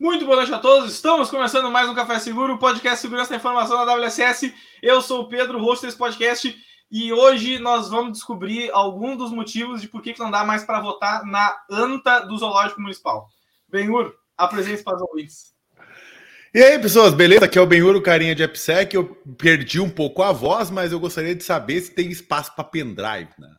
[0.00, 0.94] Muito boa noite a todos.
[0.94, 4.54] Estamos começando mais um Café Seguro, o podcast Segurança da Informação da WSS.
[4.82, 6.56] Eu sou o Pedro, host desse podcast,
[6.90, 10.80] e hoje nós vamos descobrir alguns dos motivos de por que não dá mais para
[10.80, 13.28] votar na anta do Zoológico Municipal.
[13.68, 15.52] Benhur, apresente para os ouvintes.
[16.54, 17.44] E aí, pessoas, beleza?
[17.44, 18.94] Aqui é o Benhur, carinha de AppSec.
[18.94, 19.04] Eu
[19.36, 23.28] perdi um pouco a voz, mas eu gostaria de saber se tem espaço para pendrive,
[23.38, 23.54] né?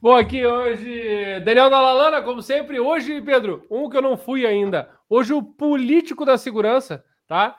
[0.00, 2.78] Bom, aqui hoje, Daniel Dalalana, como sempre.
[2.80, 4.88] Hoje, Pedro, um que eu não fui ainda.
[5.08, 7.56] Hoje, o político da segurança, tá?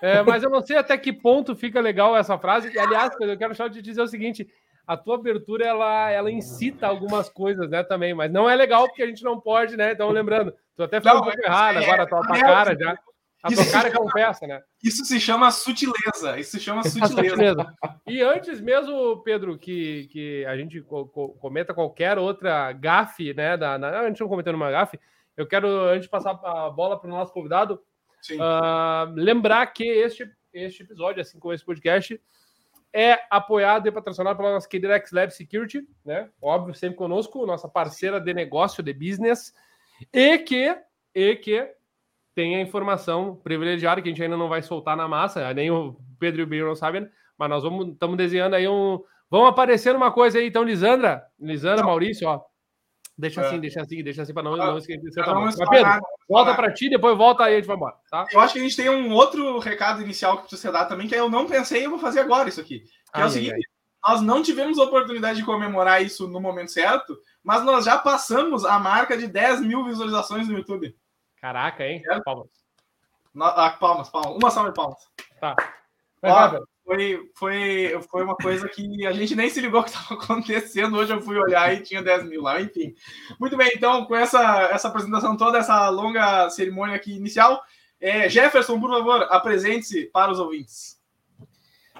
[0.00, 2.72] É, mas eu não sei até que ponto fica legal essa frase.
[2.72, 4.48] E, aliás, Pedro, eu quero só te dizer o seguinte:
[4.86, 7.82] a tua abertura ela, ela incita algumas coisas, né?
[7.82, 9.92] Também, mas não é legal porque a gente não pode, né?
[9.92, 12.98] Então, lembrando, tu até falou um pouco errado é, agora, a tua, tua cara já.
[13.42, 14.60] A isso cara confessa, né?
[14.82, 16.38] Isso se chama sutileza.
[16.38, 17.30] Isso se chama sutileza.
[17.30, 17.74] sutileza.
[18.06, 23.56] E antes mesmo, Pedro, que, que a gente co co cometa qualquer outra gafe, né?
[23.56, 24.98] Da, na, a gente não cometendo uma gafe,
[25.36, 27.80] eu quero, antes de passar a bola para o nosso convidado,
[28.32, 32.20] uh, lembrar que este, este episódio, assim como esse podcast,
[32.92, 36.28] é apoiado e patrocinado pela nossa querida XLab Security, né?
[36.42, 39.54] Óbvio, sempre conosco, nossa parceira de negócio, de business,
[40.12, 40.76] e que,
[41.14, 41.72] e que
[42.38, 45.96] tem a informação privilegiada que a gente ainda não vai soltar na massa, nem o
[46.20, 47.04] Pedro e o Biro não sabem,
[47.36, 49.02] mas nós vamos estamos desenhando aí um.
[49.28, 51.88] Vão aparecer uma coisa aí, então, Lisandra, Lisandra, não.
[51.88, 52.40] Maurício, ó.
[53.18, 53.58] Deixa assim, é.
[53.58, 55.24] deixa assim, deixa assim para não, não esquecer.
[55.24, 57.96] Tá mas Pedro, volta para ti, depois volta aí, a gente vai embora.
[58.08, 58.24] Tá?
[58.32, 61.16] Eu acho que a gente tem um outro recado inicial que precisa dar também, que
[61.16, 62.78] eu não pensei e eu vou fazer agora isso aqui.
[62.78, 64.12] Que ai, é o seguinte: ai.
[64.12, 68.64] nós não tivemos a oportunidade de comemorar isso no momento certo, mas nós já passamos
[68.64, 70.94] a marca de 10 mil visualizações no YouTube.
[71.40, 72.02] Caraca, hein?
[72.10, 72.20] É?
[72.20, 72.48] Palmas.
[73.40, 74.36] ah, palmas, palmas.
[74.36, 74.98] Uma salva de palmas.
[75.40, 75.56] Tá.
[76.22, 80.96] Ó, foi, foi, foi uma coisa que a gente nem se ligou que estava acontecendo.
[80.96, 82.94] Hoje eu fui olhar e tinha 10 mil lá, enfim.
[83.38, 87.62] Muito bem, então, com essa, essa apresentação toda, essa longa cerimônia aqui inicial,
[88.00, 90.98] é, Jefferson, por favor, apresente-se para os ouvintes.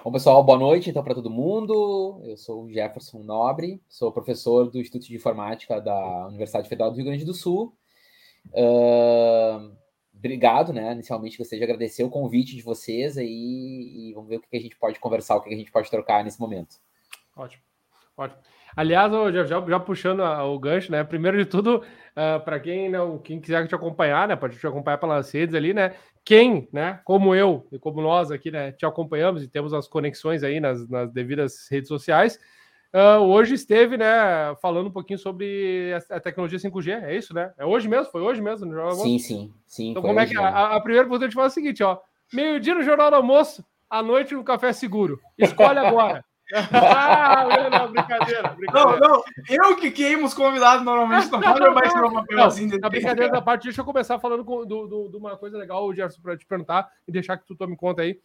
[0.03, 2.21] Bom, pessoal, boa noite então para todo mundo.
[2.23, 6.95] Eu sou o Jefferson Nobre, sou professor do Instituto de Informática da Universidade Federal do
[6.95, 7.77] Rio Grande do Sul
[8.47, 9.75] Uh,
[10.15, 10.91] obrigado, né?
[10.93, 14.59] Inicialmente gostaria de agradecer o convite de vocês aí e vamos ver o que a
[14.59, 16.75] gente pode conversar, o que a gente pode trocar nesse momento.
[17.35, 17.63] Ótimo,
[18.17, 18.41] ótimo.
[18.75, 21.03] Aliás, já, já, já puxando o gancho, né?
[21.03, 21.83] Primeiro de tudo, uh,
[22.15, 24.35] ah, para quem não, quem quiser te acompanhar, né?
[24.35, 25.95] Pode te acompanhar pelas redes ali, né?
[26.23, 26.99] Quem, né?
[27.03, 28.71] Como eu e como nós aqui, né?
[28.71, 32.39] Te acompanhamos e temos as conexões aí nas, nas devidas redes sociais
[32.93, 37.53] uh, hoje esteve, né, falando um pouquinho sobre a, tecnologia 5G, é isso, né?
[37.57, 38.11] É hoje mesmo?
[38.11, 38.91] Foi hoje mesmo no?
[38.95, 39.91] Sim, sim, sim.
[39.91, 41.83] Então, como é que a, a, primeira pergunta que eu te falo é a seguinte,
[41.83, 41.99] ó.
[42.31, 45.19] Meio-dia no Jornal do Almoço, à noite no Café Seguro.
[45.37, 46.23] Escolhe agora.
[46.53, 48.99] ah, não, brincadeira, brincadeira.
[48.99, 52.67] Não, não, eu que queimo os convidados normalmente não falo mais meu papel assim.
[52.79, 55.93] Na brincadeira da parte, deixa eu começar falando com, do, do, de uma coisa legal,
[55.93, 58.19] Gerson, para te perguntar e deixar que tu tome conta aí.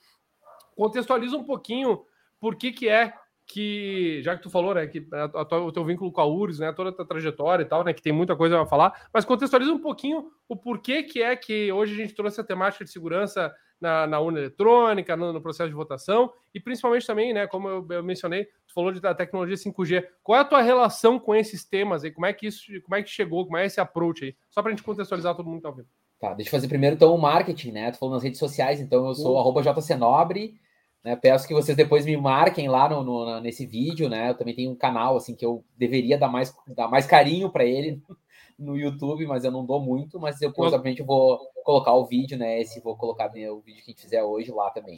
[0.75, 2.03] Contextualiza um pouquinho
[2.41, 3.13] por que que é
[3.47, 6.61] que, já que tu falou, né, que a, a, o teu vínculo com a URGS,
[6.61, 9.25] né, toda a tua trajetória e tal, né, que tem muita coisa a falar, mas
[9.25, 12.91] contextualiza um pouquinho o porquê que é que hoje a gente trouxe a temática de
[12.91, 17.69] segurança na, na urna eletrônica, no, no, processo de votação, e principalmente também, né, como
[17.69, 20.05] eu, eu, mencionei, tu falou de, da tecnologia 5G.
[20.23, 22.11] Qual é a tua relação com esses temas aí?
[22.11, 24.37] Como é que isso, como é que chegou, como é esse approach aí?
[24.49, 25.89] Só para a gente contextualizar todo mundo que tá ouvindo.
[26.19, 27.91] Tá, deixa eu fazer primeiro então o marketing, né?
[27.91, 29.63] Tu falou nas redes sociais, então eu sou uhum.
[29.63, 30.55] jcnobre,
[31.05, 34.31] né, peço que vocês depois me marquem lá no, no, nesse vídeo, né?
[34.31, 37.65] Eu também tenho um canal assim que eu deveria dar mais, dar mais carinho para
[37.65, 38.03] ele
[38.59, 42.59] no YouTube, mas eu não dou muito, mas eu provavelmente vou colocar o vídeo, né?
[42.59, 44.97] Esse vou colocar o vídeo que a gente fizer hoje lá também.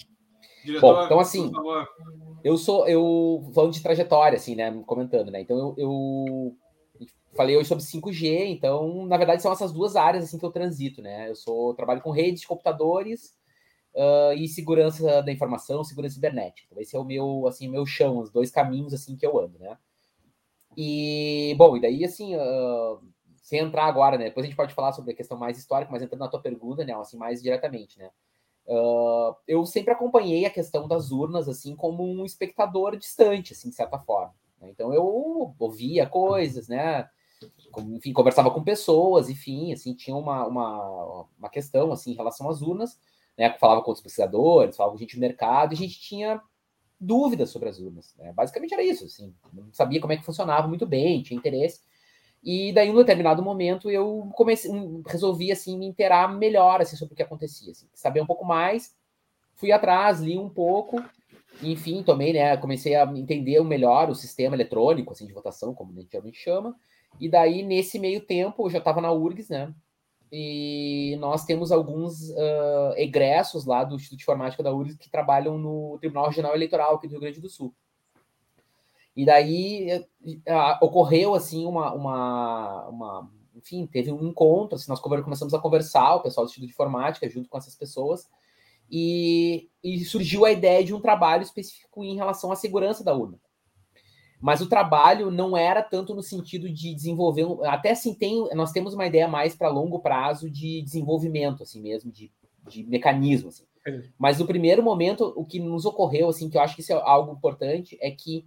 [0.65, 1.51] Diretor, Bom, então assim,
[2.45, 4.71] eu sou eu falando de trajetória, assim, né?
[4.87, 5.41] Comentando, né?
[5.41, 6.57] Então eu, eu
[7.35, 11.03] falei hoje sobre 5G, então na verdade são essas duas áreas assim que eu transito,
[11.03, 11.29] né?
[11.29, 13.35] Eu sou trabalho com redes de computadores
[13.97, 16.69] uh, e segurança da informação, segurança cibernética.
[16.71, 19.59] Então, esse é o meu, assim, meu chão, os dois caminhos, assim, que eu ando,
[19.59, 19.77] né?
[20.77, 23.01] E, bom, e daí, assim, uh,
[23.43, 24.25] sem entrar agora, né?
[24.25, 26.85] Depois a gente pode falar sobre a questão mais histórica, mas entrando na tua pergunta,
[26.85, 26.93] né?
[26.95, 28.11] Assim, mais diretamente, né?
[28.67, 33.77] Uh, eu sempre acompanhei a questão das urnas, assim, como um espectador distante, assim, de
[33.77, 34.35] certa forma.
[34.61, 34.69] Né?
[34.71, 37.09] Então, eu ouvia coisas, né?
[37.79, 42.63] Enfim, conversava com pessoas, enfim, assim, tinha uma, uma, uma questão, assim, em relação às
[42.63, 42.99] urnas,
[43.37, 43.53] né?
[43.59, 46.41] Falava com outros pesquisadores, falava com gente do mercado, e a gente tinha
[46.99, 48.15] dúvidas sobre as urnas.
[48.19, 48.33] Né?
[48.33, 51.81] Basicamente era isso, assim, não sabia como é que funcionava muito bem, tinha interesse.
[52.43, 54.71] E daí, em um determinado momento, eu comecei,
[55.07, 58.95] resolvi assim me inteirar melhor assim, sobre o que acontecia, assim, saber um pouco mais.
[59.55, 61.03] Fui atrás, li um pouco,
[61.63, 62.57] enfim, tomei, né?
[62.57, 66.77] Comecei a entender melhor o sistema eletrônico, assim, de votação, como a gente chama.
[67.19, 69.75] E daí, nesse meio tempo, eu já estava na URGS, né?
[70.31, 75.57] E nós temos alguns uh, egressos lá do Instituto de Informática da URGS que trabalham
[75.57, 77.75] no Tribunal Regional Eleitoral aqui do Rio Grande do Sul.
[79.15, 85.55] E daí uh, ocorreu assim uma, uma, uma, enfim, teve um encontro, assim, nós começamos
[85.55, 88.29] a conversar, o pessoal do Instituto de Informática, junto com essas pessoas,
[88.91, 93.41] e, e surgiu a ideia de um trabalho específico em relação à segurança da urna.
[94.41, 98.95] Mas o trabalho não era tanto no sentido de desenvolver, até assim tem, nós temos
[98.95, 102.31] uma ideia mais para longo prazo de desenvolvimento, assim mesmo, de,
[102.69, 103.49] de mecanismo.
[103.49, 103.65] Assim.
[104.19, 106.97] Mas no primeiro momento, o que nos ocorreu, assim, que eu acho que isso é
[106.97, 108.45] algo importante, é que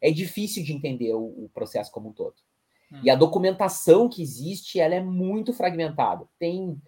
[0.00, 2.34] é difícil de entender o, o processo como um todo.
[2.92, 3.00] Hum.
[3.02, 6.26] E a documentação que existe, ela é muito fragmentada.
[6.38, 6.78] Tem, hum.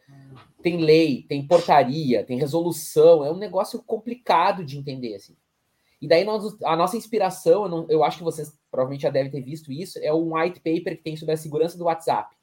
[0.62, 5.37] tem lei, tem portaria, tem resolução, é um negócio complicado de entender, assim.
[6.00, 9.31] E daí nós, a nossa inspiração, eu, não, eu, acho que vocês provavelmente já devem
[9.31, 12.35] ter visto isso, é um white paper que tem sobre a segurança do WhatsApp.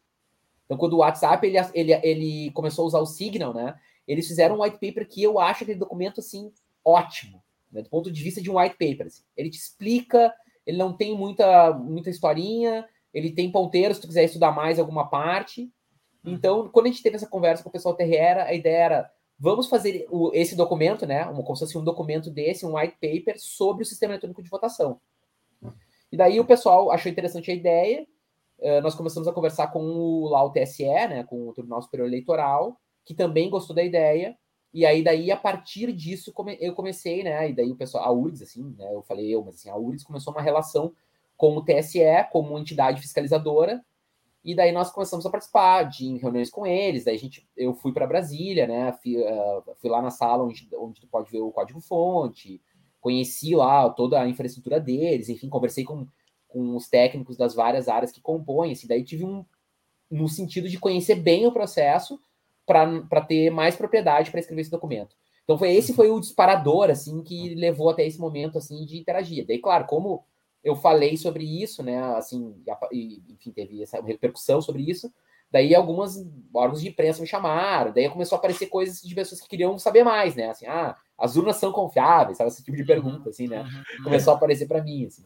[0.66, 3.80] Então, quando o WhatsApp ele, ele, ele começou a usar o Signal, né?
[4.08, 6.52] Eles fizeram um white paper que eu acho aquele documento assim
[6.84, 9.08] ótimo, né, do ponto de vista de um white paper.
[9.08, 9.24] Assim.
[9.36, 10.34] Ele te explica,
[10.66, 15.10] ele não tem muita muita historinha, ele tem ponteiros se tu quiser estudar mais alguma
[15.10, 15.72] parte.
[16.24, 16.34] Uhum.
[16.34, 19.68] Então, quando a gente teve essa conversa com o pessoal Terreira, a ideia era vamos
[19.68, 21.26] fazer o, esse documento, né?
[21.26, 24.50] Uma, como se fosse um documento desse, um white paper sobre o sistema eletrônico de
[24.50, 25.00] votação.
[26.12, 28.08] E daí o pessoal achou interessante a ideia.
[28.60, 31.24] Uh, nós começamos a conversar com o, lá o TSE, né?
[31.24, 34.38] Com o Tribunal Superior Eleitoral, que também gostou da ideia.
[34.74, 37.50] E aí, daí, a partir disso, come, eu comecei, né?
[37.50, 38.94] E daí o pessoal, a URGS, assim, né?
[38.94, 40.94] Eu falei eu, mas assim, a URGS começou uma relação
[41.36, 42.00] com o TSE
[42.32, 43.84] como entidade fiscalizadora
[44.48, 47.04] e daí nós começamos a participar de reuniões com eles.
[47.04, 48.94] Daí a gente, eu fui para Brasília, né?
[48.94, 52.62] Fui, uh, fui, lá na sala onde, onde tu pode ver o código-fonte,
[53.02, 56.08] conheci lá toda a infraestrutura deles, enfim, conversei com,
[56.48, 58.72] com os técnicos das várias áreas que compõem.
[58.72, 59.44] Assim, daí tive um
[60.10, 62.18] no sentido de conhecer bem o processo
[62.66, 65.14] para ter mais propriedade para escrever esse documento.
[65.44, 69.46] Então foi esse foi o disparador assim que levou até esse momento assim de interagir.
[69.46, 70.24] Daí, claro, como
[70.68, 71.98] eu falei sobre isso, né?
[72.16, 72.56] Assim,
[72.92, 75.12] e, enfim, teve essa repercussão sobre isso.
[75.50, 79.48] Daí algumas órgãos de imprensa me chamaram, daí começou a aparecer coisas de pessoas que
[79.48, 80.50] queriam saber mais, né?
[80.50, 82.50] Assim, ah, as urnas são confiáveis, sabe?
[82.50, 82.88] Esse tipo de uhum.
[82.88, 83.62] pergunta, assim, né?
[83.62, 84.04] Uhum.
[84.04, 85.24] Começou a aparecer para mim, assim.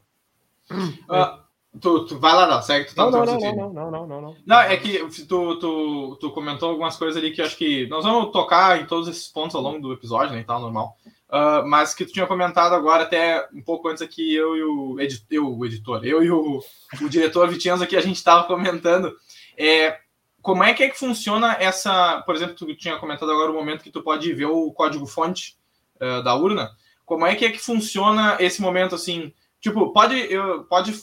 [0.72, 4.08] Uh, tu, tu, vai lá, não, segue, tu tá não, não, não, não, não, não,
[4.08, 4.36] não, não.
[4.46, 8.06] Não, é que tu, tu, tu comentou algumas coisas ali que eu acho que nós
[8.06, 10.96] vamos tocar em todos esses pontos ao longo do episódio, né, e tal, normal.
[11.32, 15.00] Uh, mas que tu tinha comentado agora, até um pouco antes aqui, eu e o,
[15.00, 16.60] edit eu, o editor, eu e o,
[17.02, 19.16] o diretor Vitinho aqui, a gente estava comentando.
[19.58, 19.98] É,
[20.42, 23.82] como é que é que funciona essa, por exemplo, tu tinha comentado agora o momento
[23.82, 25.56] que tu pode ver o código-fonte
[26.02, 26.70] uh, da urna.
[27.06, 29.34] Como é que é que funciona esse momento assim?
[29.62, 30.94] Tipo, pode, eu, pode,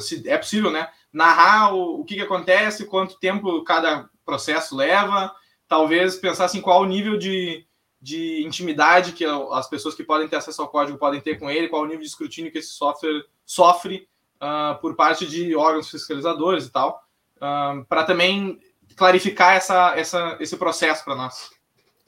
[0.00, 0.88] se é possível, né?
[1.12, 5.32] Narrar o, o que, que acontece, quanto tempo cada processo leva,
[5.68, 7.64] talvez pensar assim, qual o nível de,
[8.00, 11.68] de intimidade que as pessoas que podem ter acesso ao código podem ter com ele,
[11.68, 16.66] qual o nível de escrutínio que esse software sofre uh, por parte de órgãos fiscalizadores
[16.66, 17.04] e tal,
[17.36, 18.58] uh, ah, para também
[18.96, 21.50] clarificar essa, essa, esse processo para nós.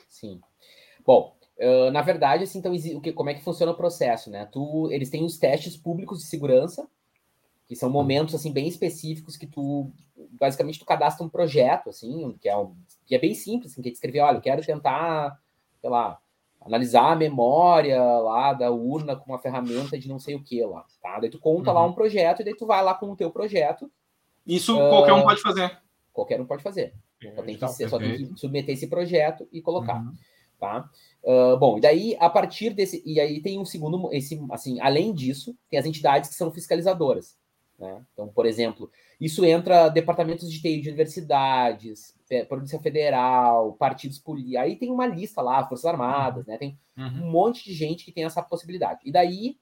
[0.08, 0.40] Sim.
[1.04, 4.46] Bom, uh, na verdade, assim, então, o que, como é que funciona o processo, né?
[4.46, 6.88] Tu, eles têm os testes públicos de segurança,
[7.66, 9.90] que são momentos assim bem específicos que tu
[10.38, 13.88] basicamente tu cadastra um projeto assim que é um, que é bem simples assim, que
[13.88, 15.40] é escrever olha eu quero tentar
[15.82, 16.18] sei lá,
[16.60, 20.86] analisar a memória lá da urna com uma ferramenta de não sei o que lá,
[21.02, 21.18] tá?
[21.18, 21.76] Daí tu conta uhum.
[21.76, 23.90] lá um projeto e daí tu vai lá com o teu projeto.
[24.46, 25.78] Isso uh, qualquer um pode fazer.
[26.12, 26.94] Qualquer um pode fazer.
[27.34, 30.14] Só tem que, ser, só tem que submeter esse projeto e colocar, uhum.
[30.58, 30.88] tá?
[31.22, 35.12] Uh, bom, e daí a partir desse e aí tem um segundo, esse assim, além
[35.12, 37.36] disso, tem as entidades que são fiscalizadoras,
[37.82, 38.00] né?
[38.12, 38.88] Então, por exemplo,
[39.20, 42.14] isso entra departamentos de TI de universidades,
[42.48, 44.56] Polícia Federal, partidos políticos.
[44.56, 46.56] Aí tem uma lista lá, Forças Armadas, né?
[46.56, 47.24] Tem uhum.
[47.24, 49.00] um monte de gente que tem essa possibilidade.
[49.04, 49.58] E daí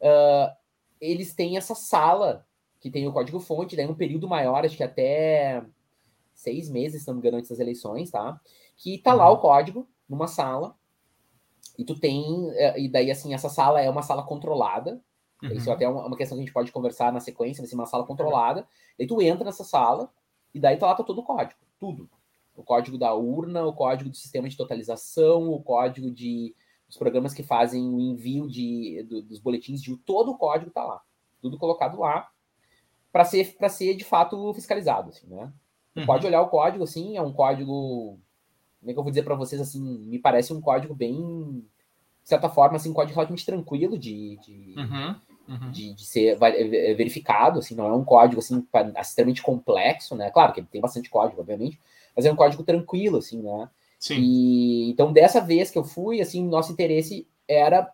[0.00, 0.56] uh,
[0.98, 2.46] eles têm essa sala
[2.80, 5.64] que tem o código-fonte, daí um período maior, acho que até
[6.34, 8.40] seis meses, se não me engano, antes das eleições, tá?
[8.76, 9.18] Que tá uhum.
[9.18, 10.74] lá o código numa sala.
[11.78, 12.50] E tu tem.
[12.52, 15.00] Eh, e daí, assim, essa sala é uma sala controlada,
[15.44, 15.52] Uhum.
[15.52, 17.86] Isso até é uma questão que a gente pode conversar na sequência, vai ser uma
[17.86, 18.60] sala controlada.
[18.60, 18.66] Uhum.
[19.00, 20.10] Aí tu entra nessa sala
[20.54, 22.08] e daí tá lá tá todo o código, tudo.
[22.56, 26.54] O código da urna, o código do sistema de totalização, o código de
[26.88, 30.84] os programas que fazem o envio de, do, dos boletins de todo o código tá
[30.84, 31.00] lá,
[31.40, 32.28] tudo colocado lá
[33.10, 35.52] para ser para ser de fato fiscalizado, assim, né?
[35.96, 36.06] Uhum.
[36.06, 38.18] Pode olhar o código assim, é um código
[38.80, 41.66] como é que eu vou dizer para vocês assim, me parece um código bem
[42.22, 45.14] de certa forma assim, um código relativamente tranquilo de, de uhum
[45.48, 45.70] uhum.
[45.70, 48.66] de, de, ser é, é verificado, assim, não é um código assim
[49.00, 50.30] extremamente complexo, né?
[50.30, 51.78] Claro que ele tem bastante código, obviamente,
[52.16, 53.68] mas é um código tranquilo, assim, né?
[53.98, 54.16] Sim.
[54.20, 57.90] E, então, dessa vez que eu fui, assim, nosso interesse era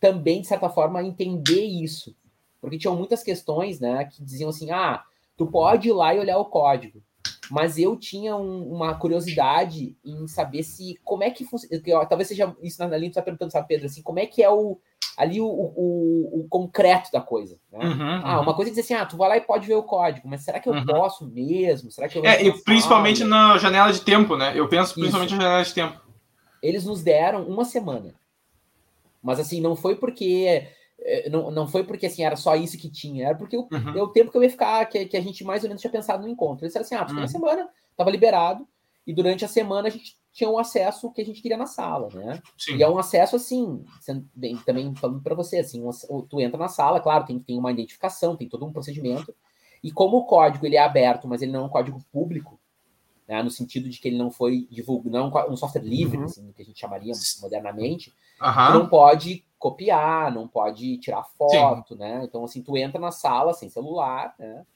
[0.00, 2.14] também, de certa forma, entender isso.
[2.60, 5.04] Porque tinham muitas questões, né, que diziam assim, ah,
[5.36, 7.02] tu pode ir lá e olhar o código.
[7.50, 12.56] Mas eu tinha um, uma curiosidade em saber se, como é que funciona, talvez seja
[12.62, 14.78] isso na linha que tu tá perguntando, sabe, Pedro, assim, como é que é o,
[15.16, 17.58] ali o, o, o concreto da coisa.
[17.70, 17.78] Né?
[17.84, 18.42] Uhum, ah, uhum.
[18.42, 20.42] uma coisa é dizer assim, ah, tu vai lá e pode ver o código, mas
[20.42, 20.84] será que eu uhum.
[20.84, 21.90] posso mesmo?
[21.90, 24.52] Será que eu É, e principalmente na janela de tempo, né?
[24.54, 25.38] Eu penso principalmente Isso.
[25.38, 26.00] na janela de tempo.
[26.62, 28.14] Eles nos deram uma semana.
[29.22, 30.68] Mas assim, não foi porque
[31.04, 33.96] eh, não, não foi porque assim era só isso que tinha, era porque o, uhum.
[33.96, 35.90] é o tempo que eu ia ficar, que, que a gente mais ou menos tinha
[35.90, 36.64] pensado no encontro.
[36.64, 37.28] Eles disseram assim: ah, uma uhum.
[37.28, 38.66] semana, tava liberado,
[39.06, 42.08] e durante a semana a gente tinha um acesso que a gente queria na sala,
[42.14, 42.40] né?
[42.56, 42.76] Sim.
[42.76, 43.84] E é um acesso assim,
[44.34, 47.70] bem, também falando para você, assim, um, tu entra na sala, claro, tem, tem uma
[47.70, 49.34] identificação, tem todo um procedimento,
[49.84, 52.58] e como o código ele é aberto, mas ele não é um código público,
[53.28, 56.24] né, no sentido de que ele não foi divulgado, não é um software livre, uhum.
[56.24, 58.66] assim, que a gente chamaria modernamente, uhum.
[58.66, 62.00] tu não pode copiar, não pode tirar foto, Sim.
[62.00, 62.22] né?
[62.24, 64.66] Então, assim, tu entra na sala sem celular, né?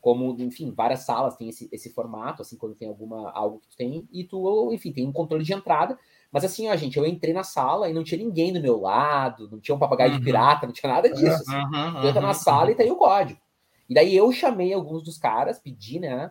[0.00, 3.76] Como, enfim, várias salas têm esse, esse formato, assim, quando tem alguma algo que tu
[3.76, 5.98] tem, e tu, enfim, tem um controle de entrada.
[6.30, 9.48] Mas assim, ó, gente, eu entrei na sala e não tinha ninguém do meu lado,
[9.50, 10.18] não tinha um papagaio uhum.
[10.18, 11.42] de pirata, não tinha nada disso.
[11.42, 11.56] Assim.
[11.56, 13.40] Uhum, tu entra na sala e tá aí o código.
[13.88, 16.30] E daí eu chamei alguns dos caras, pedi, né,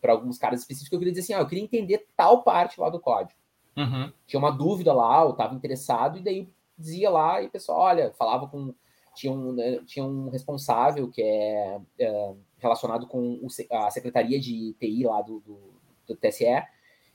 [0.00, 2.90] para alguns caras específicos, eu queria dizer assim, ó, eu queria entender tal parte lá
[2.90, 3.38] do código.
[3.76, 4.12] Uhum.
[4.26, 8.12] Tinha uma dúvida lá, eu estava interessado, e daí dizia lá, e o pessoal, olha,
[8.18, 8.74] falava com.
[9.14, 14.74] Tinha um, né, tinha um responsável que é, é relacionado com o, a secretaria de
[14.74, 15.58] TI lá do, do,
[16.06, 16.44] do TSE.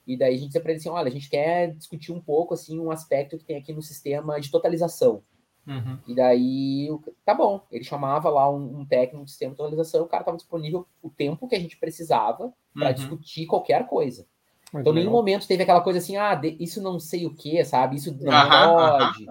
[0.05, 2.53] E daí a gente dizia para ele assim: olha, a gente quer discutir um pouco
[2.53, 5.23] assim um aspecto que tem aqui no sistema de totalização.
[5.65, 5.97] Uhum.
[6.07, 6.89] E daí,
[7.23, 10.35] tá bom, ele chamava lá um, um técnico de sistema de atualização, o cara estava
[10.35, 12.93] disponível o tempo que a gente precisava para uhum.
[12.93, 14.27] discutir qualquer coisa.
[14.75, 17.95] Então, em nenhum momento teve aquela coisa assim, ah, isso não sei o que, sabe?
[17.95, 19.25] Isso não pode.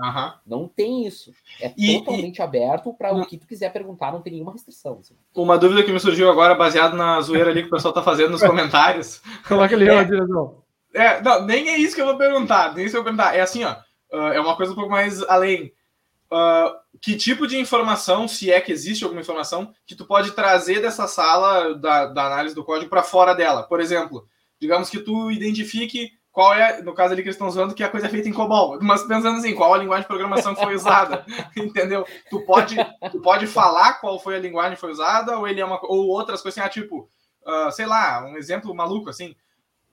[0.47, 1.33] Não tem isso.
[1.61, 2.43] É e, totalmente e...
[2.43, 4.99] aberto para o que tu quiser perguntar, não tem nenhuma restrição.
[5.01, 5.15] Assim.
[5.35, 8.31] Uma dúvida que me surgiu agora, baseado na zoeira ali que o pessoal tá fazendo
[8.31, 9.21] nos comentários.
[9.49, 10.63] Coloca ali, é, direção.
[10.95, 13.35] É, não, nem é isso que eu vou perguntar, nem isso que eu vou perguntar.
[13.35, 13.73] É assim, ó,
[14.13, 15.73] uh, é uma coisa um pouco mais além.
[16.31, 20.81] Uh, que tipo de informação, se é que existe alguma informação, que tu pode trazer
[20.81, 23.65] dessa sala da, da análise do código para fora dela?
[23.65, 24.27] Por exemplo,
[24.63, 27.89] digamos que tu identifique qual é, no caso ali que eles estão usando, que a
[27.89, 30.77] coisa é feita em COBOL, mas pensando assim, qual a linguagem de programação que foi
[30.77, 31.27] usada,
[31.59, 32.07] entendeu?
[32.31, 32.77] Tu pode,
[33.11, 36.07] tu pode falar qual foi a linguagem que foi usada, ou ele é uma, ou
[36.07, 37.09] outras coisas assim, ah, tipo,
[37.45, 39.35] uh, sei lá, um exemplo maluco assim,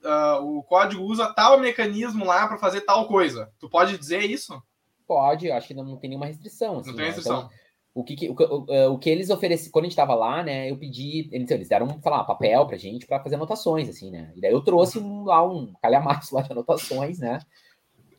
[0.04, 3.52] uh, o código usa tal mecanismo lá para fazer tal coisa.
[3.60, 4.62] Tu pode dizer isso?
[5.08, 6.78] Pode, acho que não, não tem nenhuma restrição.
[6.78, 7.12] Assim, não tem né?
[7.12, 7.40] restrição.
[7.40, 7.59] Então,
[8.00, 10.72] o que, o, o, é, o, que eles ofereciam, quando a gente estava lá, né,
[10.72, 14.32] eu pedi, eles, eles deram, sei lá, papel pra gente para fazer anotações, assim, né,
[14.36, 17.40] e daí eu trouxe um, lá um calhamaço lá de anotações, né,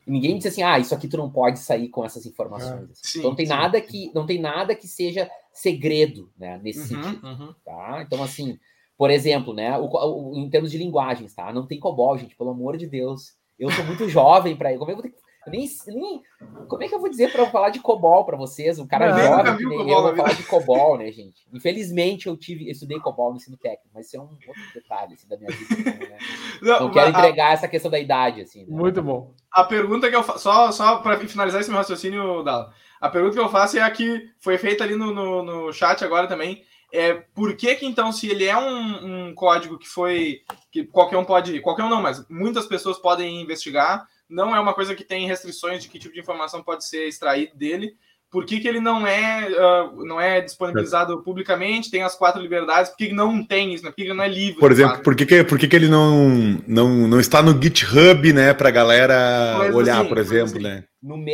[0.05, 2.71] e ninguém disse assim, ah, isso aqui tu não pode sair com essas informações.
[2.71, 3.01] Ah, assim.
[3.03, 3.51] sim, então não tem sim.
[3.51, 7.55] nada que, não tem nada que seja segredo, né, nesse uhum, sentido, uhum.
[7.65, 8.59] tá, então assim,
[8.95, 12.77] por exemplo, né, o, em termos de linguagens, tá, não tem COBOL, gente, pelo amor
[12.77, 15.20] de Deus, eu sou muito jovem para ir, como é que eu vou ter que
[15.47, 16.21] nem, nem,
[16.67, 18.77] como é que eu vou dizer para falar de COBOL para vocês?
[18.77, 21.47] Um cara não, jovem que nem eu vou falar de COBOL, né, gente?
[21.51, 25.15] Infelizmente eu tive, eu estudei COBOL no ensino técnico, mas isso é um outro detalhe
[25.15, 25.91] assim, da minha vida.
[25.91, 26.17] Né?
[26.61, 27.53] Não, não quero entregar a...
[27.53, 28.65] essa questão da idade, assim.
[28.65, 28.67] Né?
[28.69, 29.33] Muito bom.
[29.51, 33.33] A pergunta que eu faço, só, só para finalizar esse meu raciocínio, Dala, a pergunta
[33.33, 36.63] que eu faço é a que foi feita ali no, no, no chat agora também.
[36.93, 41.17] É, por que que então, se ele é um, um código que foi que qualquer
[41.17, 45.03] um pode, qualquer um não, mas muitas pessoas podem investigar, não é uma coisa que
[45.03, 47.95] tem restrições de que tipo de informação pode ser extraído dele.
[48.31, 51.91] Por que, que ele não é, uh, não é disponibilizado publicamente?
[51.91, 52.89] Tem as quatro liberdades.
[52.89, 53.83] Por que, que não tem isso?
[53.83, 53.89] Né?
[53.89, 54.57] Por que, que não é livre?
[54.57, 56.29] Por exemplo, por que, que, por que, que ele não,
[56.65, 58.53] não, não está no GitHub, né?
[58.53, 60.85] Para galera Mas, olhar, assim, por exemplo, assim, né?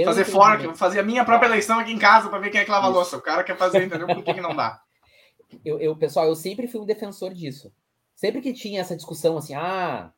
[0.06, 2.66] Fazer fork, eu fazer a minha própria eleição aqui em casa para ver quem é
[2.66, 3.16] que lava a louça.
[3.16, 4.08] O cara quer fazer, entendeu?
[4.08, 4.80] Por que, que não dá?
[5.63, 7.72] Eu, eu, pessoal, eu sempre fui um defensor disso.
[8.16, 10.10] Sempre que tinha essa discussão assim, ah,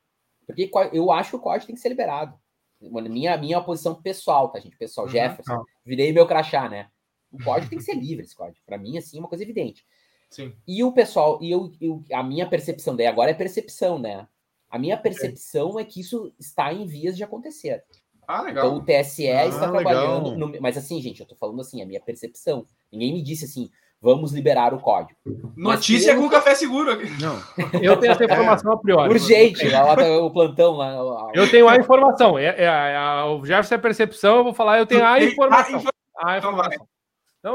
[0.48, 2.33] porque eu acho que o código tem que ser liberado
[2.81, 4.77] minha, minha posição pessoal, tá, gente?
[4.77, 5.65] Pessoal, uhum, Jefferson, não.
[5.86, 6.89] virei meu crachá, né?
[7.31, 8.57] O código tem que ser livre, esse código.
[8.65, 9.86] Para mim, assim, é uma coisa evidente.
[10.29, 10.53] Sim.
[10.67, 14.27] E o pessoal, e eu, eu, a minha percepção daí agora é percepção, né?
[14.69, 15.81] A minha percepção okay.
[15.81, 17.83] é que isso está em vias de acontecer.
[18.27, 18.67] Ah, legal.
[18.67, 20.38] Então o TSE ah, está trabalhando.
[20.38, 22.65] No, mas assim, gente, eu tô falando assim, a minha percepção.
[22.91, 25.17] Ninguém me disse assim, vamos liberar o código.
[25.55, 26.21] Notícia eu...
[26.21, 26.97] com café seguro.
[27.19, 27.41] Não,
[27.81, 29.13] eu tenho essa informação a priori.
[29.13, 31.31] Urgente, lá, tá o plantão lá.
[31.33, 32.37] Eu tenho a informação.
[32.37, 35.83] É, é, é, o Jefferson é percepção, eu vou falar, eu tenho a informação.
[36.17, 36.87] A informação.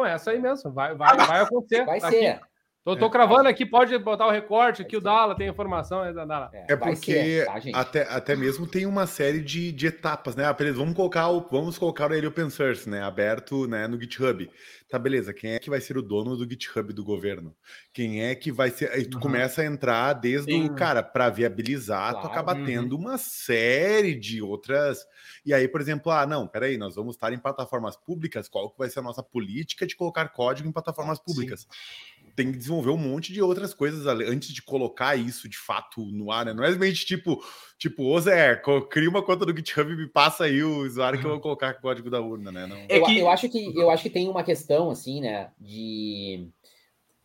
[0.06, 0.72] É essa aí mesmo.
[0.72, 1.84] Vai, vai, vai acontecer.
[1.84, 2.40] Vai ser.
[2.85, 6.05] Tô, tô é, cravando aqui, pode botar o recorte aqui, o Dala tem informação.
[6.05, 10.37] É, é, é porque ser, tá, até, até mesmo tem uma série de, de etapas,
[10.37, 10.45] né?
[10.45, 13.03] Ah, beleza, vamos colocar o, vamos colocar ele open source, né?
[13.03, 14.50] Aberto né, no GitHub.
[14.87, 17.57] Tá, beleza, quem é que vai ser o dono do GitHub do governo?
[17.91, 18.91] Quem é que vai ser.
[18.91, 19.23] Aí tu uhum.
[19.23, 20.67] começa a entrar desde Sim.
[20.67, 22.29] o cara, para viabilizar, claro.
[22.29, 22.67] tu acaba uhum.
[22.67, 25.07] tendo uma série de outras.
[25.45, 28.79] E aí, por exemplo, ah, não, peraí, nós vamos estar em plataformas públicas, qual que
[28.79, 31.61] vai ser a nossa política de colocar código em plataformas públicas?
[31.61, 36.05] Sim tem que desenvolver um monte de outras coisas antes de colocar isso de fato
[36.07, 36.53] no ar, né?
[36.53, 37.43] Não é simplesmente tipo,
[37.79, 38.61] tipo, ô Zé,
[38.91, 41.75] cria uma conta do GitHub e me passa aí o usuário que eu vou colocar
[41.75, 42.67] o código da urna, né?
[42.67, 42.76] Não...
[42.76, 43.19] É que...
[43.19, 46.49] eu, eu, acho que, eu acho que tem uma questão, assim, né, de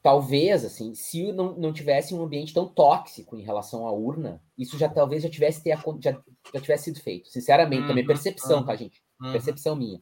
[0.01, 4.77] talvez, assim, se não, não tivesse um ambiente tão tóxico em relação à urna, isso
[4.77, 6.17] já talvez já tivesse, ter, já,
[6.53, 7.29] já tivesse sido feito.
[7.29, 9.01] Sinceramente, uhum, também percepção, uhum, tá, gente?
[9.21, 9.31] Uhum.
[9.31, 10.01] Percepção minha.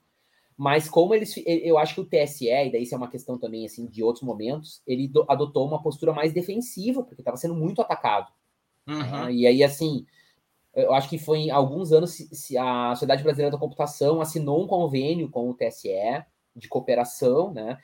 [0.58, 3.64] Mas como eles, eu acho que o TSE, e daí isso é uma questão também
[3.64, 8.32] assim de outros momentos, ele adotou uma postura mais defensiva, porque estava sendo muito atacado.
[8.88, 9.26] Uhum.
[9.26, 10.04] Uh, e aí, assim,
[10.74, 14.68] eu acho que foi em alguns anos se a Sociedade Brasileira da Computação assinou um
[14.68, 16.24] convênio com o TSE
[16.56, 17.78] de cooperação, né?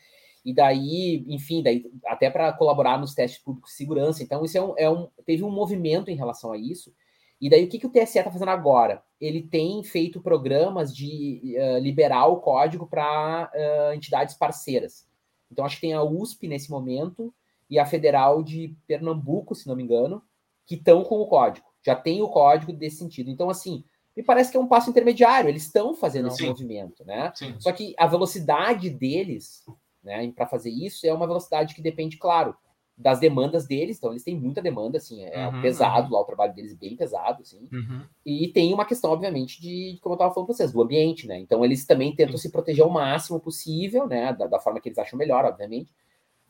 [0.44, 4.24] E daí, enfim, daí até para colaborar nos testes públicos de segurança.
[4.24, 6.92] Então, isso é um, é um, teve um movimento em relação a isso.
[7.44, 9.04] E daí, o que, que o TSE está fazendo agora?
[9.20, 15.06] Ele tem feito programas de uh, liberar o código para uh, eh, entidades parceiras.
[15.52, 17.34] Então, acho que tem a USP nesse momento
[17.70, 20.24] e a Federal de Pernambuco, se não me engano,
[20.66, 21.68] que estão com o código.
[21.86, 23.30] Já tem o código desse sentido.
[23.30, 23.84] Então, assim,
[24.16, 25.50] me parece que é um passo intermediário.
[25.50, 26.36] Eles estão fazendo Sim.
[26.36, 27.30] esse movimento, né?
[27.36, 27.56] Sim.
[27.60, 29.66] Só que a velocidade deles,
[30.02, 32.56] né, para fazer isso, é uma velocidade que depende, claro,
[32.98, 36.14] das demandas deles, então eles têm muita demanda, assim, é uhum, pesado uhum.
[36.14, 38.04] lá, o trabalho deles é bem pesado, assim, uhum.
[38.24, 41.40] e tem uma questão, obviamente, de, como eu estava falando para vocês, do ambiente, né,
[41.40, 45.00] então eles também tentam se proteger o máximo possível, né, da, da, forma que eles
[45.00, 45.92] acham melhor, obviamente,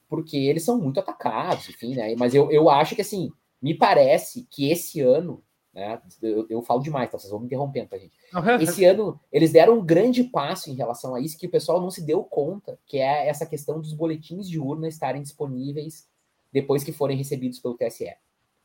[0.10, 4.46] porque eles são muito atacados, enfim, né, mas eu, eu acho que, assim, me parece
[4.52, 5.42] que esse ano,
[5.74, 8.14] né, eu, eu falo demais, tá, vocês vão me interrompendo, tá, gente,
[8.62, 11.90] esse ano eles deram um grande passo em relação a isso, que o pessoal não
[11.90, 16.12] se deu conta, que é essa questão dos boletins de urna estarem disponíveis
[16.54, 18.14] depois que forem recebidos pelo TSE.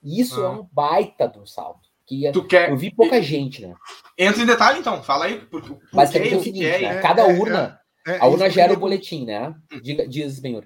[0.03, 0.47] Isso é ah.
[0.47, 1.89] é um baita um salto.
[2.07, 2.71] Que tu quer...
[2.71, 3.75] Eu vi pouca gente, né?
[4.17, 5.03] Entra em detalhe, então.
[5.03, 5.41] Fala aí.
[5.41, 7.01] Por, por Basicamente é o seguinte, é, né?
[7.01, 9.55] Cada é, urna, é, é a urna gera o boletim, né?
[9.83, 10.65] Diga, diz, Benhur.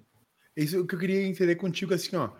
[0.56, 2.30] Isso é o que eu queria entender contigo, assim, ó.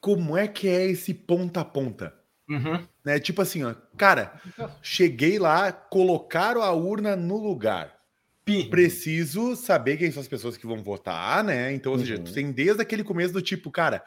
[0.00, 2.14] Como é que é esse ponta a ponta?
[2.48, 2.86] Uhum.
[3.04, 3.18] Né?
[3.20, 4.40] Tipo assim, ó, cara,
[4.82, 7.99] cheguei lá, colocaram a urna no lugar.
[8.70, 11.72] Preciso saber quem são as pessoas que vão votar, né?
[11.72, 12.24] Então, ou seja, uhum.
[12.24, 14.02] tu tem desde aquele começo do tipo, cara,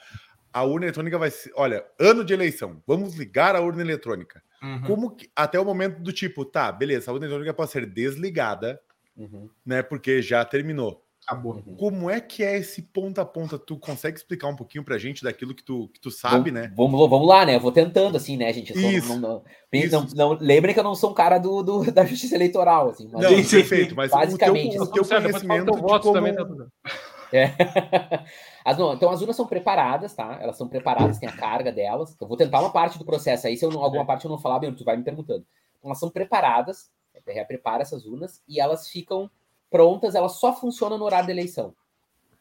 [0.51, 1.51] a urna eletrônica vai ser.
[1.55, 4.41] Olha, ano de eleição, vamos ligar a urna eletrônica.
[4.61, 4.81] Uhum.
[4.81, 8.79] Como que, até o momento do tipo, tá, beleza, a urna eletrônica pode ser desligada,
[9.17, 9.49] uhum.
[9.65, 9.81] né?
[9.81, 11.03] Porque já terminou.
[11.25, 11.55] Acabou.
[11.55, 11.75] Uhum.
[11.75, 13.57] Como é que é esse ponta a ponta?
[13.57, 16.73] Tu consegue explicar um pouquinho pra gente daquilo que tu, que tu sabe, vamos, né?
[16.75, 17.55] Vamos, vamos lá, né?
[17.55, 18.73] Eu vou tentando, assim, né, gente?
[18.73, 22.05] Isso, não, não, não, não, lembrem que eu não sou um cara do, do da
[22.05, 23.09] justiça eleitoral, assim.
[23.11, 26.13] Mas, não, sim, perfeito, mas basicamente, o teu, o teu conhecimento de como...
[26.13, 26.71] Também tá tudo.
[27.31, 27.51] É.
[28.63, 30.37] As, não, então as urnas são preparadas, tá?
[30.39, 32.15] Elas são preparadas, tem a carga delas.
[32.21, 34.05] Eu vou tentar uma parte do processo aí, se eu não, alguma é.
[34.05, 35.45] parte eu não falar, bem, tu vai me perguntando.
[35.77, 39.29] Então elas são preparadas, a TRE prepara essas urnas e elas ficam
[39.73, 41.73] prontas, elas só funcionam no horário da eleição.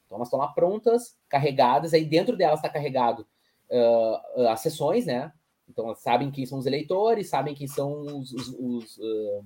[0.04, 3.26] Então elas estão lá prontas, carregadas, aí dentro delas está carregado
[3.70, 5.32] uh, as sessões, né?
[5.66, 9.44] Então elas sabem quem são os eleitores, sabem quem são os, os, os, uh,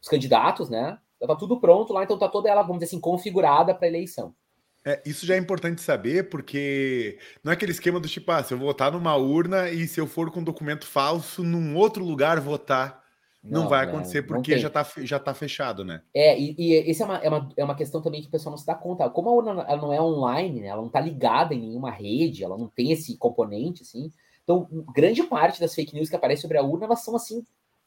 [0.00, 0.98] os candidatos, né?
[1.20, 4.34] Está tudo pronto lá, então está toda ela, vamos dizer assim, configurada para eleição.
[4.82, 8.54] É, isso já é importante saber, porque não é aquele esquema do tipo, ah, se
[8.54, 13.06] eu votar numa urna e se eu for com documento falso, num outro lugar votar.
[13.42, 16.02] Não, não vai acontecer porque já, tá, já tá fechado, né?
[16.12, 18.50] É, e, e isso é uma, é, uma, é uma questão também que o pessoal
[18.50, 19.08] não se dá conta.
[19.08, 20.66] Como a urna ela não é online, né?
[20.66, 24.10] Ela não tá ligada em nenhuma rede, ela não tem esse componente, assim.
[24.42, 27.44] Então, grande parte das fake news que aparecem sobre a urna, elas são assim,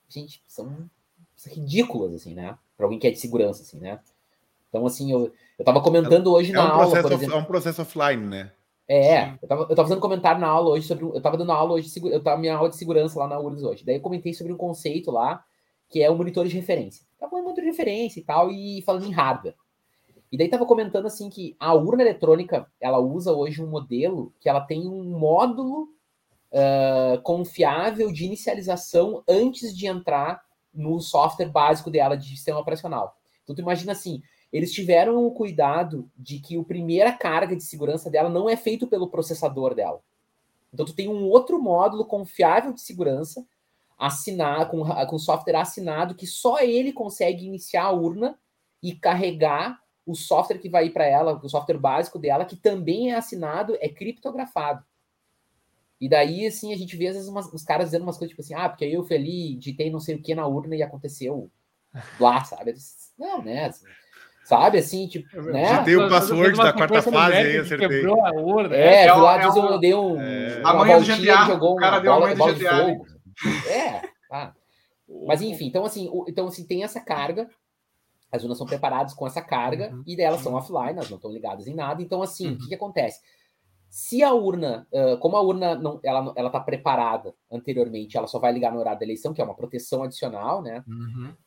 [0.08, 0.90] gente, são,
[1.48, 2.58] ridículas, assim, né?
[2.78, 4.00] Para alguém que é de segurança, assim, né?
[4.70, 7.36] Então, assim, eu, eu tava comentando é, hoje é na um aula, por exemplo.
[7.36, 8.52] É um processo offline, né?
[8.94, 11.06] É, eu tava, eu tava fazendo comentário na aula hoje sobre.
[11.06, 13.86] Eu tava dando aula hoje, eu tava minha aula de segurança lá na URGS hoje.
[13.86, 15.46] Daí eu comentei sobre um conceito lá
[15.88, 17.06] que é o monitor de referência.
[17.18, 19.56] Tava falando monitor de referência e tal, e falando em hardware.
[20.30, 24.50] E daí tava comentando assim que a urna eletrônica, ela usa hoje um modelo que
[24.50, 25.88] ela tem um módulo
[26.52, 30.42] uh, confiável de inicialização antes de entrar
[30.74, 33.16] no software básico dela de sistema operacional.
[33.44, 38.10] Então tu imagina assim, eles tiveram o cuidado de que a primeira carga de segurança
[38.10, 40.02] dela não é feito pelo processador dela.
[40.74, 43.46] Então tu tem um outro módulo confiável de segurança
[43.98, 48.38] assinar com, com software assinado que só ele consegue iniciar a urna
[48.82, 53.12] e carregar o software que vai ir para ela, o software básico dela, que também
[53.12, 54.84] é assinado, é criptografado.
[56.00, 58.42] E daí, assim, a gente vê às vezes umas, os caras dizendo umas coisas tipo
[58.42, 61.52] assim, ah, porque eu fui ali, digitei não sei o que na urna e aconteceu
[62.20, 62.74] lá, sabe?
[63.18, 63.70] Não, né?
[64.52, 65.72] Sabe, assim, tipo, né?
[65.72, 67.88] Digitei o password da quarta fase aí, acertei.
[67.88, 68.76] Quebrou a urna.
[68.76, 70.22] É, é, lá, é, é eu dei um...
[70.22, 70.62] É.
[70.62, 72.84] A manhã do GTA, jogou o cara deu bola, a manhã do GTA.
[72.84, 73.06] De fogo.
[73.70, 74.54] É, tá.
[75.26, 77.48] Mas enfim, então assim, então assim, tem essa carga,
[78.30, 80.04] as urnas são preparadas com essa carga uhum.
[80.06, 82.02] e elas são offline, elas não estão ligadas em nada.
[82.02, 82.54] Então, assim, uhum.
[82.56, 83.22] o que, que, acontece?
[83.90, 88.38] Se a urna, uh, como a urna não, ela ela está preparada anteriormente, ela só
[88.38, 90.84] vai ligar no horário da eleição, que é uma proteção adicional, né?
[90.86, 90.96] Uhum.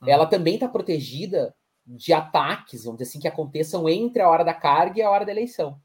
[0.00, 0.08] uhum.
[0.08, 1.54] Ela também está protegida
[1.86, 5.24] de ataques, vamos dizer assim, que aconteçam entre a hora da carga e a hora
[5.24, 5.80] da eleição.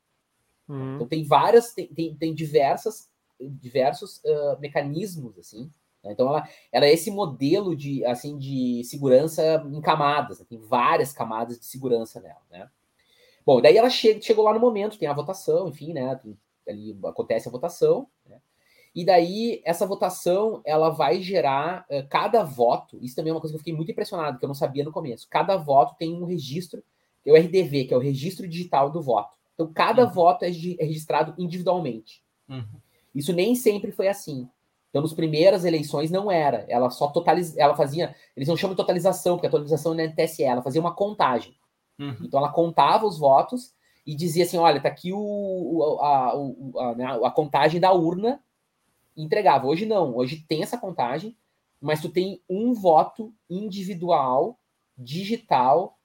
[0.67, 0.95] Uhum.
[0.95, 3.09] Então tem várias, tem, tem, tem diversas,
[3.39, 5.71] diversos uh, mecanismos assim
[6.03, 6.11] né?
[6.11, 10.45] Então ela, ela é esse modelo de assim de segurança em camadas, né?
[10.49, 12.69] tem várias camadas de segurança nela, né?
[13.45, 16.15] Bom, daí ela chega, chegou lá no momento, tem a votação, enfim, né?
[16.15, 18.39] Tem, ali acontece a votação, né?
[18.95, 22.97] E daí essa votação ela vai gerar uh, cada voto.
[23.01, 24.91] Isso também é uma coisa que eu fiquei muito impressionado, que eu não sabia no
[24.91, 25.27] começo.
[25.29, 26.83] Cada voto tem um registro,
[27.23, 29.37] que é o RDV, que é o registro digital do voto.
[29.53, 30.11] Então cada uhum.
[30.11, 32.23] voto é, é, registrado individualmente.
[32.47, 32.65] Uhum.
[33.13, 34.47] Isso nem sempre foi assim.
[34.89, 36.65] Então, nas primeiras eleições não era.
[36.67, 40.07] Ela só totaliza, ela fazia, eles não chamam de totalização, porque a totalização não é
[40.07, 41.55] TSE, ela fazia uma contagem.
[41.99, 42.17] Uhum.
[42.21, 43.73] Então ela contava os votos
[44.05, 48.41] e dizia assim: olha, tá aqui o, a, a, né, a, contagem da urna
[49.23, 49.67] entregava.
[49.67, 51.35] Hoje não, hoje tem essa contagem,
[51.81, 54.59] mas tu tem um voto individual,
[54.97, 55.97] digital,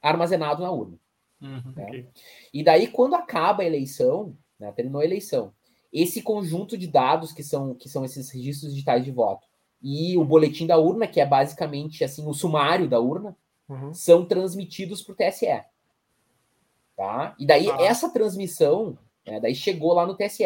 [0.00, 0.98] armazenado na urna.
[1.40, 1.84] Uhum, né?
[1.84, 2.08] okay.
[2.52, 5.52] E daí, quando acaba a eleição, né, terminou a eleição,
[5.92, 9.46] esse conjunto de dados que são, que são esses registros digitais de voto
[9.82, 13.36] e o boletim da urna, que é basicamente assim o sumário da urna,
[13.68, 13.92] uhum.
[13.92, 15.64] são transmitidos para o TSE.
[16.96, 17.34] Tá?
[17.38, 17.78] E daí ah.
[17.80, 20.44] essa transmissão, né, daí chegou lá no TSE.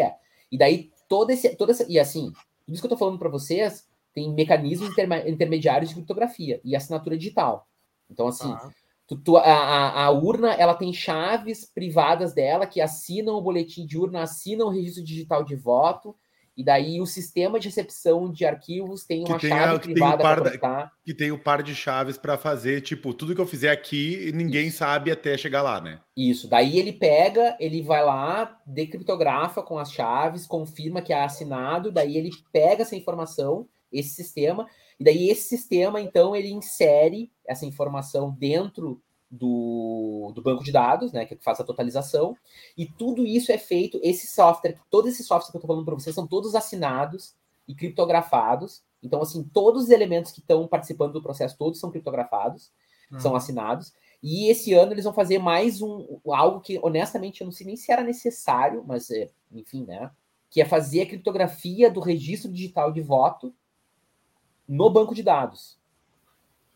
[0.50, 2.32] E daí todo esse, toda essa, e assim,
[2.66, 4.90] tudo isso que eu estou falando para vocês tem mecanismos
[5.26, 7.68] intermediários de criptografia e assinatura digital.
[8.10, 8.68] Então assim, ah.
[9.06, 13.96] Tu, tu, a, a, urna ela tem chaves privadas dela que assinam o boletim de
[13.96, 16.16] urna, assinam o registro digital de voto,
[16.56, 20.22] e daí o sistema de recepção de arquivos tem uma chave a, privada
[20.58, 24.30] para Que tem o par de chaves para fazer, tipo, tudo que eu fizer aqui,
[24.32, 24.78] ninguém Isso.
[24.78, 26.00] sabe até chegar lá, né?
[26.16, 26.48] Isso.
[26.48, 32.16] Daí ele pega, ele vai lá, decriptografa com as chaves, confirma que é assinado, daí
[32.16, 34.66] ele pega essa informação, esse sistema,
[34.98, 39.02] e daí esse sistema, então, ele insere essa informação dentro
[39.34, 42.36] do, do banco de dados, né, que faz a totalização,
[42.76, 45.94] e tudo isso é feito, esse software, todos esses softwares que eu estou falando para
[45.94, 47.34] vocês são todos assinados
[47.66, 48.82] e criptografados.
[49.02, 52.70] Então, assim, todos os elementos que estão participando do processo, todos são criptografados,
[53.10, 53.20] uhum.
[53.20, 53.92] são assinados.
[54.22, 57.76] E esse ano eles vão fazer mais um algo que, honestamente, eu não sei nem
[57.76, 60.10] se era necessário, mas, é, enfim, né?
[60.48, 63.54] Que é fazer a criptografia do registro digital de voto
[64.66, 65.78] no banco de dados.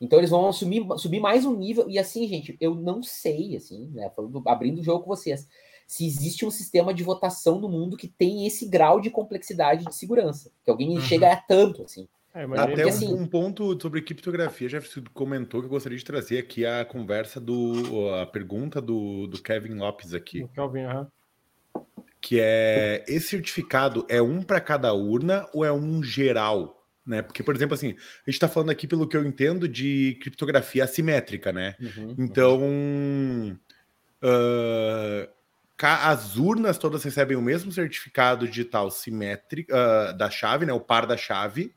[0.01, 1.89] Então eles vão assumir, subir mais um nível.
[1.89, 4.11] E assim, gente, eu não sei, assim, né?
[4.11, 5.49] Falando, abrindo o jogo com vocês,
[5.87, 9.95] se existe um sistema de votação no mundo que tem esse grau de complexidade de
[9.95, 10.53] segurança.
[10.65, 11.01] Que alguém uhum.
[11.01, 12.07] chega a tanto, assim.
[12.35, 14.81] É, Até porque, um, assim, um, ponto sobre criptografia, já
[15.13, 18.13] comentou que eu gostaria de trazer aqui a conversa do.
[18.15, 20.45] a pergunta do, do Kevin Lopes aqui.
[20.45, 21.07] O Kelvin, uhum.
[22.21, 26.78] Que é: esse certificado é um para cada urna ou é um geral?
[27.09, 27.23] Né?
[27.23, 30.85] Porque, por exemplo, assim, a gente está falando aqui, pelo que eu entendo, de criptografia
[30.85, 31.75] assimétrica, né?
[31.81, 33.59] Uhum, então,
[34.23, 35.29] uh,
[35.81, 40.73] as urnas todas recebem o mesmo certificado digital simétrico uh, da chave, né?
[40.73, 41.75] O par da chave.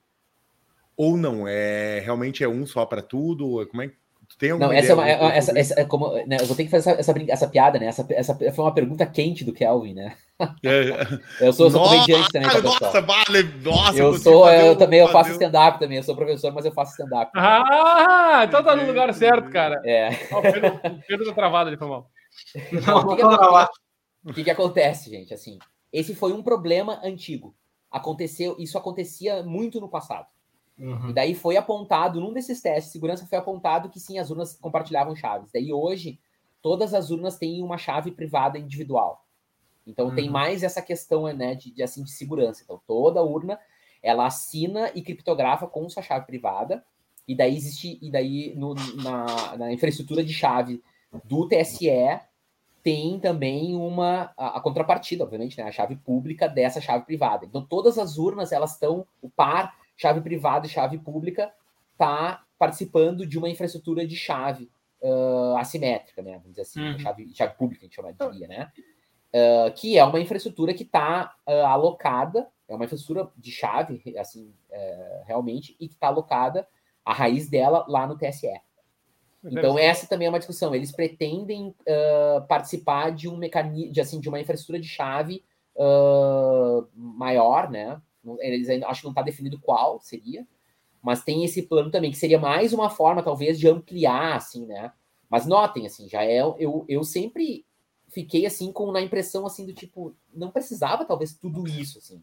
[0.97, 1.47] Ou não?
[1.47, 3.65] É realmente é um só para tudo?
[3.67, 3.91] Como é
[4.37, 6.69] tem não, essa é, uma, é, essa, essa, é como, né, eu vou ter que
[6.69, 7.87] fazer essa, essa, essa, piada, né?
[7.87, 10.15] Essa, essa foi uma pergunta quente do Kelvin, né?
[10.63, 11.07] É,
[11.47, 12.49] eu sou, sou comediante também.
[12.49, 15.97] Tá, nossa, vale, nossa, eu sou, eu também eu faço stand-up também.
[15.97, 17.31] Eu sou professor, mas eu faço stand-up.
[17.35, 19.81] Ah, então tá no lugar certo, cara.
[19.85, 20.09] É.
[20.31, 22.09] o Pedro, o Pedro tá travado ali, foi mal.
[22.87, 25.33] Não, o, que que, o que, que acontece, gente?
[25.33, 25.59] Assim,
[25.91, 27.55] esse foi um problema antigo.
[27.91, 30.25] Aconteceu, isso acontecia muito no passado.
[30.81, 31.11] Uhum.
[31.11, 34.57] E daí foi apontado, num desses testes de segurança, foi apontado que sim, as urnas
[34.57, 35.51] compartilhavam chaves.
[35.53, 36.19] Daí hoje,
[36.59, 39.23] todas as urnas têm uma chave privada individual.
[39.85, 40.15] Então uhum.
[40.15, 42.63] tem mais essa questão né, de, de, assim, de segurança.
[42.63, 43.59] Então toda urna
[44.01, 46.83] ela assina e criptografa com sua chave privada.
[47.27, 50.81] E daí existe, e daí no, na, na infraestrutura de chave
[51.23, 51.89] do TSE
[52.81, 57.45] tem também uma a, a, contrapartida, obviamente, né, a chave pública dessa chave privada.
[57.45, 61.51] Então todas as urnas elas estão o par chave privada e chave pública,
[61.93, 64.69] está participando de uma infraestrutura de chave
[65.01, 66.33] uh, assimétrica, né?
[66.33, 66.99] Vamos dizer assim, uhum.
[66.99, 68.71] chave, chave pública, a gente chamaria, né?
[69.33, 74.53] Uh, que é uma infraestrutura que está uh, alocada, é uma infraestrutura de chave, assim,
[74.69, 76.67] uh, realmente, e que está alocada,
[77.05, 78.51] a raiz dela, lá no TSE.
[79.43, 80.75] Então, essa também é uma discussão.
[80.75, 81.73] Eles pretendem
[82.47, 85.43] participar de um mecanismo, de, assim, de uma infraestrutura de chave
[86.93, 87.99] maior, né?
[88.39, 90.47] Eles ainda acho que não está definido qual seria,
[91.01, 94.91] mas tem esse plano também, que seria mais uma forma, talvez, de ampliar, assim, né?
[95.29, 96.39] Mas notem, assim, já é.
[96.39, 97.65] Eu, eu sempre
[98.11, 102.21] fiquei assim com na impressão assim do tipo, não precisava talvez tudo isso, assim.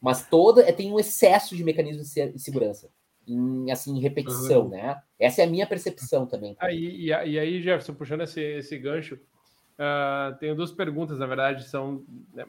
[0.00, 2.90] Mas toda é, tem um excesso de mecanismos de segurança.
[3.26, 4.68] Em, assim, repetição, uhum.
[4.68, 5.00] né?
[5.18, 6.54] Essa é a minha percepção também.
[6.60, 11.66] Aí, e, e aí, Jefferson, puxando esse, esse gancho, uh, tenho duas perguntas, na verdade,
[11.66, 12.44] são né,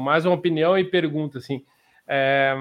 [0.00, 1.64] mais uma opinião e pergunta, assim.
[2.14, 2.54] É,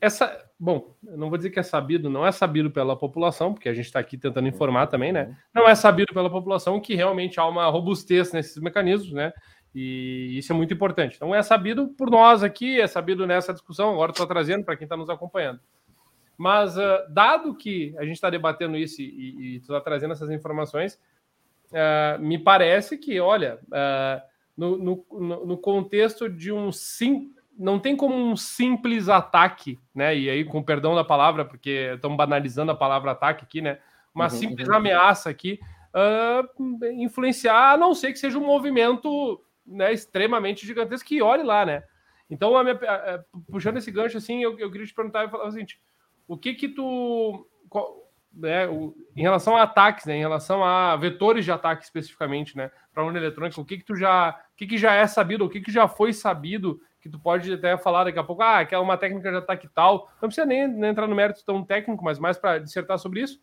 [0.00, 3.74] essa, bom, não vou dizer que é sabido, não é sabido pela população, porque a
[3.74, 5.36] gente está aqui tentando informar também, né?
[5.54, 9.32] Não é sabido pela população que realmente há uma robustez nesses mecanismos, né?
[9.72, 11.14] E isso é muito importante.
[11.14, 14.86] Então é sabido por nós aqui, é sabido nessa discussão, agora estou trazendo para quem
[14.86, 15.60] está nos acompanhando.
[16.36, 20.98] Mas, uh, dado que a gente está debatendo isso e está trazendo essas informações,
[21.70, 24.22] uh, me parece que, olha, uh,
[24.56, 30.16] no, no, no, contexto de um sim, não tem como um simples ataque, né?
[30.16, 33.78] E aí, com perdão da palavra, porque estamos banalizando a palavra ataque aqui, né?
[34.14, 34.74] Uma uhum, simples uhum.
[34.74, 35.58] ameaça aqui
[35.92, 41.66] uh, influenciar, a não ser que seja um movimento né, extremamente gigantesco que olhe lá,
[41.66, 41.82] né?
[42.30, 42.78] Então, a minha,
[43.50, 45.80] puxando esse gancho assim, eu, eu queria te perguntar e falar o seguinte:
[46.26, 47.46] o que que tu.
[47.68, 52.56] Qual, né, o, em relação a ataques, né, em relação a vetores de ataque especificamente,
[52.56, 55.06] né, para a urna eletrônica, o que que tu já, o que que já é
[55.06, 58.42] sabido, o que que já foi sabido que tu pode até falar daqui a pouco,
[58.42, 60.08] ah, que é uma técnica de ataque tal.
[60.20, 63.40] Não precisa nem, nem entrar no mérito tão técnico, mas mais para dissertar sobre isso.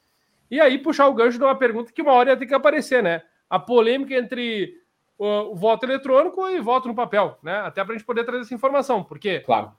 [0.49, 3.01] E aí puxar o gancho de uma pergunta que uma hora ia ter que aparecer,
[3.01, 3.23] né?
[3.49, 4.75] A polêmica entre
[5.17, 7.59] o, o voto eletrônico e voto no papel, né?
[7.61, 9.71] Até para a gente poder trazer essa informação, porque claro.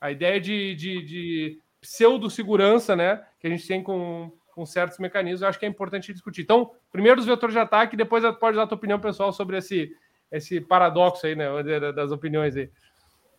[0.00, 5.42] a ideia de, de, de pseudo-segurança, né, que a gente tem com, com certos mecanismos,
[5.42, 6.42] eu acho que é importante discutir.
[6.42, 9.94] Então, primeiro os vetores de ataque, depois pode dar a tua opinião pessoal sobre esse,
[10.30, 11.48] esse paradoxo aí, né,
[11.92, 12.70] das opiniões aí.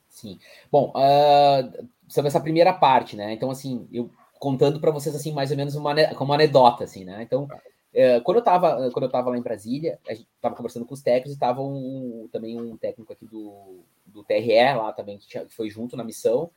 [0.09, 0.39] Sim.
[0.71, 3.31] Bom, uh, sobre essa primeira parte, né?
[3.31, 7.05] Então, assim, eu contando para vocês, assim, mais ou menos uma, como uma anedota, assim,
[7.05, 7.21] né?
[7.21, 10.85] Então, uh, quando eu tava, quando eu tava lá em Brasília, a gente tava conversando
[10.85, 15.17] com os técnicos e tava um, também um técnico aqui do, do TRE lá também,
[15.17, 16.49] que, tinha, que foi junto na missão,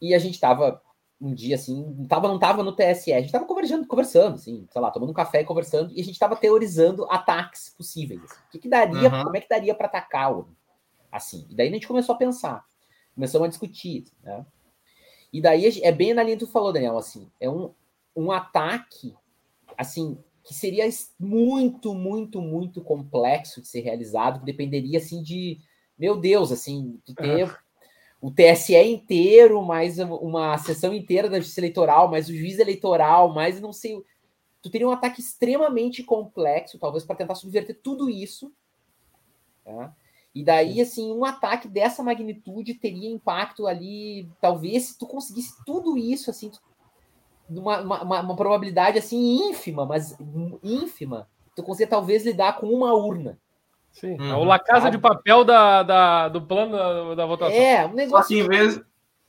[0.00, 0.80] e a gente tava
[1.20, 4.66] um dia assim, não tava, não tava no TSE, a gente tava conversando, conversando, assim,
[4.70, 8.22] sei lá, tomando um café e conversando, e a gente tava teorizando ataques possíveis.
[8.24, 8.40] Assim.
[8.48, 9.24] O que, que daria, uhum.
[9.24, 10.48] como é que daria para atacar o
[11.14, 11.46] assim.
[11.48, 12.64] E daí a gente começou a pensar,
[13.14, 14.44] começamos a discutir, né?
[15.32, 17.72] E daí é bem na linha que tu falou, Daniel, assim, é um,
[18.14, 19.14] um ataque,
[19.76, 25.58] assim, que seria muito, muito, muito complexo de ser realizado, que dependeria, assim, de,
[25.98, 27.56] meu Deus, assim, tu ter
[28.20, 33.60] o TSE inteiro, mais uma sessão inteira da justiça eleitoral, mais o juiz eleitoral, mais
[33.60, 34.02] não sei,
[34.62, 38.52] tu teria um ataque extremamente complexo, talvez para tentar subverter tudo isso,
[39.64, 39.94] tá?
[40.34, 45.96] E daí, assim, um ataque dessa magnitude teria impacto ali, talvez, se tu conseguisse tudo
[45.96, 46.50] isso, assim,
[47.48, 50.18] uma, uma, uma probabilidade, assim, ínfima, mas
[50.60, 53.38] ínfima, tu conseguia talvez lidar com uma urna.
[53.92, 54.40] Sim, uhum.
[54.40, 57.54] o La Casa de Papel da, da, do plano da, da votação.
[57.54, 58.22] É, um negócio...
[58.22, 58.80] Só que em vez,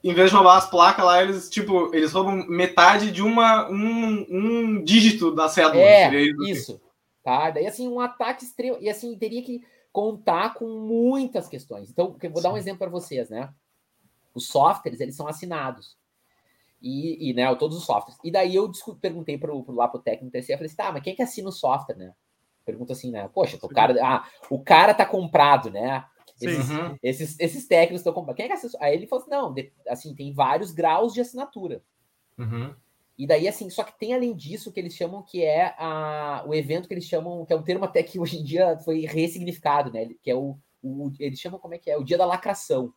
[0.04, 4.26] em vez de roubar as placas lá, eles, tipo, eles roubam metade de uma, um,
[4.28, 5.84] um dígito da cédula.
[5.84, 6.82] É, isso, isso.
[7.24, 7.52] Tá?
[7.52, 9.62] Daí, assim, um ataque extremo, e assim, teria que
[9.96, 11.90] contar com muitas questões.
[11.90, 13.50] Então, eu vou dar um exemplo para vocês, né?
[14.34, 15.98] Os softwares, eles são assinados.
[16.82, 18.20] E, e né, todos os softwares.
[18.22, 21.02] E daí eu perguntei pro, pro, lá pro técnico TCE, eu falei assim, tá, mas
[21.02, 22.14] quem é que assina o software, né?
[22.66, 23.30] Pergunta assim, né?
[23.34, 26.06] Poxa, o cara, ah, o cara tá comprado, né?
[26.42, 26.98] Esses, uhum.
[27.02, 28.36] esses, esses, técnicos estão comprados.
[28.36, 28.74] Quem é que assina?
[28.82, 29.56] Aí ele falou assim, não,
[29.88, 31.82] assim, tem vários graus de assinatura.
[32.38, 32.76] Uhum.
[33.18, 36.54] E daí, assim, só que tem além disso que eles chamam que é a, o
[36.54, 39.92] evento que eles chamam, que é um termo até que hoje em dia foi ressignificado,
[39.92, 40.10] né?
[40.22, 41.98] Que é o, o eles chamam como é que é?
[41.98, 42.94] O dia da lacração.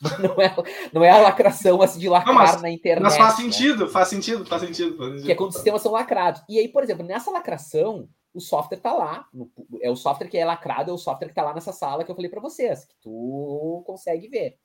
[0.20, 0.54] Não é,
[0.92, 3.02] não é a lacração assim de lacrar não, mas, na internet.
[3.02, 3.44] Mas faz né?
[3.44, 5.24] sentido, faz sentido, faz sentido, faz sentido.
[5.24, 6.42] Que é quando os sistemas são lacrados.
[6.48, 9.26] E aí, por exemplo, nessa lacração, o software tá lá.
[9.32, 9.50] No,
[9.80, 12.10] é o software que é lacrado, é o software que tá lá nessa sala que
[12.10, 14.56] eu falei para vocês, que tu consegue ver.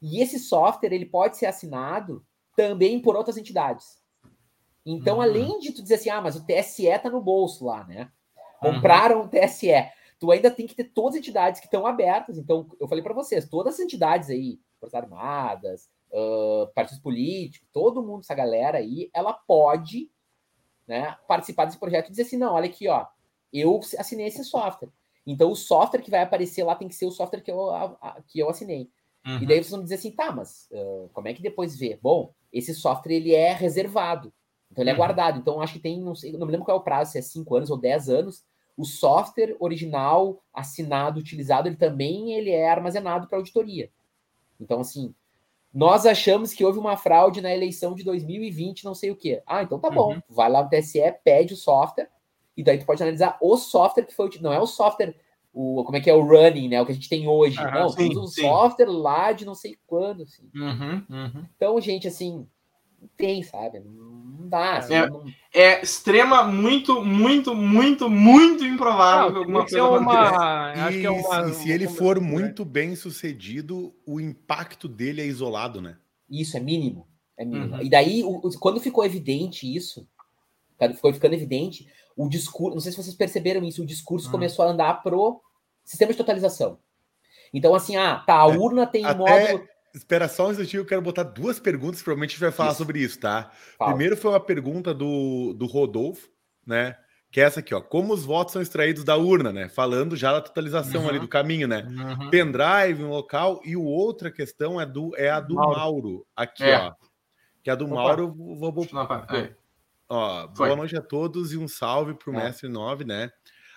[0.00, 2.24] E esse software, ele pode ser assinado
[2.56, 4.01] também por outras entidades.
[4.84, 5.22] Então, uhum.
[5.22, 8.10] além de tu dizer assim, ah, mas o TSE tá no bolso lá, né?
[8.62, 8.74] Uhum.
[8.74, 9.26] Compraram uhum.
[9.26, 9.72] o TSE.
[10.18, 12.38] Tu ainda tem que ter todas as entidades que estão abertas.
[12.38, 18.02] Então, eu falei para vocês, todas as entidades aí, Forças Armadas, uh, partidos políticos, todo
[18.02, 20.10] mundo, essa galera aí, ela pode
[20.86, 23.06] né, participar desse projeto e dizer assim, não, olha aqui, ó,
[23.52, 24.90] eu assinei esse software.
[25.26, 27.96] Então o software que vai aparecer lá tem que ser o software que eu, a,
[28.00, 28.90] a, que eu assinei.
[29.24, 29.38] Uhum.
[29.38, 31.98] E daí vocês vão dizer assim, tá, mas uh, como é que depois vê?
[32.02, 34.32] Bom, esse software ele é reservado,
[34.72, 34.98] então ele é uhum.
[34.98, 35.38] guardado.
[35.38, 37.22] Então acho que tem, não sei, não me lembro qual é o prazo, se é
[37.22, 38.42] 5 anos ou 10 anos.
[38.74, 43.90] O software original, assinado, utilizado, ele também ele é armazenado para auditoria.
[44.58, 45.14] Então, assim,
[45.74, 49.42] nós achamos que houve uma fraude na eleição de 2020, não sei o quê.
[49.46, 50.14] Ah, então tá bom.
[50.14, 50.22] Uhum.
[50.28, 52.08] Vai lá no TSE, pede o software,
[52.56, 55.14] e daí tu pode analisar o software que foi Não é o software,
[55.52, 56.80] o, como é que é o running, né?
[56.80, 57.58] O que a gente tem hoje.
[57.58, 58.40] Uhum, não, sim, um sim.
[58.40, 60.22] software lá de não sei quando.
[60.22, 60.48] Assim.
[60.54, 61.46] Uhum, uhum.
[61.56, 62.46] Então, gente, assim,
[63.16, 63.80] tem, sabe?
[63.80, 64.78] Não dá.
[64.78, 65.24] Assim, é, não...
[65.54, 70.72] é, extrema, muito, muito, muito, muito improvável não, que alguma coisa uma...
[70.72, 75.26] Acho que é uma, e se ele for muito bem sucedido, o impacto dele é
[75.26, 75.96] isolado, né?
[76.28, 77.06] Isso, é mínimo.
[77.36, 77.76] É mínimo.
[77.76, 77.82] Uhum.
[77.82, 80.06] E daí, o, quando ficou evidente isso,
[80.94, 81.86] ficou ficando evidente,
[82.16, 84.32] o discurso, não sei se vocês perceberam isso, o discurso uhum.
[84.32, 85.40] começou a andar pro
[85.84, 86.78] sistema de totalização.
[87.52, 89.18] Então, assim, ah, tá, a é, urna tem Até...
[89.18, 92.70] módulo Espera só um instantinho, eu quero botar duas perguntas, provavelmente a gente vai falar
[92.70, 92.78] isso.
[92.78, 93.50] sobre isso, tá?
[93.78, 93.90] Fala.
[93.90, 96.28] Primeiro foi uma pergunta do, do Rodolfo,
[96.66, 96.96] né?
[97.30, 97.80] Que é essa aqui, ó.
[97.80, 99.68] Como os votos são extraídos da urna, né?
[99.68, 101.08] Falando já da totalização uhum.
[101.08, 101.82] ali do caminho, né?
[101.88, 102.28] Uhum.
[102.28, 103.62] Pendrive, um local.
[103.64, 105.78] E o outra questão é, do, é a do Mauro.
[105.78, 106.76] Mauro aqui, é.
[106.76, 106.92] ó.
[107.62, 107.94] Que é a do Opa.
[107.94, 108.34] Mauro.
[108.34, 109.06] Vou, vou, Não,
[110.10, 112.36] ó, boa noite a todos e um salve pro é.
[112.36, 113.30] Mestre 9, né?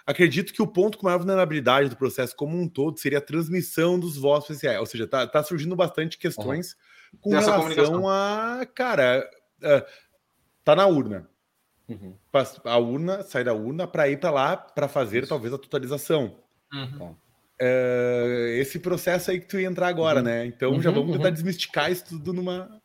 [0.06, 4.00] Acredito que o ponto com maior vulnerabilidade do processo como um todo seria a transmissão
[4.00, 4.80] dos votos especiais.
[4.80, 6.76] Ou seja, tá, tá surgindo bastante questões
[7.14, 7.20] uhum.
[7.22, 8.68] com Dessa relação a.
[8.76, 9.28] Cara,
[9.64, 9.86] uh,
[10.64, 11.28] tá na urna.
[11.88, 12.16] Uhum.
[12.64, 15.30] A urna sai da urna para ir para lá para fazer Isso.
[15.30, 16.36] talvez a totalização.
[16.72, 17.16] Uhum.
[17.62, 20.26] Uh, esse processo aí que tu ia entrar agora, uhum.
[20.26, 20.46] né?
[20.46, 21.34] Então já uhum, vamos tentar uhum.
[21.34, 22.82] desmistificar isso tudo numa,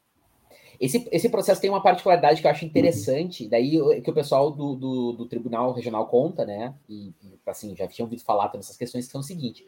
[0.80, 4.74] esse, esse processo tem uma particularidade que eu acho interessante, daí que o pessoal do,
[4.74, 6.74] do, do Tribunal Regional conta, né?
[6.88, 7.12] E,
[7.46, 9.66] assim, já tinha ouvido falar também essas questões que são o seguinte.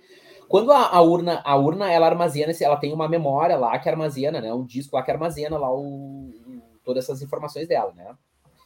[0.48, 4.40] Quando a, a, urna, a urna ela armazena, ela tem uma memória lá que armazena,
[4.40, 4.55] né?
[4.55, 6.31] Um disco lá que armazena lá o,
[6.83, 8.16] todas essas informações dela, né?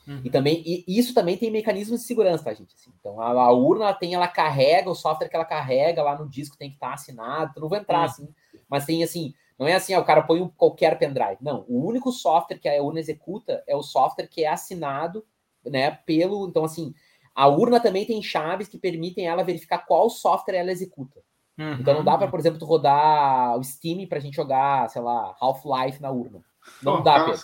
[0.06, 0.20] Uhum.
[0.24, 2.76] E também e isso também tem mecanismos de segurança, tá, gente?
[2.76, 6.16] Assim, então a, a, urna ela tem, ela carrega o software que ela carrega lá
[6.16, 7.60] no disco tem que estar tá assinado.
[7.60, 8.04] Não vou entrar uhum.
[8.04, 8.28] assim,
[8.68, 11.38] mas tem assim não é assim, ah, o cara põe um qualquer pendrive.
[11.40, 15.24] Não, o único software que a urna executa é o software que é assinado,
[15.64, 16.94] né, pelo, então assim,
[17.34, 21.20] a urna também tem chaves que permitem ela verificar qual software ela executa.
[21.58, 21.74] Uhum.
[21.80, 25.34] Então não dá para, por exemplo, rodar o Steam para a gente jogar, sei lá,
[25.40, 26.42] Half-Life na urna.
[26.82, 27.40] Não oh, dá, Pedro.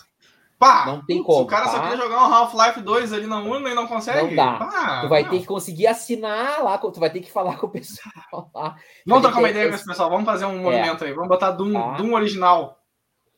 [0.62, 1.40] Pá, não tem como.
[1.40, 1.70] O cara tá?
[1.72, 4.29] só quer jogar um Half-Life 2 ali na urna e não consegue.
[4.29, 4.59] Não dá.
[4.59, 5.31] Pá, tu vai não.
[5.31, 8.77] ter que conseguir assinar lá, tu vai ter que falar com o pessoal lá.
[9.05, 10.62] Vamos trocar uma ideia com esse pessoal, vamos fazer um é.
[10.62, 11.12] movimento aí.
[11.12, 11.96] Vamos botar Doom, tá.
[11.96, 12.79] Doom original.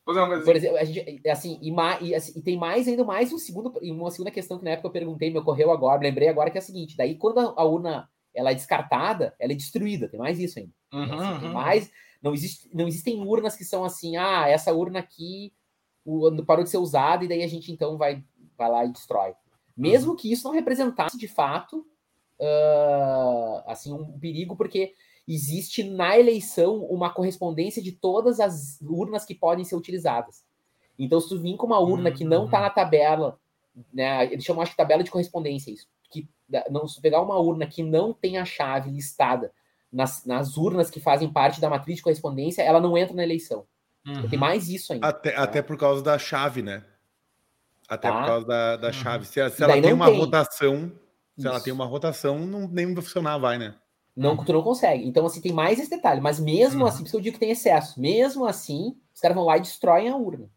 [0.04, 1.70] Por exemplo, a gente, é assim, e,
[2.06, 4.88] e, assim, e, tem mais ainda mais um segundo, uma segunda questão que na época
[4.88, 7.64] eu perguntei, me ocorreu agora, lembrei agora que é a seguinte: daí quando a, a
[7.64, 10.72] urna ela é descartada, ela é destruída, tem mais isso ainda.
[10.92, 11.52] Uhum, assim, uhum.
[11.54, 11.90] mais,
[12.22, 15.54] não, existe, não existem urnas que são assim, ah, essa urna aqui
[16.04, 18.22] o, parou de ser usado e daí a gente então vai,
[18.56, 19.34] vai lá e destrói.
[19.76, 20.16] Mesmo uhum.
[20.16, 21.84] que isso não representasse de fato
[22.38, 24.94] uh, assim um perigo, porque
[25.26, 30.44] existe na eleição uma correspondência de todas as urnas que podem ser utilizadas.
[30.98, 32.16] Então, se tu vir com uma urna uhum.
[32.16, 33.38] que não está na tabela,
[33.92, 36.28] né, eles chamam acho que tabela de correspondência isso, que
[36.70, 39.52] não se pegar uma urna que não tem a chave listada
[39.90, 43.66] nas, nas urnas que fazem parte da matriz de correspondência, ela não entra na eleição.
[44.06, 44.28] Uhum.
[44.28, 45.08] Tem mais isso ainda.
[45.08, 45.42] Até, tá?
[45.42, 46.84] até por causa da chave, né?
[47.88, 48.18] Até tá.
[48.18, 48.92] por causa da, da uhum.
[48.92, 49.24] chave.
[49.26, 50.18] Se, se ela tem uma tem.
[50.18, 50.92] rotação,
[51.34, 51.48] se isso.
[51.48, 53.74] ela tem uma rotação, não, nem vai funcionar, vai, né?
[54.16, 55.06] Não, tu não consegue.
[55.06, 56.20] Então, assim, tem mais esse detalhe.
[56.20, 56.86] Mas mesmo uhum.
[56.86, 60.08] assim, porque eu digo que tem excesso, mesmo assim, os caras vão lá e destroem
[60.08, 60.48] a urna.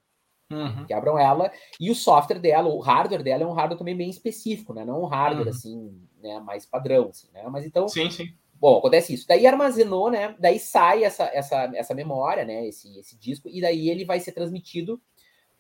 [0.52, 0.86] Uhum.
[0.86, 1.52] Quebram ela.
[1.80, 4.86] E o software dela, o hardware dela é um hardware também bem específico, né?
[4.86, 5.54] Não um hardware, uhum.
[5.54, 7.44] assim, né, mais padrão, assim, né?
[7.50, 7.88] Mas então...
[7.88, 8.34] Sim, sim.
[8.60, 9.28] Bom, acontece isso.
[9.28, 10.36] Daí armazenou, né?
[10.40, 12.68] Daí sai essa, essa, essa memória, né?
[12.68, 15.02] Esse, esse disco, e daí ele vai ser transmitido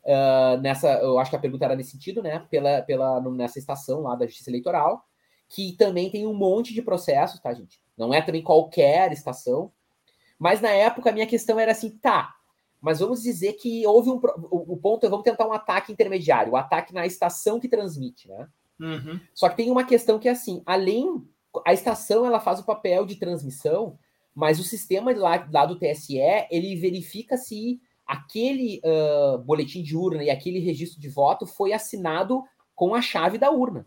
[0.03, 0.93] uh, nessa.
[0.99, 2.45] Eu acho que a pergunta era nesse sentido, né?
[2.49, 5.05] Pela, pela, nessa estação lá da Justiça Eleitoral,
[5.47, 7.79] que também tem um monte de processos, tá, gente?
[7.95, 9.71] Não é também qualquer estação.
[10.39, 12.33] Mas na época a minha questão era assim, tá.
[12.79, 14.19] Mas vamos dizer que houve um.
[14.49, 18.27] O, o ponto é vamos tentar um ataque intermediário, o ataque na estação que transmite,
[18.27, 18.47] né?
[18.79, 19.19] Uhum.
[19.33, 21.27] Só que tem uma questão que é assim, além
[21.65, 23.97] a estação ela faz o papel de transmissão,
[24.33, 26.17] mas o sistema lá, lá do TSE
[26.51, 32.43] ele verifica se aquele uh, boletim de urna e aquele registro de voto foi assinado
[32.75, 33.85] com a chave da urna.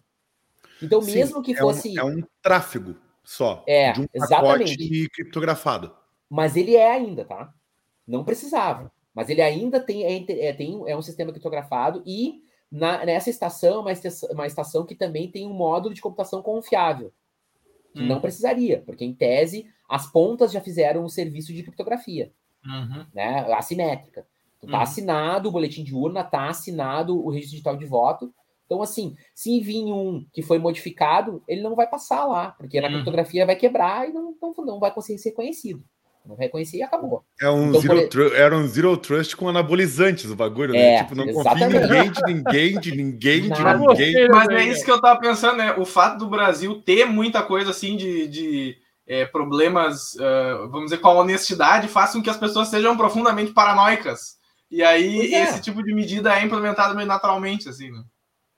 [0.83, 1.99] Então, Sim, mesmo que fosse.
[1.99, 3.63] É um, é um tráfego só.
[3.67, 5.09] É, de um exatamente.
[5.11, 5.95] criptografado.
[6.29, 7.53] Mas ele é ainda, tá?
[8.07, 8.91] Não precisava.
[9.15, 13.81] Mas ele ainda tem, é, é, tem, é um sistema criptografado e Na, nessa estação,
[13.81, 17.13] uma estação, uma estação que também tem um módulo de computação confiável,
[17.93, 18.07] que hum.
[18.07, 22.33] não precisaria, porque em tese as pontas já fizeram um serviço de criptografia,
[22.65, 23.05] uhum.
[23.13, 24.27] né, assimétrica.
[24.59, 24.83] Então, tá uhum.
[24.83, 28.33] assinado o boletim de urna, tá assinado o registro digital de voto.
[28.67, 32.87] Então, assim, se vir um que foi modificado, ele não vai passar lá, porque na
[32.87, 32.95] uhum.
[32.95, 35.83] criptografia vai quebrar e não, não, não vai conseguir ser conhecido.
[36.25, 37.25] Não vai reconhecer e acabou.
[37.41, 38.35] É um então, zero por...
[38.35, 40.79] Era um zero trust com anabolizantes o bagulho, né?
[40.79, 41.03] é, né?
[41.03, 44.29] Tipo, não confia em ninguém, de ninguém, de ninguém, de ninguém.
[44.29, 45.75] Mas é isso que eu tava pensando, né?
[45.77, 50.99] O fato do Brasil ter muita coisa assim de, de é, problemas, uh, vamos dizer,
[50.99, 54.39] com a honestidade, faz com que as pessoas sejam profundamente paranoicas.
[54.71, 55.43] E aí é.
[55.43, 58.05] esse tipo de medida é implementado meio naturalmente, assim, né?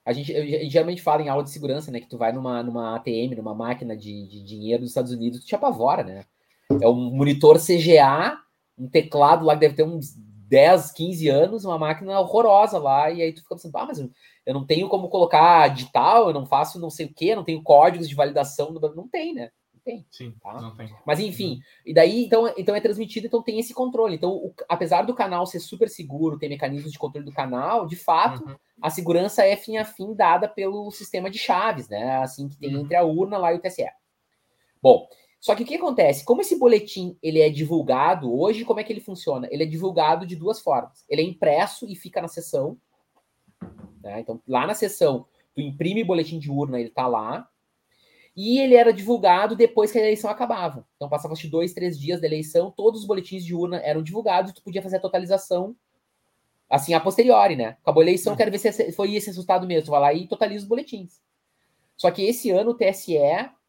[0.05, 1.99] A gente, a gente, geralmente fala em aula de segurança, né?
[1.99, 5.47] Que tu vai numa, numa ATM, numa máquina de, de dinheiro dos Estados Unidos, tu
[5.47, 6.25] te apavora, né?
[6.81, 8.37] É um monitor CGA,
[8.77, 10.15] um teclado lá que deve ter uns
[10.53, 14.53] 10, 15 anos, uma máquina horrorosa lá, e aí tu fica pensando, ah, mas eu
[14.53, 18.07] não tenho como colocar digital, eu não faço não sei o que, não tenho códigos
[18.07, 19.49] de validação, não tem, né?
[19.73, 20.05] Não tem.
[20.11, 20.53] Sim, tá?
[20.61, 20.93] não tem.
[21.05, 24.15] Mas enfim, e daí então, então é transmitido, então tem esse controle.
[24.15, 27.95] Então, o, apesar do canal ser super seguro, ter mecanismos de controle do canal, de
[27.95, 28.55] fato, uhum.
[28.79, 32.17] a segurança é fim a fim dada pelo sistema de chaves, né?
[32.17, 32.81] Assim que tem uhum.
[32.81, 33.87] entre a urna lá e o TSE.
[34.81, 35.07] Bom,
[35.43, 36.23] só que o que acontece?
[36.23, 39.45] Como esse boletim ele é divulgado hoje, como é que ele funciona?
[39.51, 41.03] Ele é divulgado de duas formas.
[41.09, 42.77] Ele é impresso e fica na sessão.
[44.01, 44.21] Né?
[44.21, 47.45] Então, lá na sessão, tu imprime o boletim de urna, ele tá lá.
[48.33, 50.87] E ele era divulgado depois que a eleição acabava.
[50.95, 54.53] Então, passava-se dois, três dias da eleição, todos os boletins de urna eram divulgados e
[54.53, 55.75] tu podia fazer a totalização,
[56.69, 57.75] assim, a posteriori, né?
[57.81, 58.37] Acabou a eleição, uhum.
[58.37, 59.87] quero ver se foi esse resultado mesmo.
[59.87, 61.21] Tu vai lá e totaliza os boletins.
[61.97, 63.17] Só que esse ano o TSE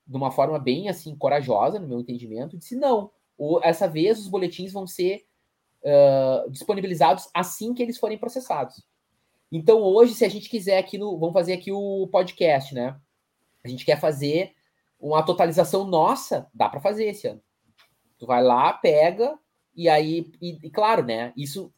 [0.06, 3.10] de uma forma bem assim corajosa, no meu entendimento, disse não.
[3.36, 5.26] O, essa vez os boletins vão ser
[5.82, 8.84] uh, disponibilizados assim que eles forem processados.
[9.50, 12.98] Então hoje, se a gente quiser aqui no, vamos fazer aqui o podcast, né?
[13.64, 14.52] A gente quer fazer
[15.00, 17.42] uma totalização nossa, dá para fazer esse ano.
[18.18, 19.38] Tu vai lá, pega
[19.74, 21.32] e aí, e, e claro, né?
[21.36, 21.72] Isso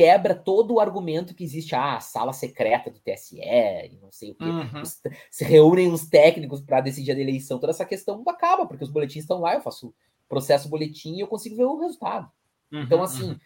[0.00, 4.30] quebra todo o argumento que existe, ah, a sala secreta do TSE, e não sei
[4.30, 4.44] o quê.
[4.44, 4.82] Uhum.
[5.30, 9.24] se reúnem os técnicos para decidir a eleição, toda essa questão acaba, porque os boletins
[9.24, 9.94] estão lá, eu faço
[10.26, 12.30] processo boletim e eu consigo ver o resultado.
[12.72, 13.38] Uhum, então, assim, uhum.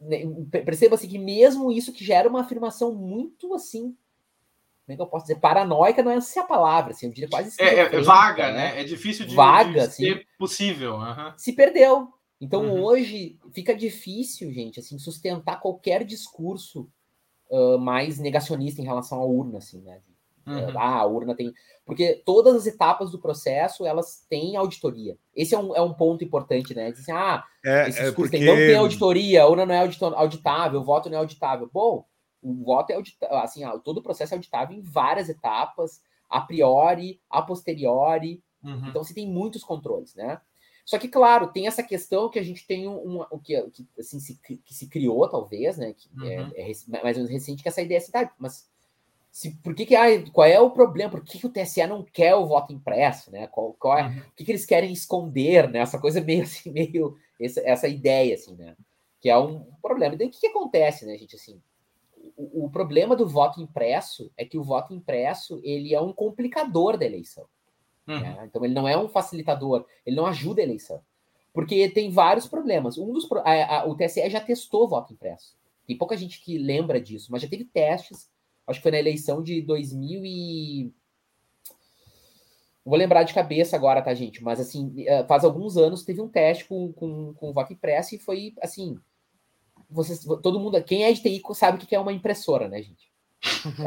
[0.00, 3.96] Né, perceba assim que mesmo isso que gera uma afirmação muito assim.
[4.84, 5.38] Como é que eu posso dizer?
[5.38, 7.54] Paranoica não é essa a palavra, assim, eu diria quase.
[7.62, 8.80] É, é, vaga, né?
[8.80, 10.98] É difícil de, vaga, de ser assim, possível.
[11.36, 12.12] Se perdeu.
[12.42, 12.82] Então uhum.
[12.82, 16.90] hoje fica difícil, gente, assim, sustentar qualquer discurso
[17.48, 20.00] uh, mais negacionista em relação à urna, assim, né?
[20.44, 20.76] Uhum.
[20.76, 21.54] Ah, a urna tem.
[21.86, 25.16] Porque todas as etapas do processo elas têm auditoria.
[25.36, 26.90] Esse é um, é um ponto importante, né?
[26.90, 28.38] Dizem, assim, ah, é, esse é discurso é porque...
[28.38, 31.70] tem, não tem auditoria, a urna não é auditável, o voto não é auditável.
[31.72, 32.04] Bom,
[32.42, 36.40] o voto é auditável, assim, ah, todo o processo é auditável em várias etapas, a
[36.40, 38.42] priori, a posteriori.
[38.64, 38.88] Uhum.
[38.88, 40.40] Então, você tem muitos controles, né?
[40.84, 44.18] Só que, claro, tem essa questão que a gente tem um, um que, que, assim,
[44.18, 45.94] se, que se criou, talvez, né?
[45.94, 46.50] Que é, uhum.
[46.54, 48.68] é, é, mais ou menos recente, que essa ideia é assim, tá, mas
[49.30, 51.10] se, por que, que ah, qual é o problema?
[51.10, 53.46] Por que, que, o TSE não quer o voto impresso, né?
[53.46, 54.18] Qual, qual é, uhum.
[54.18, 55.78] O que, que eles querem esconder, né?
[55.78, 58.76] Essa coisa meio assim, meio essa, essa ideia, assim, né?
[59.20, 60.14] Que é um problema.
[60.14, 61.36] E daí o que, que acontece, né, gente?
[61.36, 61.62] Assim,
[62.36, 66.98] o, o problema do voto impresso é que o voto impresso ele é um complicador
[66.98, 67.46] da eleição.
[68.14, 68.20] Uhum.
[68.20, 68.44] Né?
[68.44, 71.00] Então ele não é um facilitador, ele não ajuda a eleição.
[71.52, 72.96] Porque tem vários problemas.
[72.96, 75.54] Um dos a, a, o TSE já testou voto impresso.
[75.86, 78.30] Tem pouca gente que lembra disso, mas já teve testes.
[78.66, 80.92] Acho que foi na eleição de 2000 e
[82.84, 84.42] vou lembrar de cabeça agora, tá, gente?
[84.42, 88.18] Mas assim, eh, faz alguns anos teve um teste com, com, com voto impresso e
[88.18, 88.98] foi assim.
[89.90, 93.11] Vocês, todo mundo, quem é de TI sabe o que é uma impressora, né, gente?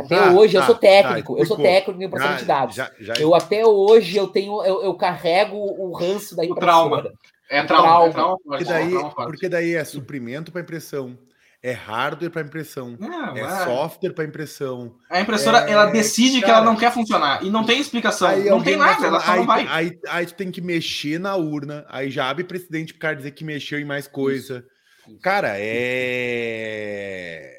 [0.03, 2.75] Até ah, hoje, eu sou técnico, eu sou técnico em processamento de dados.
[2.75, 6.85] Já, já, eu até hoje eu tenho, eu, eu carrego o ranço da impressora.
[6.85, 7.13] O trauma.
[7.49, 8.05] É trauma.
[8.05, 8.37] É trauma.
[8.43, 11.17] Porque, daí, porque daí é suprimento para impressão.
[11.63, 12.95] É hardware para impressão.
[12.99, 14.93] Não, é, é, software para impressão.
[15.09, 15.71] A impressora, é...
[15.71, 17.43] ela decide cara, que ela não quer funcionar.
[17.43, 18.37] E não tem explicação.
[18.37, 19.67] não tem nada, ela só aí, não vai.
[19.67, 21.83] Aí, aí, tu tem que mexer na urna.
[21.89, 24.57] Aí já abre precedente para cara dizer que mexeu em mais coisa.
[24.57, 24.75] Isso.
[25.07, 25.19] Isso.
[25.21, 27.54] Cara, é.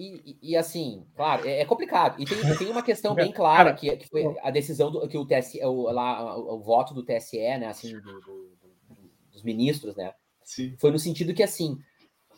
[0.00, 2.22] E, e, assim, claro, é, é, complicado.
[2.22, 5.26] E tem, tem uma questão bem clara que, que foi a decisão do que o
[5.26, 9.96] TSE, o, lá, o, o voto do TSE, né, assim, do, do, do, dos ministros,
[9.96, 10.76] né, Sim.
[10.78, 11.72] foi no sentido que assim,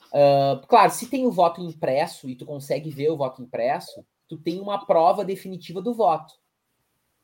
[0.06, 4.38] uh, claro, se tem o voto impresso e tu consegue ver o voto impresso, tu
[4.38, 6.32] tem uma prova definitiva do voto.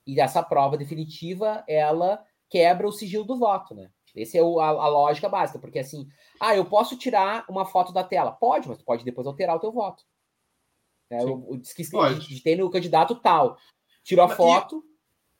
[0.07, 3.91] E essa prova definitiva, ela quebra o sigilo do voto, né?
[4.15, 6.07] Essa é o, a, a, lógica básica, porque assim,
[6.39, 8.33] ah, eu posso tirar uma foto da tela?
[8.33, 10.05] Pode, mas tu pode depois alterar o teu voto.
[11.11, 11.23] Né?
[11.23, 13.57] Eu, eu digitei no candidato tal.
[14.03, 14.85] Tiro a foto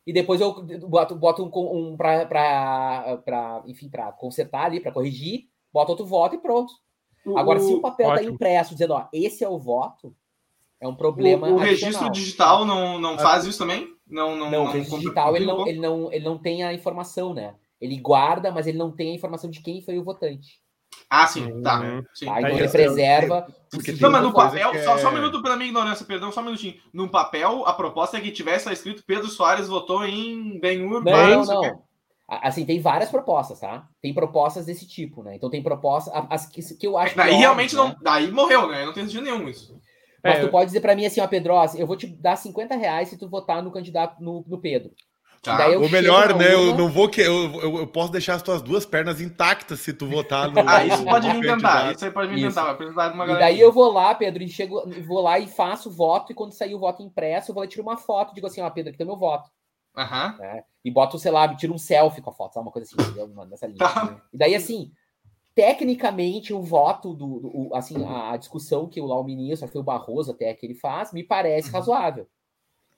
[0.07, 0.53] e, e depois eu
[0.89, 6.39] boto, boto um, um para, enfim, para consertar ali, para corrigir, boto outro voto e
[6.39, 6.73] pronto.
[7.37, 10.15] Agora, se o papel está impresso dizendo, ó, esse é o voto,
[10.81, 11.49] é um problema.
[11.49, 13.97] O, o registro digital não, não faz isso também?
[14.07, 16.73] Não, não, não, não o registro digital ele não, ele, não, ele não tem a
[16.73, 17.57] informação, né?
[17.81, 20.61] Ele guarda, mas ele não tem a informação de quem foi o votante.
[21.09, 21.81] Ah, sim, tá.
[21.81, 22.03] Uhum.
[22.15, 22.27] Sim.
[22.27, 23.47] Tá, então ele preserva.
[24.01, 24.83] Não, mas no papel, é...
[24.83, 26.75] só, só, um minuto pela minha ignorância, perdão, só um minutinho.
[26.93, 31.05] No papel, a proposta é que tivesse escrito Pedro Soares votou em Benhur.
[31.05, 31.63] Não, não.
[31.63, 31.87] não.
[32.29, 33.87] Assim, tem várias propostas, tá?
[34.03, 35.37] Tem propostas desse tipo, né?
[35.37, 36.13] Então tem propostas.
[36.29, 37.17] As que, que eu acho.
[37.17, 37.99] Daí que realmente óbvio, não.
[37.99, 38.01] Né?
[38.03, 38.85] Daí morreu, né?
[38.85, 39.79] Não tem sentido nenhum isso.
[40.25, 42.75] Mas é, tu pode dizer para mim assim, ó, Pedro, eu vou te dar 50
[42.75, 44.91] reais se tu votar no candidato no, no Pedro.
[45.47, 45.69] Tá.
[45.69, 46.53] Ou melhor, né?
[46.53, 49.93] Eu não vou que eu, eu, eu, posso deixar as tuas duas pernas intactas se
[49.93, 50.59] tu votar no.
[50.69, 51.95] ah, isso pode me inventar.
[51.95, 52.65] Isso aí pode me inventar.
[52.65, 53.45] Vai precisar de uma galera.
[53.45, 56.33] E daí eu vou lá, Pedro, e chego, vou lá e faço o voto.
[56.33, 58.35] E quando sair o voto impresso, eu vou lá tirar uma foto.
[58.35, 59.49] Digo assim, ó, Pedro, aqui tem meu voto.
[59.97, 60.39] Uhum.
[60.39, 60.65] Né?
[60.85, 62.67] E boto, sei lá, tiro um selfie com a foto, sabe?
[62.67, 63.79] Uma coisa assim, nessa linha.
[63.79, 64.21] Tá.
[64.33, 64.93] E daí, assim,
[65.55, 69.81] tecnicamente, o voto do, do assim, a, a, discussão que o lá o ministro, foi
[69.81, 71.75] o Barroso até que ele faz, me parece uhum.
[71.75, 72.29] razoável.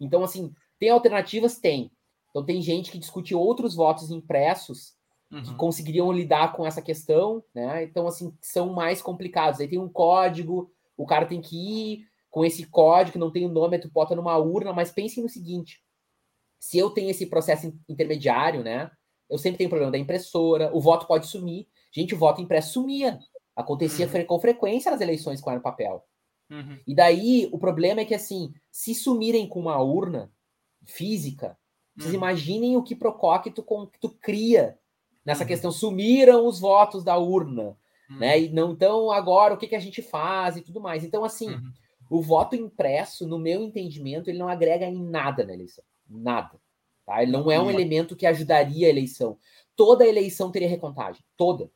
[0.01, 1.59] Então, assim, tem alternativas?
[1.59, 1.91] Tem.
[2.31, 4.95] Então tem gente que discute outros votos impressos
[5.31, 5.43] uhum.
[5.43, 7.83] que conseguiriam lidar com essa questão, né?
[7.85, 9.61] Então, assim, são mais complicados.
[9.61, 13.51] Aí tem um código, o cara tem que ir com esse código, não tem o
[13.51, 15.83] nome, tu bota numa urna, mas pensem no seguinte:
[16.59, 18.91] se eu tenho esse processo intermediário, né?
[19.29, 21.69] Eu sempre tenho problema da impressora, o voto pode sumir.
[21.93, 23.19] Gente, o voto impresso sumia.
[23.55, 24.25] Acontecia uhum.
[24.25, 26.03] com frequência nas eleições com era papel.
[26.51, 26.79] Uhum.
[26.87, 30.33] E daí o problema é que assim, se sumirem com uma urna
[30.87, 31.59] física,
[31.99, 32.21] vocês uhum.
[32.21, 33.65] imaginem o que procoque tu,
[34.01, 34.79] tu cria
[35.25, 35.49] nessa uhum.
[35.49, 35.73] questão.
[35.73, 37.77] Sumiram os votos da urna,
[38.09, 38.19] uhum.
[38.19, 38.41] né?
[38.41, 41.05] E não, então agora o que, que a gente faz e tudo mais.
[41.05, 41.73] Então, assim, uhum.
[42.09, 45.85] o voto impresso, no meu entendimento, ele não agrega em nada na eleição.
[46.09, 46.53] Nada.
[47.05, 47.23] Tá?
[47.23, 47.71] Ele não é um uhum.
[47.71, 49.37] elemento que ajudaria a eleição.
[49.75, 51.23] Toda eleição teria recontagem.
[51.37, 51.71] Toda.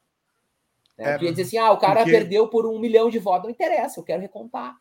[0.97, 1.15] Né?
[1.15, 2.13] É, tu ia dizer assim: ah, o cara porque...
[2.13, 3.45] perdeu por um milhão de votos.
[3.45, 4.77] Não interessa, eu quero recontar.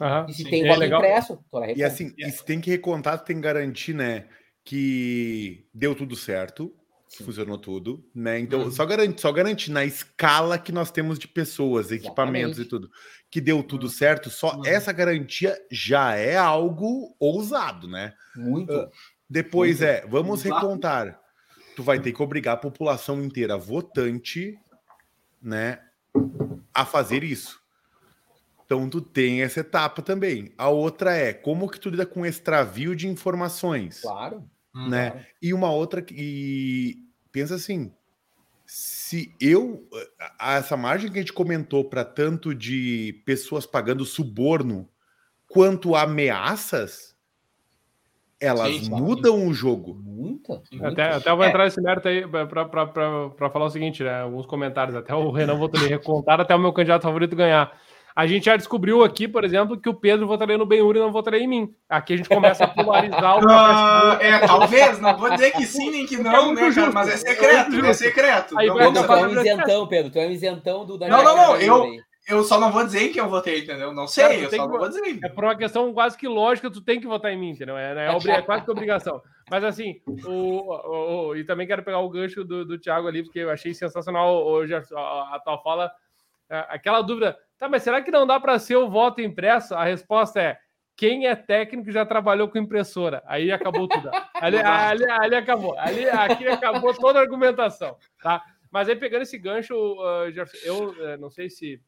[0.00, 0.50] Uhum, e se sim.
[0.50, 1.00] tem é voto legal.
[1.00, 1.44] impresso,
[1.76, 4.28] E assim, e se tem que recontar, tu tem que garantir, né?
[4.64, 6.74] Que deu tudo certo,
[7.06, 7.24] Sim.
[7.24, 8.38] funcionou tudo, né?
[8.38, 8.70] Então, uhum.
[8.70, 12.06] só garante, só garante na escala que nós temos de pessoas, Exatamente.
[12.06, 12.90] equipamentos e tudo,
[13.30, 13.92] que deu tudo uhum.
[13.92, 14.66] certo, só uhum.
[14.66, 18.14] essa garantia já é algo ousado, né?
[18.34, 18.72] Muito.
[18.72, 18.90] Uh,
[19.28, 19.90] depois Muito.
[19.90, 21.20] é, vamos recontar.
[21.76, 24.56] Tu vai ter que obrigar a população inteira votante,
[25.42, 25.80] né,
[26.72, 27.60] a fazer isso.
[28.64, 30.52] Então tu tem essa etapa também.
[30.56, 34.00] A outra é como que tu lida com extravio de informações.
[34.00, 34.48] Claro.
[34.74, 35.26] Né?
[35.40, 36.98] E uma outra e
[37.30, 37.92] pensa assim,
[38.66, 39.88] se eu
[40.40, 44.88] essa margem que a gente comentou para tanto de pessoas pagando suborno
[45.46, 47.14] quanto ameaças,
[48.40, 49.94] elas Sim, mudam o jogo.
[49.94, 50.62] Muita.
[50.82, 51.48] Até, até eu vou é.
[51.48, 54.22] entrar nesse mérito aí para falar o seguinte, né?
[54.22, 54.96] Alguns comentários.
[54.96, 57.78] Até o Renan voltou a recontar até o meu candidato favorito ganhar.
[58.16, 61.10] A gente já descobriu aqui, por exemplo, que o Pedro votaria no Benhur e não
[61.10, 61.74] votaria em mim.
[61.88, 65.90] Aqui a gente começa a polarizar o uh, É, talvez, não vou dizer que sim
[65.90, 66.92] nem que não, é né, cara?
[66.92, 68.58] Mas é secreto, é secreto.
[68.58, 71.56] Aí, não, tu é um isentão, Pedro, tu é um isentão do Não, não, não,
[71.56, 71.86] eu,
[72.28, 73.92] eu só não vou dizer em quem eu votei, entendeu?
[73.92, 75.18] Não sei, é, eu só que, não vou dizer.
[75.22, 77.76] É por uma questão quase que lógica, tu tem que votar em mim, entendeu?
[77.76, 79.20] É, é, é quase que obrigação.
[79.50, 83.24] Mas assim, o, o, o, e também quero pegar o gancho do, do Thiago ali,
[83.24, 85.90] porque eu achei sensacional hoje a, a, a tua fala.
[86.48, 89.74] É, aquela dúvida, Tá, mas será que não dá para ser o voto impresso?
[89.74, 90.58] A resposta é:
[90.94, 93.22] quem é técnico já trabalhou com impressora.
[93.24, 94.10] Aí acabou tudo.
[94.34, 95.78] Ali, ali, ali acabou.
[95.78, 97.96] Ali, aqui acabou toda a argumentação.
[98.22, 98.44] Tá?
[98.70, 100.28] Mas aí, pegando esse gancho, uh,
[100.62, 101.80] eu uh, não sei se,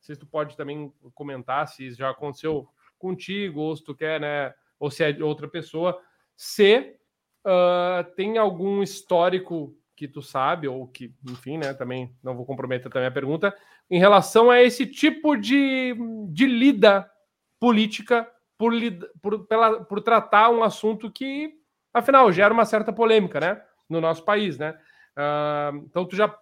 [0.00, 2.66] se tu pode também comentar se já aconteceu
[2.98, 4.54] contigo, ou se tu quer, né?
[4.78, 6.00] Ou se é outra pessoa,
[6.34, 6.96] se
[7.44, 11.74] uh, tem algum histórico que tu sabe, ou que, enfim, né?
[11.74, 13.54] Também não vou comprometer também a pergunta,
[13.90, 15.94] em relação a esse tipo de,
[16.30, 17.10] de lida
[17.58, 18.26] política
[18.56, 18.72] por,
[19.20, 21.50] por, pela, por tratar um assunto que,
[21.92, 23.60] afinal, gera uma certa polêmica, né?
[23.88, 24.78] No nosso país, né?
[25.16, 26.32] Uh, então, tu já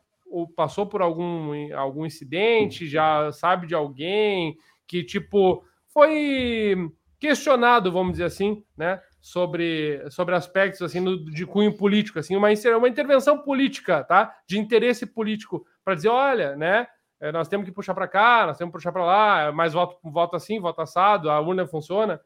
[0.55, 6.77] passou por algum, algum incidente, já sabe de alguém que, tipo, foi
[7.19, 9.01] questionado, vamos dizer assim, né?
[9.21, 14.35] Sobre, sobre aspectos assim no, de cunho político, assim, uma, uma intervenção política, tá?
[14.47, 16.87] De interesse político, para dizer, olha, né?
[17.21, 19.73] É, nós temos que puxar para cá, nós temos que puxar para lá, é mais
[19.73, 22.21] voto, voto assim, voto assado, a urna funciona.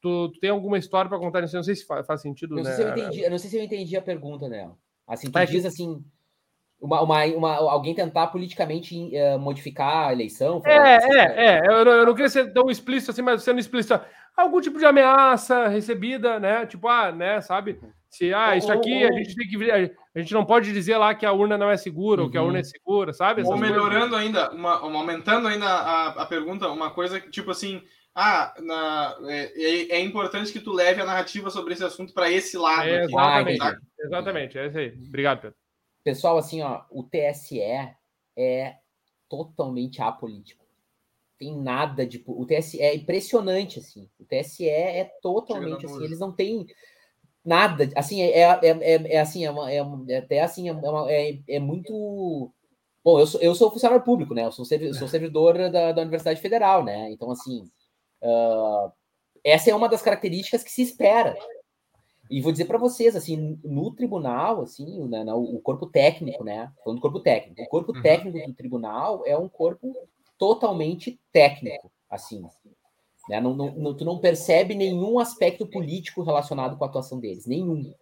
[0.00, 1.56] Tu, tu tem alguma história para contar nisso?
[1.56, 2.72] Não sei se faz, faz sentido, não né?
[2.72, 4.70] Sei se eu entendi, eu não sei se eu entendi a pergunta, né?
[5.06, 5.68] Assim, tu é diz que...
[5.68, 6.04] assim,
[6.80, 10.62] uma, uma, uma, alguém tentar politicamente uh, modificar a eleição.
[10.64, 11.66] É, é, é.
[11.66, 14.00] Eu eu não queria ser tão explícito assim, mas sendo explícito.
[14.36, 16.64] Algum tipo de ameaça recebida, né?
[16.64, 17.80] Tipo, ah, né, sabe?
[18.10, 19.70] Se, ah, isso aqui a gente tem que.
[20.14, 22.26] A gente não pode dizer lá que a urna não é segura uhum.
[22.26, 22.64] ou que a urna é uhum.
[22.64, 23.42] segura, sabe?
[23.42, 24.18] Essas ou melhorando coisas.
[24.18, 27.82] ainda, uma, uma, aumentando ainda a, a pergunta, uma coisa que, tipo assim,
[28.14, 32.30] ah, na, é, é, é, importante que tu leve a narrativa sobre esse assunto para
[32.30, 32.88] esse lado.
[32.88, 33.80] É, exatamente, aqui, tá?
[34.00, 34.88] exatamente, é isso aí.
[35.06, 35.56] Obrigado, Pedro.
[36.02, 38.76] Pessoal, assim, ó, o TSE é
[39.28, 40.64] totalmente apolítico.
[41.38, 42.22] Tem nada de.
[42.26, 44.10] O TSE é impressionante, assim.
[44.18, 46.02] O TSE é totalmente assim.
[46.02, 46.66] Eles não têm
[47.44, 47.88] nada.
[47.96, 51.58] Assim, é, é, é, é assim, é, uma, é, até assim, é, uma, é, é
[51.58, 52.50] muito.
[53.04, 54.44] Bom, eu sou, eu sou funcionário público, né?
[54.44, 57.10] Eu sou, servidor, sou servidor da, da Universidade Federal, né?
[57.10, 57.62] Então, assim,
[58.22, 58.92] uh,
[59.42, 61.36] essa é uma das características que se espera
[62.30, 66.70] e vou dizer para vocês, assim, no tribunal, assim, né, o corpo técnico, né?
[66.84, 67.62] Falando do corpo técnico.
[67.62, 68.02] O corpo uhum.
[68.02, 69.94] técnico do tribunal é um corpo
[70.36, 72.44] totalmente técnico, assim.
[73.28, 73.40] Né?
[73.40, 77.46] Não, não, tu não percebe nenhum aspecto político relacionado com a atuação deles.
[77.46, 77.94] Nenhum.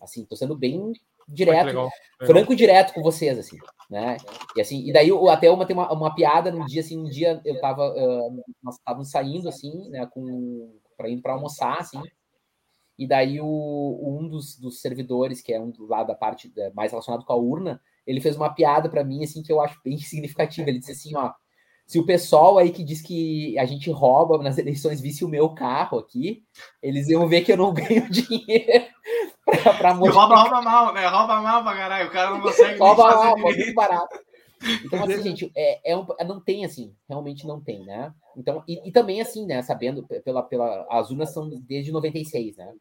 [0.00, 0.92] Assim, tô sendo bem
[1.28, 2.34] direto, legal, legal.
[2.34, 3.56] franco e direto com vocês, assim,
[3.88, 4.16] né?
[4.56, 7.40] E assim, e daí até uma tem uma, uma piada num dia, assim, um dia
[7.44, 12.02] eu tava, uh, nós estávamos saindo, assim, né, com, para ir para almoçar, assim,
[13.00, 13.46] e daí o,
[14.02, 17.36] um dos, dos, servidores, que é um lado da parte é, mais relacionado com a
[17.36, 20.68] urna, ele fez uma piada para mim, assim, que eu acho bem significativa.
[20.68, 21.32] Ele disse assim, ó,
[21.90, 25.48] se o pessoal aí que diz que a gente rouba nas eleições visse o meu
[25.48, 26.44] carro aqui,
[26.80, 28.86] eles iam ver que eu não ganho dinheiro
[29.44, 30.20] pra, pra mostrar.
[30.20, 31.04] Rouba, rouba mal, né?
[31.08, 32.08] Rouba mal pra caralho.
[32.08, 34.16] O cara não consegue rouba mal, muito barato.
[34.84, 38.14] Então, assim, gente, é, é um, não tem, assim, realmente não tem, né?
[38.36, 42.72] Então, e, e, também, assim, né, sabendo, pela, pela, as urnas são desde 96, né?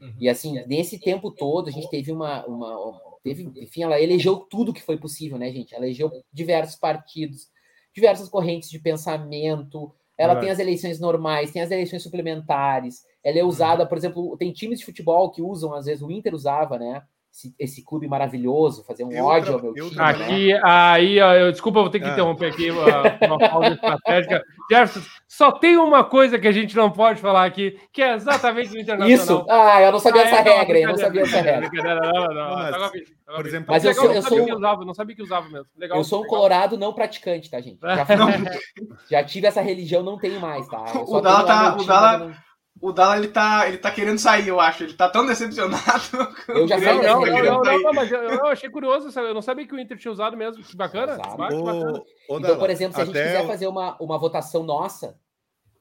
[0.00, 0.14] Uhum.
[0.18, 3.00] E assim, nesse tempo todo, a gente teve uma, uma.
[3.22, 5.76] Teve, enfim, ela elegeu tudo que foi possível, né, gente?
[5.76, 7.56] Ela elegeu diversos partidos,
[7.98, 9.92] diversas correntes de pensamento.
[10.16, 13.04] Ela tem as eleições normais, tem as eleições suplementares.
[13.22, 13.48] Ela é uhum.
[13.48, 17.02] usada, por exemplo, tem times de futebol que usam, às vezes o Inter usava, né?
[17.32, 19.96] Esse, esse, clube maravilhoso, fazer um eu ódio ao meu time.
[19.96, 20.04] Né?
[20.04, 22.12] Aqui, aí, ó, eu, desculpa, vou ter que ah.
[22.12, 22.86] interromper aqui uma,
[23.26, 24.42] uma pausa estratégica.
[24.70, 28.76] Jefferson, só tem uma coisa que a gente não pode falar aqui, que é exatamente
[28.76, 29.08] o internacional.
[29.08, 31.70] Isso, ah, eu não sabia ah, essa é, regra, eu não sabia essa regra.
[31.72, 35.48] Não, não, por exemplo, mas eu, sou, eu sou, que usava, não sabia que usava
[35.48, 35.66] mesmo.
[35.76, 36.36] Legal, eu sou um legal.
[36.36, 37.78] colorado não praticante, tá, gente?
[37.80, 38.06] Já,
[39.10, 40.84] já, tive essa religião, não tenho mais, tá?
[41.06, 41.76] O Dala tá.
[41.76, 42.34] O Dala,
[42.80, 44.84] o Dala ele tá, ele tá querendo sair, eu acho.
[44.84, 46.04] Ele tá tão decepcionado.
[46.48, 49.42] Eu já sei, não, não, não, não, não, mas eu, eu, achei curioso, eu não
[49.42, 50.62] sabia que o Inter tinha usado mesmo.
[50.62, 51.16] Que bacana.
[51.16, 52.02] bacana.
[52.30, 55.18] então, por exemplo, se a gente quiser fazer uma, uma votação nossa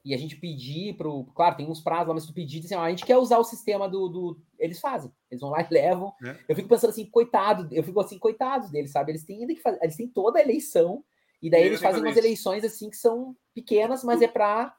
[0.03, 1.25] e a gente pedir pro.
[1.35, 3.43] Claro, tem uns prazos lá, mas tu pedir assim, ó, a gente quer usar o
[3.43, 4.07] sistema do.
[4.07, 4.41] do...
[4.57, 5.11] Eles fazem.
[5.29, 6.13] Eles vão lá e levam.
[6.23, 6.35] É.
[6.47, 9.11] Eu fico pensando assim, coitado, eu fico assim, coitados deles, sabe?
[9.11, 11.03] Eles têm que fazer, eles têm toda a eleição.
[11.41, 14.73] E daí eles fazem umas eleições assim que são pequenas, mas é para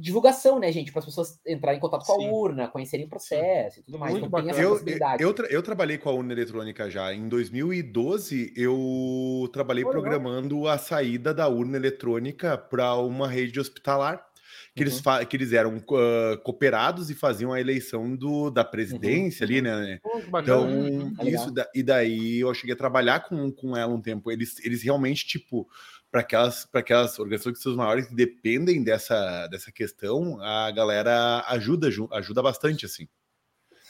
[0.00, 0.90] divulgação, né, gente?
[0.90, 3.80] Para as pessoas entrarem em contato com a urna, conhecerem o processo Sim.
[3.80, 4.12] e tudo mais.
[4.12, 7.12] Muito então, eu, eu, eu, eu, trabalhei com a urna eletrônica já.
[7.12, 14.26] Em 2012, eu trabalhei programando a saída da urna eletrônica para uma rede hospitalar.
[14.74, 14.88] Que, uhum.
[14.88, 19.50] eles, que eles eram uh, cooperados e faziam a eleição do, da presidência uhum.
[19.50, 20.00] ali, né?
[20.40, 21.14] então, uhum.
[21.24, 24.30] isso, da, e daí eu cheguei a trabalhar com, com ela um tempo.
[24.30, 25.68] Eles, eles realmente, tipo,
[26.10, 31.88] para aquelas, aquelas organizações que são maiores que dependem dessa, dessa questão, a galera ajuda,
[32.12, 33.06] ajuda bastante, assim.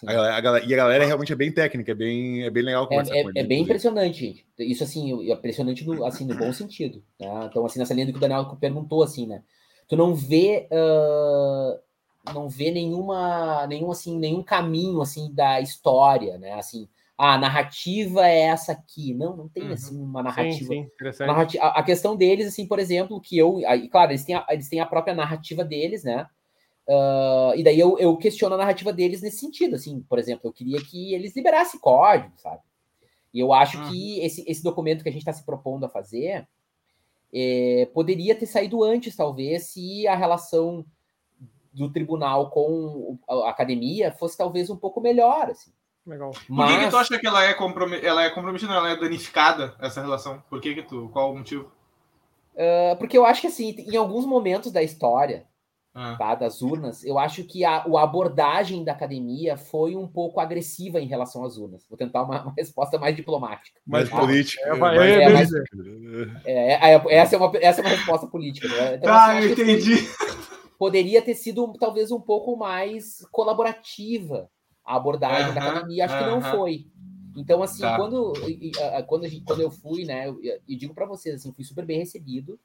[0.06, 2.62] A galera, a galera, e a galera realmente é bem técnica, é bem, é bem
[2.62, 4.46] legal é, conversar é, é, com É bem impressionante.
[4.58, 7.02] Isso, assim, é impressionante no, assim, no bom sentido.
[7.18, 7.46] Tá?
[7.50, 9.42] Então, assim, nessa linha do que o Daniel perguntou, assim, né?
[9.88, 10.68] Tu não vê...
[10.70, 11.78] Uh,
[12.34, 16.52] não vê nenhuma, nenhum, assim, nenhum caminho, assim, da história, né?
[16.52, 16.88] Assim,
[17.20, 19.12] a narrativa é essa aqui.
[19.12, 19.72] Não, não tem uhum.
[19.72, 20.72] assim uma narrativa.
[20.72, 21.62] Sim, sim, narrativa.
[21.62, 23.60] A, a, questão deles, assim, por exemplo, que eu.
[23.66, 26.26] Aí, claro, eles têm, a, eles têm a própria narrativa deles, né?
[26.88, 30.52] Uh, e daí eu, eu questiono a narrativa deles nesse sentido, assim, por exemplo, eu
[30.52, 32.62] queria que eles liberassem código, sabe?
[33.34, 33.90] E eu acho uhum.
[33.90, 36.48] que esse, esse documento que a gente está se propondo a fazer
[37.32, 40.86] é, poderia ter saído antes, talvez, se a relação
[41.70, 45.70] do tribunal com a academia fosse talvez um pouco melhor, assim.
[46.06, 46.30] Legal.
[46.30, 47.92] Por que, que tu acha que ela é, comprom...
[47.94, 50.42] ela é comprometida, ela é danificada, essa relação?
[50.48, 51.08] Por que que tu...
[51.12, 51.70] Qual o motivo?
[52.54, 55.46] Uh, porque eu acho que, assim, em alguns momentos da história,
[55.94, 56.16] ah.
[56.18, 61.00] tá, das urnas, eu acho que a, a abordagem da academia foi um pouco agressiva
[61.00, 61.86] em relação às urnas.
[61.88, 63.80] Vou tentar uma, uma resposta mais diplomática.
[63.86, 64.18] Mais tá?
[64.18, 64.62] política.
[64.62, 68.68] É, mais, é, é, mais, é, é, essa, é uma, essa é uma resposta política.
[68.68, 68.94] Né?
[68.96, 70.08] Então, ah, assim, eu entendi.
[70.78, 74.48] Poderia ter sido talvez um pouco mais colaborativa
[74.84, 76.24] a abordagem uh -huh, da academia, acho uh -huh.
[76.24, 76.86] que não foi.
[77.36, 77.96] Então, assim, tá.
[77.96, 78.32] quando,
[79.06, 81.98] quando, gente, quando eu fui, né, eu, eu digo para vocês, assim, fui super bem
[81.98, 82.58] recebido.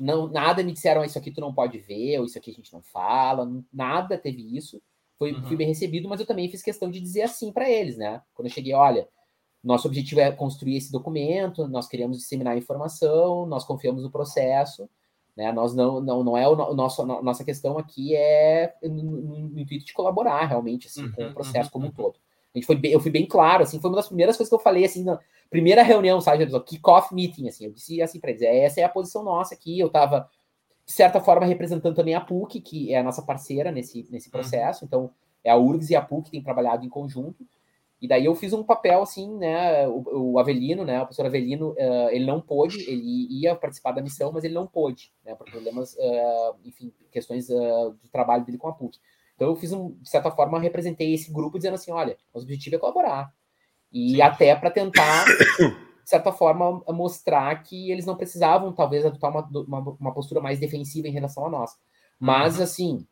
[0.00, 2.72] Não, nada me disseram, isso aqui tu não pode ver, ou isso aqui a gente
[2.72, 4.80] não fala, nada teve isso.
[5.18, 5.42] Foi, uhum.
[5.44, 8.22] Fui bem recebido, mas eu também fiz questão de dizer assim para eles, né?
[8.32, 9.08] Quando eu cheguei, olha,
[9.62, 14.88] nosso objetivo é construir esse documento, nós queremos disseminar informação, nós confiamos no processo,
[15.38, 15.52] né?
[15.52, 19.86] Nós não, não, não é o, o nosso, a nossa questão aqui é no, intuito
[19.86, 22.16] de colaborar realmente assim, uhum, com o uhum, processo uhum, como um todo.
[22.52, 24.54] A gente foi bem, eu fui bem claro, assim, foi uma das primeiras coisas que
[24.54, 25.16] eu falei assim na
[25.48, 28.88] primeira reunião, sabe, kick-off meeting, assim, eu disse assim para eles, é, essa é a
[28.88, 30.28] posição nossa aqui, eu estava
[30.84, 34.32] de certa forma representando também a PUC, que é a nossa parceira nesse, nesse uhum.
[34.32, 35.08] processo, então
[35.44, 37.46] é a URGS e a PUC que têm trabalhado em conjunto.
[38.00, 39.88] E daí eu fiz um papel assim, né?
[39.88, 40.98] O, o Avelino, né?
[40.98, 44.66] O professor Avelino, uh, ele não pôde, ele ia participar da missão, mas ele não
[44.66, 45.34] pôde, né?
[45.34, 48.98] Por problemas, uh, enfim, questões uh, do trabalho dele com a PUC.
[49.34, 52.76] Então eu fiz um, de certa forma, representei esse grupo dizendo assim, olha, o objetivo
[52.76, 53.32] é colaborar.
[53.92, 54.22] E Sim.
[54.22, 55.74] até para tentar, de
[56.04, 61.08] certa forma, mostrar que eles não precisavam, talvez, adotar uma, uma, uma postura mais defensiva
[61.08, 61.72] em relação a nós.
[62.18, 62.64] Mas, uhum.
[62.64, 63.06] assim,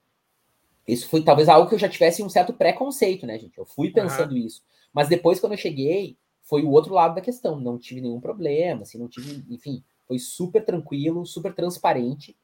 [0.86, 3.58] isso foi talvez algo que eu já tivesse um certo preconceito, né, gente?
[3.58, 4.38] Eu fui pensando uhum.
[4.38, 4.62] isso.
[4.92, 7.58] Mas depois, quando eu cheguei, foi o outro lado da questão.
[7.58, 12.36] Não tive nenhum problema, assim, não tive, enfim, foi super tranquilo, super transparente,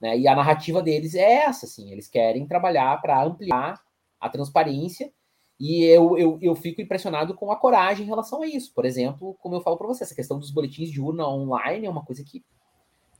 [0.00, 0.18] né?
[0.18, 3.80] E a narrativa deles é essa, assim, eles querem trabalhar para ampliar
[4.18, 5.12] a transparência.
[5.60, 8.72] E eu, eu, eu fico impressionado com a coragem em relação a isso.
[8.74, 11.90] Por exemplo, como eu falo para você, essa questão dos boletins de urna online é
[11.90, 12.42] uma coisa que,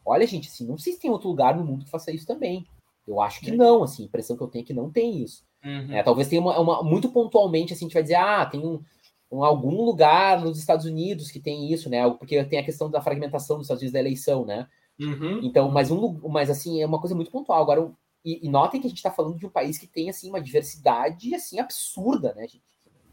[0.05, 2.66] olha, gente, assim, não sei se tem outro lugar no mundo que faça isso também.
[3.07, 5.44] Eu acho que não, assim, a impressão que eu tenho é que não tem isso.
[5.64, 5.92] Uhum.
[5.92, 8.82] É, talvez tenha uma, uma, muito pontualmente, assim, a gente vai dizer, ah, tem um,
[9.30, 12.09] um, algum lugar nos Estados Unidos que tem isso, né?
[12.11, 14.68] Porque tem a questão da fragmentação dos Estados Unidos da eleição, né?
[15.00, 15.40] Uhum.
[15.42, 17.61] Então, mas um, mas assim, é uma coisa muito pontual.
[17.61, 17.90] Agora,
[18.24, 20.40] e, e notem que a gente está falando de um país que tem assim uma
[20.40, 22.62] diversidade assim absurda, né, gente?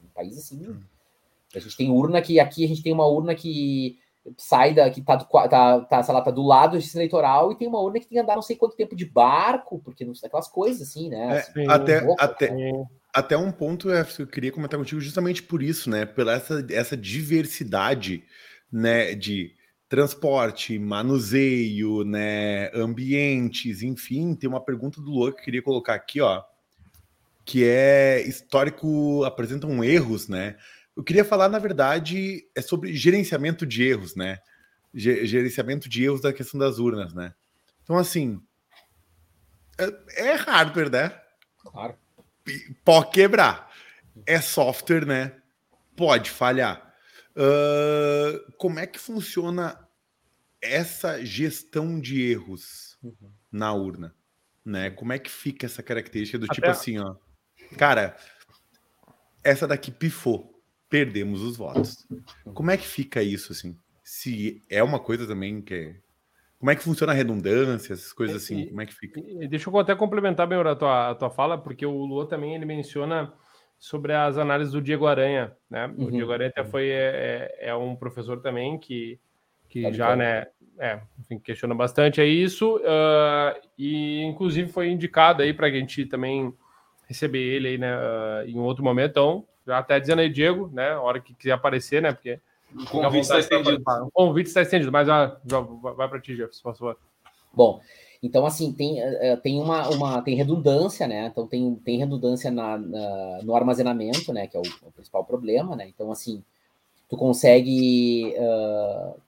[0.03, 0.79] Um país assim,
[1.55, 3.97] a gente tem urna que aqui a gente tem uma urna que
[4.37, 7.57] sai da que tá, do, tá, tá, sei lá, tá do lado do eleitoral e
[7.57, 10.15] tem uma urna que tem que andar não sei quanto tempo de barco, porque não
[10.15, 11.35] sei aquelas coisas assim, né?
[11.35, 12.53] É, assim, até, louco, até,
[13.13, 16.05] até um ponto eu queria comentar contigo justamente por isso, né?
[16.05, 18.23] Pela essa, essa diversidade,
[18.71, 19.53] né, de
[19.87, 26.21] transporte, manuseio, né, ambientes, enfim, tem uma pergunta do Luan que eu queria colocar aqui,
[26.21, 26.43] ó,
[27.43, 30.55] que é histórico apresentam erros, né?
[30.99, 34.37] Eu queria falar, na verdade, é sobre gerenciamento de erros, né?
[34.93, 37.33] Gerenciamento de erros da questão das urnas, né?
[37.81, 38.43] Então, assim,
[39.77, 41.17] é, é hardware, né?
[41.59, 41.97] Claro.
[42.83, 43.73] Pode quebrar.
[44.25, 45.37] É software, né?
[45.95, 46.93] Pode falhar.
[47.29, 49.79] Uh, como é que funciona
[50.61, 53.31] essa gestão de erros uhum.
[53.49, 54.13] na urna?
[54.65, 54.89] Né?
[54.89, 56.55] Como é que fica essa característica do Até...
[56.55, 57.15] tipo assim, ó,
[57.77, 58.17] cara,
[59.41, 60.48] essa daqui pifou
[60.89, 62.07] perdemos os votos.
[62.53, 63.77] Como é que fica isso, assim?
[64.03, 65.95] Se é uma coisa também que é...
[66.57, 68.67] Como é que funciona a redundância, essas coisas assim?
[68.67, 69.21] Como é que fica?
[69.47, 72.65] Deixa eu até complementar bem a tua, a tua fala, porque o Lua também ele
[72.65, 73.31] menciona
[73.77, 75.87] sobre as análises do Diego Aranha, né?
[75.97, 76.07] Uhum.
[76.07, 79.17] O Diego Aranha até foi é, é, é um professor também que,
[79.69, 85.41] que tá já, né, é, enfim, questiona bastante é isso, uh, e inclusive foi indicado
[85.41, 86.53] aí para a gente também
[87.07, 90.91] receber ele aí, né, uh, em outro momento, então já até dizendo aí, Diego, né?
[90.91, 92.11] A hora que quiser aparecer, né?
[92.11, 92.39] Porque.
[92.75, 93.83] O convite está estendido.
[94.03, 95.39] O convite está estendido, mas ah,
[95.95, 96.97] vai para ti, Jefferson, por favor.
[97.53, 97.81] Bom,
[98.21, 101.27] então, assim, tem, eh, eh, tem uma, uma tem redundância, né?
[101.27, 104.45] Então, tem, tem redundância na, na no armazenamento, né?
[104.45, 105.87] Que é o, o, principal problema, né?
[105.87, 106.43] Então, assim,
[107.07, 108.35] tu consegue.
[108.37, 109.19] Uh,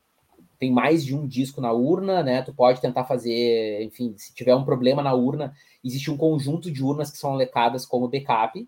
[0.59, 2.43] tem mais de um disco na urna, né?
[2.43, 6.83] Tu pode tentar fazer, enfim, se tiver um problema na urna, existe um conjunto de
[6.83, 8.67] urnas que são alocadas como backup,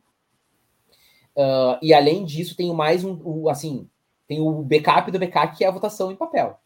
[1.36, 3.90] Uh, e além disso, tem mais um, um, assim,
[4.28, 6.60] tem o backup do backup, que é a votação em papel.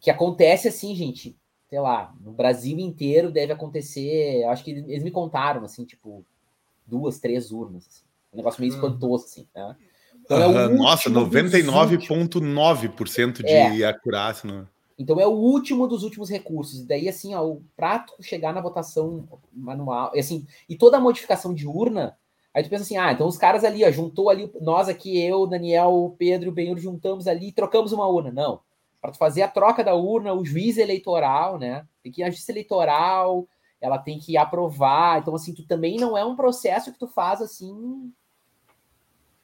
[0.00, 1.36] Que acontece assim, gente,
[1.68, 6.24] sei lá, no Brasil inteiro deve acontecer, acho que eles me contaram, assim, tipo,
[6.86, 7.86] duas, três urnas.
[7.86, 9.76] Assim, um negócio meio espantoso, assim, né?
[10.24, 13.86] Então, uhum, é Nossa, 99,9% de é.
[13.86, 14.50] acurácia.
[14.50, 14.66] No...
[14.98, 16.80] Então é o último dos últimos recursos.
[16.80, 21.00] E daí, assim, ó, o prato chegar na votação manual, e assim, e toda a
[21.00, 22.16] modificação de urna
[22.54, 25.46] Aí tu pensa assim, ah, então os caras ali, ó, juntou ali, nós aqui, eu,
[25.46, 28.32] Daniel, Pedro o Benhur, juntamos ali e trocamos uma urna.
[28.32, 28.60] Não.
[29.00, 31.86] Para tu fazer a troca da urna, o juiz eleitoral, né?
[32.02, 33.46] Tem que ir a justiça eleitoral,
[33.80, 35.20] ela tem que aprovar.
[35.20, 38.12] Então, assim, tu também não é um processo que tu faz assim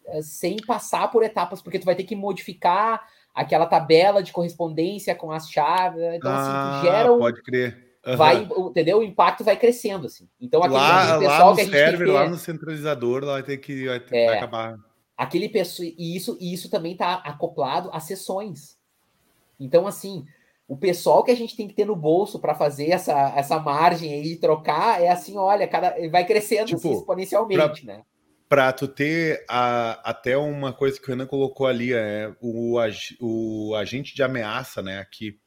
[0.06, 5.14] é, sem passar por etapas, porque tu vai ter que modificar aquela tabela de correspondência
[5.14, 6.02] com as chaves.
[6.14, 8.16] Então, ah, assim, tu ah, gera um, pode crer Uhum.
[8.16, 8.98] vai, entendeu?
[8.98, 10.28] O impacto vai crescendo, assim.
[10.40, 13.42] Então, aquele lá, pessoal lá no que a gente server, lá no centralizador, lá vai
[13.42, 14.26] ter que, vai ter, é.
[14.26, 14.78] vai acabar.
[15.16, 18.78] aquele pessoa e isso e isso também está acoplado a sessões.
[19.58, 20.26] Então assim,
[20.66, 24.12] o pessoal que a gente tem que ter no bolso para fazer essa, essa margem
[24.12, 28.02] aí de trocar é assim, olha, cada vai crescendo tipo, assim, exponencialmente, pra, né?
[28.48, 32.78] Para tu ter a, até uma coisa que o Renan colocou ali, é o,
[33.20, 35.38] o agente de ameaça, né, aqui,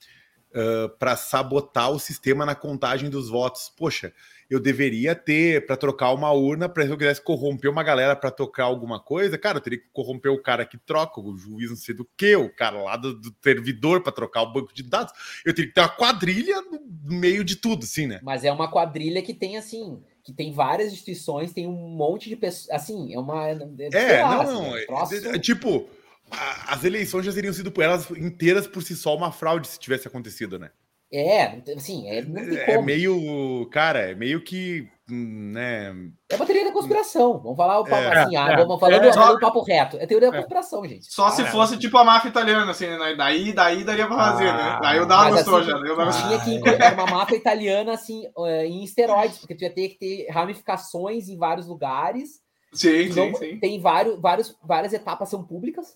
[0.51, 3.71] uh, para sabotar o sistema na contagem dos votos.
[3.75, 4.13] Poxa,
[4.49, 8.31] eu deveria ter para trocar uma urna para se eu quisesse corromper uma galera para
[8.31, 11.75] tocar alguma coisa, cara, eu teria que corromper o cara que troca, o juiz não
[11.75, 15.13] sei do que, o cara lá do, do servidor para trocar o banco de dados.
[15.45, 16.79] Eu teria que ter uma quadrilha no
[17.17, 18.19] meio de tudo, assim, né?
[18.23, 22.35] Mas é uma quadrilha que tem assim, que tem várias instituições, tem um monte de
[22.35, 25.89] pessoas, assim, é uma é, lá, não, assim, não, é, é, tipo
[26.31, 30.59] as eleições já teriam sido elas inteiras por si só uma fraude se tivesse acontecido,
[30.59, 30.71] né?
[31.11, 35.95] É, assim, é, é, é meio, cara, é meio que, né?
[36.29, 37.39] É uma teoria da conspiração.
[37.39, 39.95] Vamos falar o papo é, assim, ah, é, vamos falando é, só, o papo reto.
[39.97, 40.39] É teoria da é.
[40.41, 41.05] conspiração, gente.
[41.05, 43.15] Só se fosse tipo a máfia italiana, assim, né?
[43.15, 44.51] Daí, daí daria pra fazer, né?
[44.51, 44.79] ah, né?
[44.81, 45.77] Daí eu dava gostou assim, já.
[45.77, 46.11] Eu dava...
[46.11, 49.97] Tinha que incluir uma máfia italiana, assim, eh, em esteroides, porque tu ia ter que
[49.97, 52.41] ter ramificações em vários lugares.
[52.73, 53.59] Sim, sim, sim.
[53.59, 55.95] Tem vários, vários, várias etapas são públicas.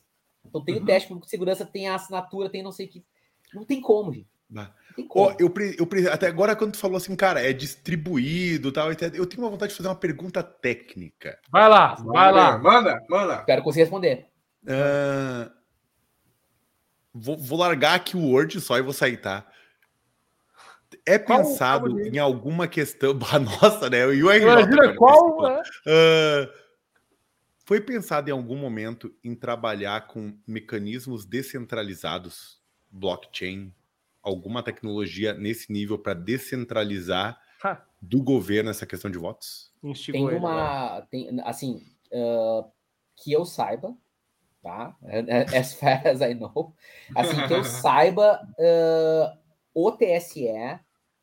[0.52, 0.84] Então tem uhum.
[0.84, 3.04] o teste público de segurança, tem a assinatura, tem não sei o que.
[3.54, 4.30] Não tem como, gente.
[5.16, 9.42] Oh, eu, eu, até agora, quando tu falou assim, cara, é distribuído tal, eu tenho
[9.42, 11.40] uma vontade de fazer uma pergunta técnica.
[11.50, 12.58] Vai lá, vai lá.
[12.58, 13.44] Manda, manda.
[13.46, 14.28] Quero conseguir responder.
[14.64, 15.50] Uh,
[17.14, 19.48] vou, vou, largar aqui o Word só e vou sair, tá?
[21.06, 23.14] É pensado qual, qual em alguma questão.
[23.62, 24.06] Nossa, né?
[24.06, 25.40] O URJ, Imagina qual.
[25.40, 26.61] Uh,
[27.64, 33.74] foi pensado em algum momento em trabalhar com mecanismos descentralizados, blockchain,
[34.22, 37.86] alguma tecnologia nesse nível para descentralizar ha.
[38.02, 39.72] do governo essa questão de votos?
[40.12, 42.70] tem uma, tem, assim, uh,
[43.16, 43.96] que eu saiba,
[44.62, 44.96] tá?
[45.58, 46.74] As far as I know,
[47.16, 49.40] assim que eu saiba, uh,
[49.74, 50.48] o TSE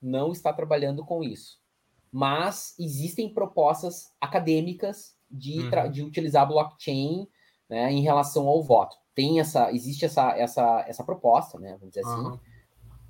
[0.01, 1.61] não está trabalhando com isso,
[2.13, 5.91] mas existem propostas acadêmicas de, uhum.
[5.91, 7.29] de utilizar blockchain
[7.69, 8.97] né, em relação ao voto.
[9.15, 11.73] Tem essa, existe essa, essa, essa proposta, né?
[11.73, 12.21] Vamos dizer assim.
[12.21, 12.39] Uhum.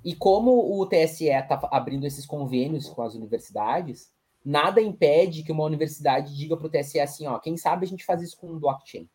[0.03, 4.11] E como o TSE está abrindo esses convênios com as universidades,
[4.43, 8.05] nada impede que uma universidade diga para o TSE assim, ó, quem sabe a gente
[8.05, 9.09] faz isso com blockchain.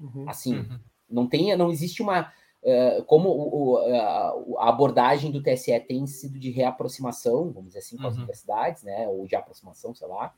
[0.00, 0.80] Uhum, assim, uhum.
[1.08, 6.38] não tem, não existe uma uh, como o, o, a abordagem do TSE tem sido
[6.38, 8.20] de reaproximação, vamos dizer assim, com as uhum.
[8.20, 10.34] universidades, né, ou de aproximação, sei lá.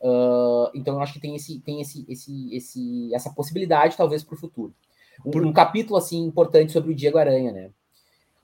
[0.00, 4.34] Uh, então eu acho que tem esse, tem esse, esse, esse, essa possibilidade talvez para
[4.34, 4.74] o futuro.
[5.24, 5.44] Um, Por...
[5.44, 7.70] um capítulo assim importante sobre o Diego Aranha, né?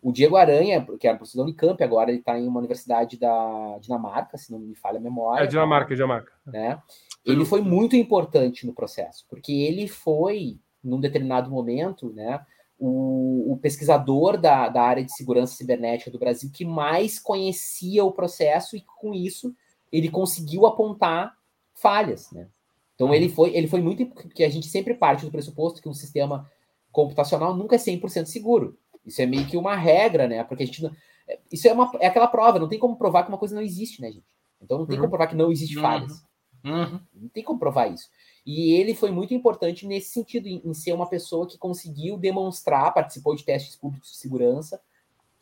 [0.02, 3.78] O Diego Aranha, que é professor da Unicamp, agora ele está em uma universidade da
[3.80, 5.42] Dinamarca, se não me falha a memória.
[5.42, 6.32] É Dinamarca, é Dinamarca.
[6.46, 6.80] Né?
[7.24, 12.40] Ele foi muito importante no processo, porque ele foi, num determinado momento, né,
[12.78, 18.12] o, o pesquisador da, da área de segurança cibernética do Brasil que mais conhecia o
[18.12, 19.52] processo e, com isso,
[19.90, 21.34] ele conseguiu apontar
[21.76, 22.30] falhas.
[22.32, 22.48] Né?
[22.94, 24.06] Então, ele foi, ele foi muito.
[24.06, 26.50] Porque a gente sempre parte do pressuposto que um sistema
[26.90, 28.78] computacional nunca é 100% seguro.
[29.04, 30.42] Isso é meio que uma regra, né?
[30.42, 30.90] Porque a gente não...
[31.28, 33.62] É, isso é, uma, é aquela prova, não tem como provar que uma coisa não
[33.62, 34.26] existe, né, gente?
[34.60, 35.02] Então não tem uhum.
[35.02, 36.24] como provar que não existe falhas.
[36.64, 37.00] Uhum.
[37.14, 38.08] Não tem como provar isso.
[38.44, 42.94] E ele foi muito importante nesse sentido, em, em, ser uma pessoa que conseguiu demonstrar,
[42.94, 44.80] participou de testes públicos de segurança,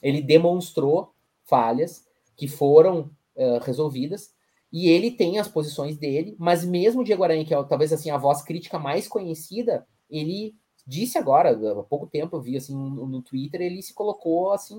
[0.02, 1.14] ele demonstrou
[1.44, 2.06] falhas
[2.36, 4.33] que foram uh, resolvidas,
[4.76, 8.10] e ele tem as posições dele, mas mesmo o Diego Aranha, que é talvez assim
[8.10, 10.52] a voz crítica mais conhecida, ele
[10.84, 14.76] disse agora, há pouco tempo eu vi assim no, Twitter, ele se colocou assim,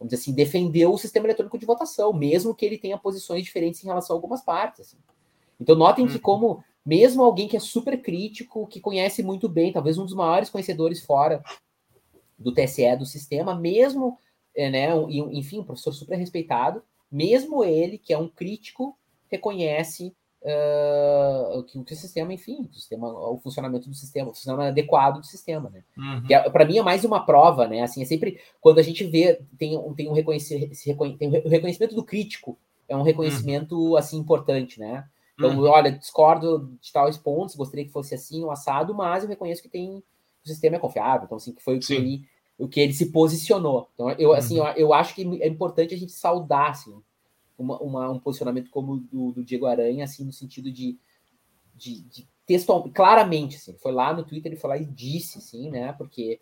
[0.00, 3.84] vamos dizer assim, defendeu o sistema eletrônico de votação, mesmo que ele tenha posições diferentes
[3.84, 4.80] em relação a algumas partes.
[4.80, 4.96] Assim.
[5.60, 6.20] Então notem que uhum.
[6.20, 10.50] como mesmo alguém que é super crítico, que conhece muito bem, talvez um dos maiores
[10.50, 11.40] conhecedores fora
[12.36, 14.18] do TSE do sistema, mesmo,
[14.56, 14.88] é, né,
[15.30, 18.98] enfim, um professor super respeitado, mesmo ele, que é um crítico,
[19.30, 24.70] reconhece uh, que, que, o sistema, enfim, o, sistema, o funcionamento do sistema, o funcionamento
[24.70, 25.82] adequado do sistema, né?
[25.96, 26.22] Uhum.
[26.30, 27.82] É, para mim é mais uma prova, né?
[27.82, 30.76] Assim, é sempre quando a gente vê tem, tem um reconhecimento,
[31.18, 32.58] tem o reconhecimento do crítico
[32.88, 33.96] é um reconhecimento uhum.
[33.96, 35.06] assim importante, né?
[35.34, 35.64] Então, uhum.
[35.64, 39.62] olha, discordo de tais pontos, gostaria que fosse assim, o um assado, mas eu reconheço
[39.62, 40.02] que tem
[40.44, 42.22] o sistema é confiável, então assim que foi o que ele
[42.56, 43.88] o que ele se posicionou.
[43.94, 46.94] Então, eu assim, eu, eu acho que é importante a gente saudar assim,
[47.58, 50.98] uma, uma, um posicionamento como o do, do, Diego Aranha, assim, no sentido de,
[51.74, 55.70] de, de textual, claramente, assim, foi lá no Twitter, ele foi lá e disse, assim,
[55.70, 56.40] né, porque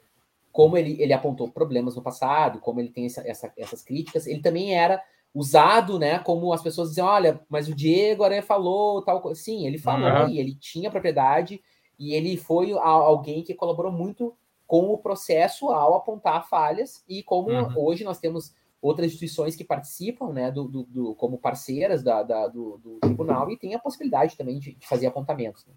[0.51, 4.41] como ele, ele apontou problemas no passado, como ele tem essa, essa, essas críticas, ele
[4.41, 5.03] também era
[5.35, 9.41] usado, né, como as pessoas diziam, olha, mas o Diego Aranha falou tal coisa.
[9.41, 10.29] Sim, ele falou uhum.
[10.29, 11.63] e ele tinha propriedade
[11.99, 14.37] e ele foi alguém que colaborou muito
[14.67, 17.75] com o processo ao apontar falhas, e como uhum.
[17.77, 22.49] hoje nós temos outras instituições que participam, né, do, do, do como parceiras da, da
[22.49, 25.65] do, do, tribunal, e tem a possibilidade também de, de fazer apontamentos.
[25.65, 25.75] Né?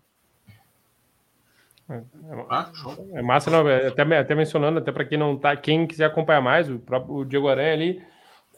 [1.88, 1.93] É,
[3.16, 6.06] é, é massa, não, é, até, até mencionando, até para quem não tá, quem quiser
[6.06, 8.03] acompanhar mais, o próprio o Diego Aranha ali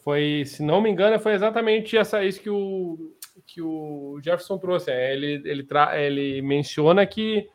[0.02, 3.14] foi, se não me engano, foi exatamente essa isso que o
[3.46, 4.90] que o Jefferson trouxe.
[4.90, 7.46] É, ele ele, tra, ele menciona que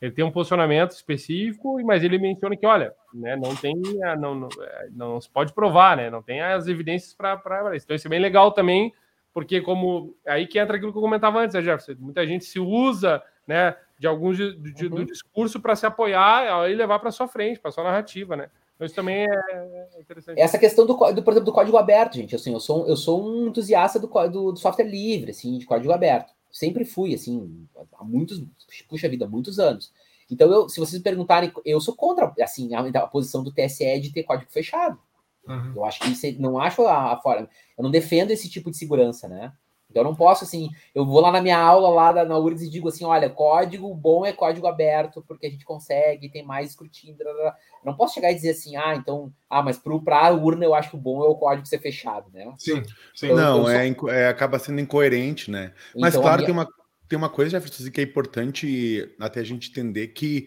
[0.00, 3.74] ele tem um posicionamento específico, mas ele menciona que, olha, né, não tem,
[4.18, 4.48] não, não,
[4.92, 7.84] não se pode provar, né, não tem as evidências para isso.
[7.84, 8.92] Então isso é bem legal também,
[9.32, 12.02] porque como aí que entra aquilo que eu comentava antes, né, Jefferson?
[12.02, 14.96] Muita gente se usa, né, de alguns de, de, uhum.
[14.96, 18.50] do discurso para se apoiar e levar para sua frente, para sua narrativa, né?
[18.74, 20.40] Então, isso também é interessante.
[20.40, 23.22] Essa questão do, do, por exemplo, do código aberto, gente, assim, eu sou, eu sou
[23.22, 26.32] um entusiasta do, do, do software livre, assim, de código aberto.
[26.50, 28.42] Sempre fui, assim, há muitos,
[28.88, 29.92] puxa vida, muitos anos.
[30.30, 34.12] Então, eu, se vocês perguntarem, eu sou contra, assim, a, a posição do TSE de
[34.12, 34.98] ter código fechado.
[35.46, 35.72] Uhum.
[35.76, 38.76] Eu acho que isso, não acho a, a forma, eu não defendo esse tipo de
[38.76, 39.52] segurança, né?
[39.90, 42.62] Então eu não posso assim, eu vou lá na minha aula lá da, na URGS
[42.62, 46.70] e digo assim, olha, código bom é código aberto, porque a gente consegue, tem mais
[46.70, 47.16] escrutínio.
[47.16, 47.56] Blá, blá.
[47.84, 50.90] Não posso chegar e dizer assim, ah, então, ah, mas para a urna eu acho
[50.90, 52.52] que o bom é o código ser fechado, né?
[52.58, 52.82] Sim,
[53.14, 53.26] sim.
[53.26, 53.70] Então, não, sou...
[54.10, 55.72] é, é, acaba sendo incoerente, né?
[55.96, 56.46] Mas então, claro, minha...
[56.46, 56.68] tem, uma,
[57.08, 60.46] tem uma coisa, Jefferson, que é importante até a gente entender que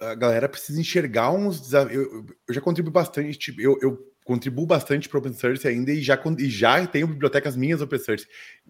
[0.00, 1.94] a galera precisa enxergar uns desafios.
[1.94, 5.90] Eu, eu já contribuí bastante, tipo, eu, eu contribuo bastante para o open source ainda
[5.92, 8.26] e já, e já tenho bibliotecas minhas open source.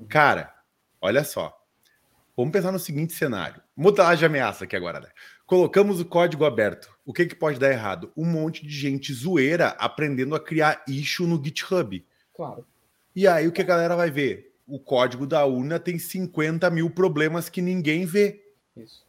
[0.09, 0.53] Cara,
[1.01, 1.57] olha só.
[2.36, 3.61] Vamos pensar no seguinte cenário.
[3.76, 5.09] Mudar de ameaça aqui agora, né?
[5.44, 6.90] Colocamos o código aberto.
[7.11, 8.12] O que, que pode dar errado?
[8.16, 12.04] Um monte de gente zoeira aprendendo a criar issue no GitHub.
[12.34, 12.64] Claro.
[13.14, 14.54] E aí o que a galera vai ver?
[14.66, 18.44] O código da urna tem 50 mil problemas que ninguém vê.
[18.76, 19.04] Isso.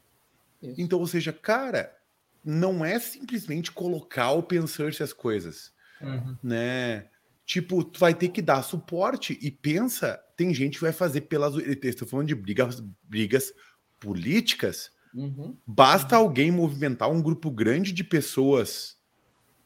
[0.61, 0.81] Isso.
[0.81, 1.95] Então, ou seja, cara,
[2.43, 5.71] não é simplesmente colocar open source as coisas
[6.01, 6.35] uhum.
[6.43, 7.05] né?
[7.45, 11.55] Tipo, tu vai ter que dar suporte e pensa, tem gente que vai fazer pelas.
[11.55, 13.53] Estou falando de brigas, brigas
[13.99, 14.91] políticas.
[15.13, 15.55] Uhum.
[15.65, 18.97] Basta alguém movimentar um grupo grande de pessoas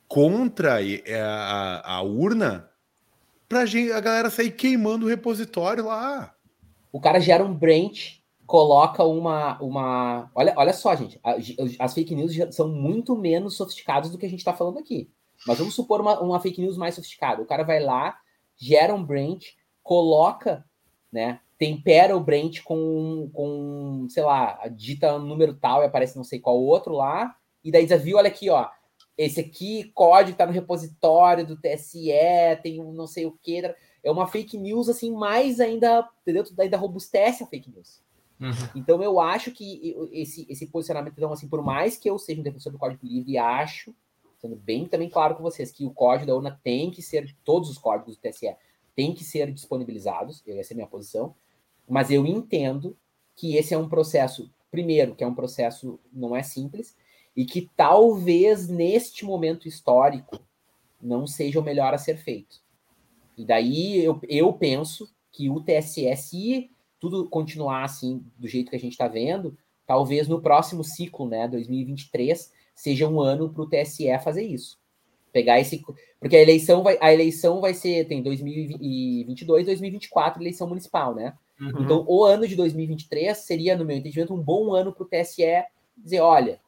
[0.08, 2.70] contra a, a urna
[3.48, 6.34] pra gente, a galera sair queimando o repositório lá.
[6.92, 9.62] O cara gera um branch, coloca uma.
[9.62, 10.32] uma...
[10.34, 11.20] Olha, olha só, gente.
[11.80, 15.10] As fake news são muito menos sofisticadas do que a gente está falando aqui.
[15.46, 17.42] Mas vamos supor uma, uma fake news mais sofisticada.
[17.42, 18.18] O cara vai lá,
[18.58, 20.66] gera um branch, coloca,
[21.12, 21.40] né?
[21.58, 26.40] Tempera o branch com, com sei lá, digita um número tal e aparece não sei
[26.40, 27.36] qual outro lá.
[27.64, 28.70] E daí viu, olha aqui, ó.
[29.18, 32.12] Esse aqui, código tá no repositório do TSE,
[32.62, 33.62] tem um não sei o que.
[34.04, 36.44] É uma fake news, assim, mais ainda, entendeu?
[36.60, 38.04] Ainda robustece a fake news.
[38.40, 38.52] Uhum.
[38.76, 42.44] Então eu acho que esse, esse posicionamento, então, assim, por mais que eu seja um
[42.44, 43.96] defensor do código livre, acho
[44.46, 47.70] sendo bem também claro com vocês que o código da urna tem que ser, todos
[47.70, 48.56] os códigos do TSE
[48.96, 51.36] têm que ser disponibilizados, essa é a minha posição,
[51.88, 52.98] mas eu entendo
[53.36, 56.96] que esse é um processo, primeiro, que é um processo não é simples,
[57.36, 60.40] e que talvez neste momento histórico
[61.02, 62.62] não seja o melhor a ser feito.
[63.38, 68.76] E daí eu, eu penso que o TSE, se tudo continuar assim, do jeito que
[68.76, 73.70] a gente está vendo, talvez no próximo ciclo, né, 2023, seja um ano para o
[73.70, 74.80] TSE fazer isso.
[75.32, 75.84] Pegar esse.
[76.20, 78.08] Porque a eleição vai, a eleição vai ser.
[78.08, 81.38] Tem 2022, 2024, eleição municipal, né?
[81.60, 81.84] Uhum.
[81.84, 85.64] Então, o ano de 2023 seria, no meu entendimento, um bom ano para o TSE
[85.98, 86.60] dizer: olha,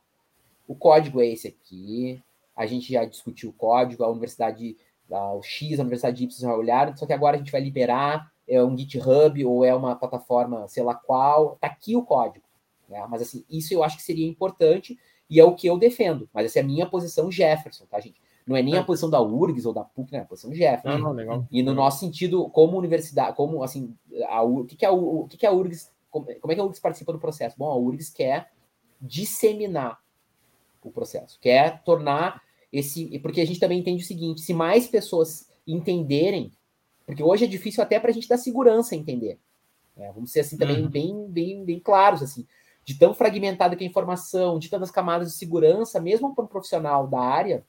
[0.67, 2.21] o código é esse aqui,
[2.55, 4.77] a gente já discutiu o código, a universidade,
[5.11, 8.63] a, X, a universidade Y já olharam, só que agora a gente vai liberar é
[8.63, 12.45] um GitHub ou é uma plataforma, sei lá qual, tá aqui o código.
[12.87, 13.05] Né?
[13.09, 14.97] Mas assim, isso eu acho que seria importante
[15.29, 16.29] e é o que eu defendo.
[16.33, 18.21] Mas essa é a minha posição Jefferson, tá, gente?
[18.47, 18.83] Não é nem a é.
[18.83, 20.19] posição da URGS ou da PUC, né?
[20.19, 20.97] É a posição Jefferson.
[20.97, 21.45] Não, não, legal.
[21.51, 23.93] E no nosso sentido, como universidade, como assim,
[24.29, 26.63] a, o que, que, é, o, que, que a URGS, como, como é que a
[26.63, 27.57] URGS participa do processo?
[27.57, 28.51] Bom, a URGS quer
[29.01, 29.99] disseminar
[30.81, 32.41] o processo, quer tornar
[32.71, 33.19] esse.
[33.19, 36.51] Porque a gente também entende o seguinte: se mais pessoas entenderem,
[37.05, 39.37] porque hoje é difícil até para a gente dar segurança a entender.
[39.95, 40.09] Né?
[40.13, 40.89] Vamos ser assim também uhum.
[40.89, 42.47] bem, bem, bem claros assim
[42.87, 46.47] de tão fragmentada que é a informação, de tantas camadas de segurança, mesmo para um
[46.47, 47.65] profissional da área,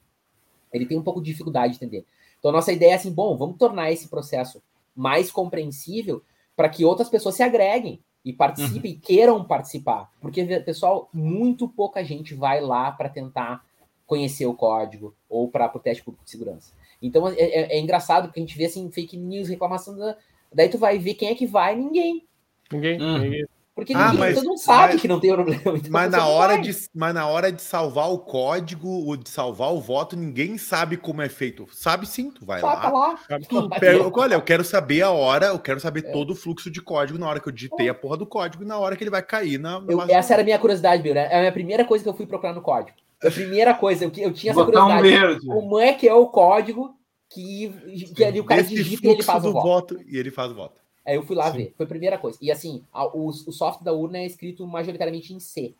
[0.72, 2.04] ele tem um pouco de dificuldade de entender.
[2.38, 4.62] Então, a nossa ideia é assim, bom, vamos tornar esse processo
[4.94, 6.22] mais compreensível
[6.56, 9.00] para que outras pessoas se agreguem e participem, uhum.
[9.00, 10.10] queiram participar.
[10.20, 13.64] Porque, pessoal, muito pouca gente vai lá para tentar
[14.06, 16.72] conhecer o código ou para o teste público de segurança.
[17.00, 20.16] Então, é, é, é, engraçado porque a gente vê assim, fake news, reclamação da...
[20.52, 22.26] Daí tu vai ver quem é que vai, ninguém.
[22.72, 23.18] Ninguém, hum.
[23.18, 23.46] ninguém.
[23.78, 25.62] Porque ah, ninguém, mas, todo mundo sabe mas, que não tem problema.
[25.78, 29.72] Então mas, na hora de, mas na hora de salvar o código, ou de salvar
[29.72, 31.64] o voto, ninguém sabe como é feito.
[31.70, 32.90] Sabe sim, tu vai lá.
[32.90, 33.20] lá.
[33.48, 36.10] Tu pega, olha, eu quero saber a hora, eu quero saber é.
[36.10, 38.66] todo o fluxo de código na hora que eu digitei a porra do código e
[38.66, 39.80] na hora que ele vai cair na.
[39.88, 41.28] Eu, essa era a minha curiosidade, Bill, né?
[41.30, 42.96] É a minha primeira coisa que eu fui procurar no código.
[43.22, 45.46] A primeira coisa, eu, eu tinha essa curiosidade.
[45.48, 46.96] Um como é que é o código
[47.30, 47.72] que,
[48.16, 49.64] que ali o cara digita e ele faz o voto.
[49.64, 50.00] voto.
[50.04, 50.87] E ele faz o voto.
[51.08, 51.56] Aí eu fui lá Sim.
[51.56, 51.74] ver.
[51.74, 52.38] Foi a primeira coisa.
[52.42, 55.72] E assim, a, o, o software da urna é escrito majoritariamente em C.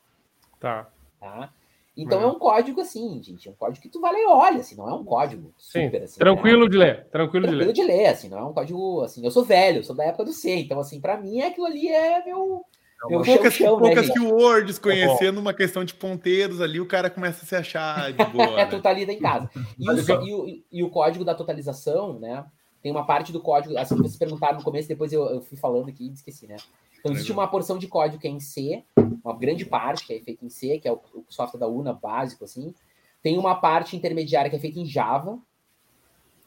[0.58, 0.88] Tá.
[1.20, 1.52] tá?
[1.94, 2.22] Então é.
[2.22, 3.46] é um código assim, gente.
[3.46, 5.98] É um código que tu vai ler e olha, assim, não é um código super
[5.98, 6.04] Sim.
[6.04, 6.18] assim.
[6.18, 6.70] Tranquilo né?
[6.70, 7.06] de ler.
[7.10, 7.88] Tranquilo, tranquilo de ler.
[7.88, 9.22] de ler, assim, não é um código assim.
[9.22, 12.24] Eu sou velho, sou da época do C, então assim, para mim aquilo ali é
[12.24, 12.64] meu.
[13.04, 17.10] É meu poucas chão, poucas né, keywords, conhecendo uma questão de ponteiros ali, o cara
[17.10, 18.44] começa a se achar de boa.
[18.44, 18.66] é, né?
[18.66, 19.50] tu tá ali em casa.
[19.78, 22.44] E o, e, o, e o código da totalização, né?
[22.82, 25.56] Tem uma parte do código, assim que vocês perguntaram no começo, depois eu, eu fui
[25.56, 26.56] falando aqui e esqueci, né?
[26.98, 28.84] Então existe uma porção de código que é em C,
[29.24, 31.92] uma grande parte que é feita em C, que é o, o software da UNA
[31.92, 32.74] básico, assim.
[33.22, 35.38] Tem uma parte intermediária que é feita em Java,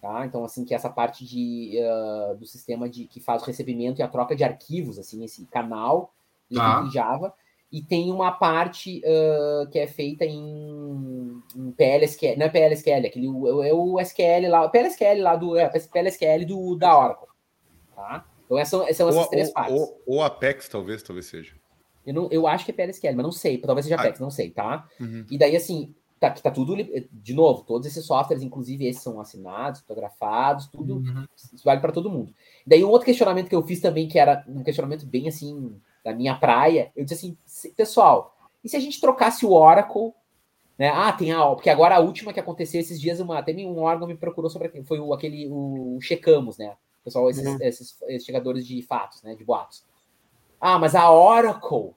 [0.02, 0.26] tá?
[0.26, 4.00] Então, assim, que é essa parte de, uh, do sistema de, que faz o recebimento
[4.00, 6.14] e a troca de arquivos, assim, esse canal,
[6.50, 7.34] ele é feito em Java
[7.72, 13.28] e tem uma parte uh, que é feita em, em, PLSQL, não é PLSQL, aquele,
[13.28, 17.30] é o SQL lá, PLSQL lá do, é, PLSQL do, da Oracle,
[17.96, 18.26] tá?
[18.46, 19.80] Então essas, são essas ou, três ou, partes.
[19.80, 21.56] Ou, ou, Apex, talvez, talvez seja.
[22.06, 24.24] Eu, não, eu acho que é PLSQL, mas não sei, talvez seja Apex, ah.
[24.24, 24.86] não sei, tá?
[25.00, 25.26] Uhum.
[25.32, 26.76] E daí, assim, tá, tá tudo,
[27.10, 31.26] de novo, todos esses softwares, inclusive esses são assinados, fotografados, tudo, uhum.
[31.54, 32.34] isso vale para todo mundo.
[32.68, 36.14] Daí um outro questionamento que eu fiz também, que era um questionamento bem, assim, da
[36.14, 40.14] minha praia, eu disse assim, pessoal, e se a gente trocasse o Oracle,
[40.78, 40.90] né?
[40.90, 44.08] Ah, tem a, porque agora a última que aconteceu esses dias, uma, até um órgão
[44.08, 46.76] me procurou sobre foi o, aquele, o Checamos, né?
[47.04, 47.58] Pessoal, esses, uhum.
[47.62, 49.36] esses, esses chegadores de fatos, né?
[49.36, 49.84] De boatos.
[50.60, 51.96] Ah, mas a Oracle,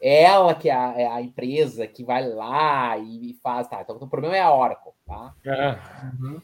[0.00, 3.80] ela que é a, é a empresa que vai lá e, faz, tá?
[3.82, 5.34] Então o problema é a Oracle, tá?
[6.20, 6.40] Uhum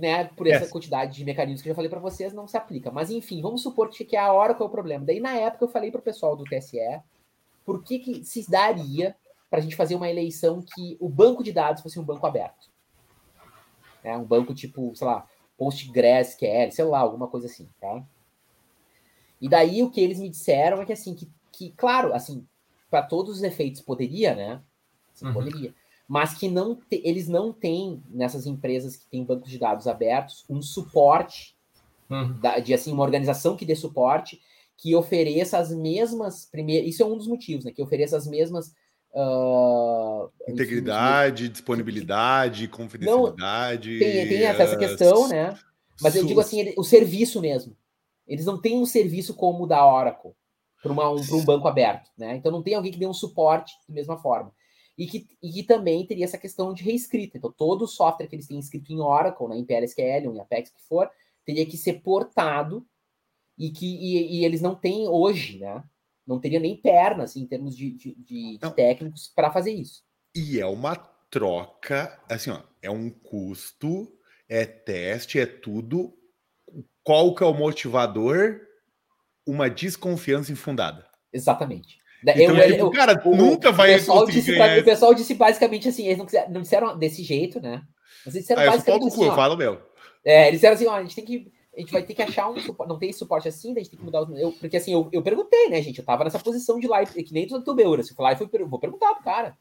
[0.00, 0.72] né, por essa yes.
[0.72, 2.90] quantidade de mecanismos que eu já falei para vocês, não se aplica.
[2.90, 5.04] Mas enfim, vamos supor que é a hora que é o problema.
[5.04, 6.78] Daí na época eu falei para o pessoal do TSE
[7.64, 9.14] por que, que se daria
[9.50, 12.70] para a gente fazer uma eleição que o banco de dados fosse um banco aberto.
[14.02, 15.28] É, um banco tipo, sei lá,
[15.58, 18.02] PostgreSQL, sei lá, alguma coisa assim, tá?
[19.40, 22.46] E daí o que eles me disseram é que assim, que, que claro, assim,
[22.88, 24.62] para todos os efeitos poderia, né?
[25.14, 25.34] Assim, uhum.
[25.34, 25.74] Poderia
[26.10, 30.44] mas que não te, eles não têm nessas empresas que têm bancos de dados abertos
[30.50, 31.54] um suporte
[32.10, 32.32] uhum.
[32.40, 34.40] da, de assim uma organização que dê suporte
[34.76, 38.74] que ofereça as mesmas primeiro isso é um dos motivos né que ofereça as mesmas
[39.14, 45.56] uh, integridade enfim, disponibilidade confidencialidade não, tem, tem essa questão né
[46.02, 47.76] mas eu digo assim o serviço mesmo
[48.26, 50.32] eles não têm um serviço como o da Oracle
[50.82, 53.94] para um, um banco aberto né então não tem alguém que dê um suporte da
[53.94, 54.52] mesma forma
[55.00, 57.38] e que, e que também teria essa questão de reescrita.
[57.38, 60.68] Então, todo o software que eles têm escrito em Oracle, né, em PLSQL em Apex,
[60.68, 61.10] que for,
[61.42, 62.86] teria que ser portado
[63.56, 65.82] e que e, e eles não têm hoje, né?
[66.26, 70.04] Não teria nem perna, assim, em termos de, de, de, de técnicos para fazer isso.
[70.34, 70.94] E é uma
[71.30, 74.06] troca, assim, ó, é um custo,
[74.46, 76.14] é teste, é tudo.
[77.02, 78.60] Qual que é o motivador?
[79.46, 81.08] Uma desconfiança infundada.
[81.32, 81.99] Exatamente.
[82.22, 86.06] Então, eu, tipo, cara, o, nunca vai o pessoal, disse o pessoal disse basicamente assim,
[86.06, 87.82] eles não, não disseram desse jeito, né?
[88.24, 89.80] Mas eles disseram ah, basicamente assim, cu, ó, eu falo meu.
[90.24, 92.50] É, eles disseram assim, ó, a gente tem que a gente vai ter que achar
[92.50, 94.38] um suporte, não tem suporte assim, a gente tem que mudar os.
[94.38, 95.98] Eu, porque assim, eu, eu perguntei, né, gente?
[95.98, 98.78] Eu tava nessa posição de live, que nem do youtuber, se eu falar, eu vou
[98.78, 99.56] perguntar pro cara.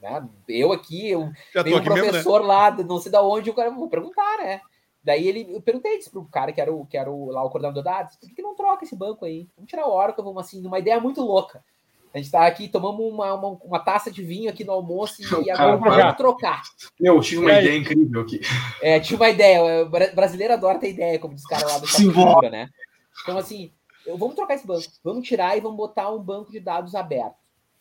[0.00, 0.28] Né?
[0.48, 1.30] Eu aqui, eu
[1.62, 2.46] tenho um professor mesmo, né?
[2.46, 4.60] lá, não sei da onde, o cara, vou perguntar, né?
[5.02, 7.50] Daí ele, eu perguntei isso pro cara que era, o, que era o, lá o
[7.50, 9.48] coordenador da dados, por que, que não troca esse banco aí?
[9.56, 11.64] Vamos tirar o Oracle, vamos assim, numa ideia muito louca.
[12.12, 15.24] A gente tá aqui, tomamos uma, uma, uma, taça de vinho aqui no almoço e
[15.50, 16.62] agora vamos trocar.
[16.98, 18.40] Meu, tive uma ideia incrível aqui.
[18.82, 19.84] É, tive uma ideia.
[19.84, 22.68] O brasileiro adora ter ideia, como diz o cara lá do Captura, né?
[23.22, 23.70] Então, assim,
[24.06, 24.86] vamos trocar esse banco.
[25.04, 27.36] Vamos tirar e vamos botar um banco de dados aberto.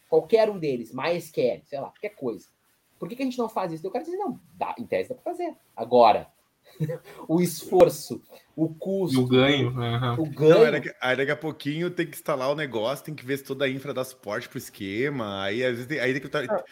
[0.10, 2.48] Qualquer um deles, MySQL, sei lá, qualquer coisa.
[3.00, 3.86] Por que, que a gente não faz isso?
[3.86, 5.56] Eu quero dizer, não, dá, em tese dá para fazer.
[5.76, 6.28] Agora,
[7.28, 8.22] o esforço,
[8.56, 9.22] o custo.
[9.22, 9.70] o ganho.
[9.70, 10.14] Uhum.
[10.20, 10.72] O ganho.
[10.72, 13.66] Não, aí, daqui a pouquinho tem que instalar o negócio, tem que ver se toda
[13.66, 15.44] a infra dá suporte pro esquema.
[15.44, 16.52] Aí às vezes tem, aí tem que.
[16.52, 16.64] Ah.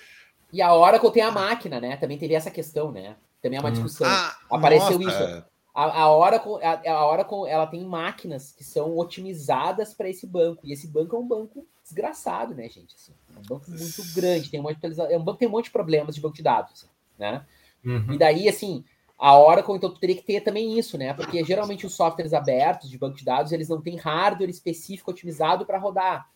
[0.51, 1.97] E a Oracle tem a máquina, né?
[1.97, 3.15] Também teve essa questão, né?
[3.41, 3.73] Também é uma hum.
[3.73, 4.07] discussão.
[4.07, 5.23] Ah, Apareceu nossa.
[5.23, 5.45] isso.
[5.73, 10.65] A, a, Oracle, a, a Oracle, ela tem máquinas que são otimizadas para esse banco.
[10.65, 12.95] E esse banco é um banco desgraçado, né, gente?
[12.95, 15.51] Assim, é um banco muito grande, tem um monte de, é um banco tem um
[15.51, 16.87] monte de problemas de banco de dados, assim,
[17.17, 17.45] né?
[17.85, 18.13] Uhum.
[18.13, 18.83] E daí, assim,
[19.17, 21.11] A Oracle, então, tu teria que ter também isso, né?
[21.13, 25.65] Porque geralmente os softwares abertos de banco de dados, eles não têm hardware específico otimizado
[25.65, 26.29] para rodar.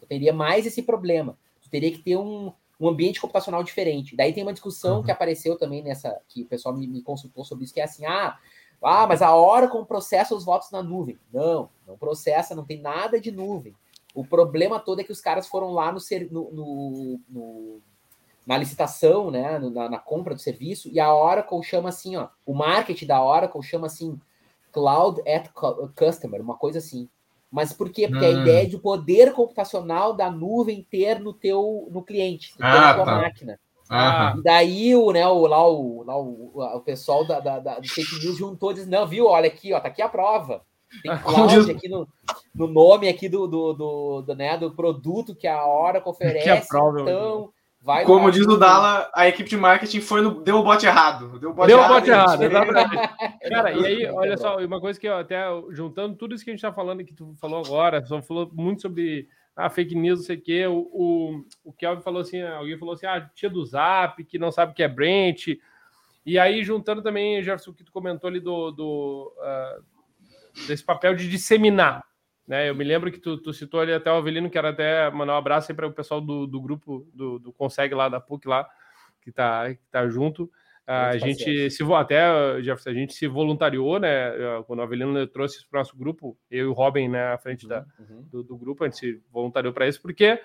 [0.00, 1.38] Tu teria mais esse problema.
[1.60, 4.16] Tu teria que ter um, um ambiente computacional diferente.
[4.16, 5.02] Daí tem uma discussão uhum.
[5.02, 8.06] que apareceu também nessa, que o pessoal me, me, consultou sobre isso, que é assim,
[8.06, 8.38] ah,
[8.82, 11.18] ah, mas a Oracle processa os votos na nuvem.
[11.30, 13.74] Não, não processa, não tem nada de nuvem.
[14.14, 15.98] O problema todo é que os caras foram lá no,
[16.30, 17.82] no, no, no
[18.46, 22.54] na licitação, né, na, na, compra do serviço, e a Oracle chama assim, ó, o
[22.54, 24.18] marketing da Oracle chama assim
[24.70, 25.50] Cloud at
[25.96, 27.08] Customer, uma coisa assim.
[27.50, 28.06] Mas por quê?
[28.06, 28.38] Porque hum.
[28.38, 33.04] a ideia de poder computacional da nuvem ter no teu no cliente, ah, na tua
[33.04, 33.14] tá.
[33.16, 33.60] máquina.
[33.88, 34.34] Ah.
[34.36, 37.88] E daí o, né, o, lá, o, lá o, o pessoal da, da, da do
[37.88, 40.62] fake news juntou e disse, não, viu, olha aqui, ó, tá aqui a prova.
[41.02, 42.06] Tem cloud aqui no,
[42.54, 46.68] no nome aqui do, do, do, do, né, do produto que a Oracle oferece.
[46.68, 47.52] Prova, então,
[47.86, 51.38] vai Como diz o Dala, a equipe de marketing foi no, deu o bote errado.
[51.38, 52.96] Deu o bote deu errado, bote errado exatamente.
[53.48, 56.52] Cara, e aí, olha só, uma coisa que eu até, juntando tudo isso que a
[56.52, 60.26] gente tá falando, que tu falou agora, só falou muito sobre a fake news, não
[60.26, 63.64] sei o quê, o, o, o Kelvin falou assim, alguém falou assim, ah, tia do
[63.64, 65.46] Zap, que não sabe o que é Brent,
[66.26, 71.14] e aí, juntando também, Jefferson, o que tu comentou ali do, do uh, desse papel
[71.14, 72.04] de disseminar.
[72.46, 72.68] Né?
[72.68, 75.34] Eu me lembro que tu, tu citou ali até o Avelino, que era até mandar
[75.34, 78.46] um abraço aí para o pessoal do, do grupo do, do Consegue lá da PUC
[78.46, 78.68] lá,
[79.20, 80.50] que está que tá junto.
[80.86, 84.30] A gente se até Jefferson, a gente se voluntariou, né?
[84.68, 87.38] Quando o Avelino trouxe isso para o nosso grupo, eu e o Robin, né, à
[87.38, 88.22] frente uhum, da, uhum.
[88.30, 90.40] Do, do, grupo, a gente se voluntariou para isso, porque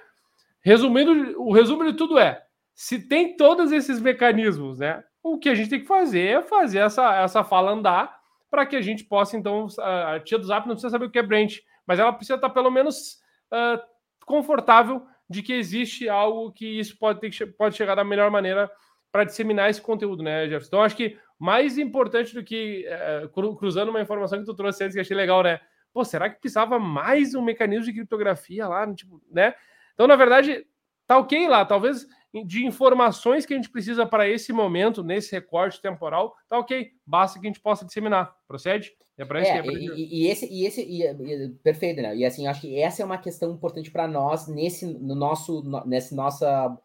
[0.61, 5.03] resumindo, o resumo de tudo é: se tem todos esses mecanismos, né?
[5.21, 8.19] O que a gente tem que fazer é fazer essa, essa fala andar
[8.49, 11.19] para que a gente possa, então, a tia do Zap não precisa saber o que
[11.19, 11.61] é branch,
[11.91, 13.19] mas ela precisa estar pelo menos
[13.51, 13.77] uh,
[14.25, 18.71] confortável de que existe algo que isso pode, ter, pode chegar da melhor maneira
[19.11, 20.67] para disseminar esse conteúdo, né, Jefferson?
[20.67, 22.87] Então, acho que mais importante do que
[23.25, 25.59] uh, cruzando uma informação que tu trouxe antes, que achei legal, né?
[25.91, 29.53] Pô, será que precisava mais um mecanismo de criptografia lá, tipo, né?
[29.93, 30.65] Então, na verdade,
[31.05, 31.65] tá ok lá.
[31.65, 32.07] Talvez
[32.45, 36.91] de informações que a gente precisa para esse momento, nesse recorte temporal, tá ok.
[37.05, 38.35] Basta que a gente possa disseminar.
[38.47, 38.93] Procede?
[39.17, 42.15] É para isso é, que é e, e, esse, e esse e, e, perfeito, né?
[42.15, 46.15] E assim, acho que essa é uma questão importante para nós nesse no nosso nessa
[46.15, 46.77] nossa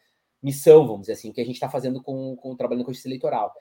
[0.42, 3.52] missão, vamos dizer assim, que a gente está fazendo com, com trabalhando com justiça eleitoral.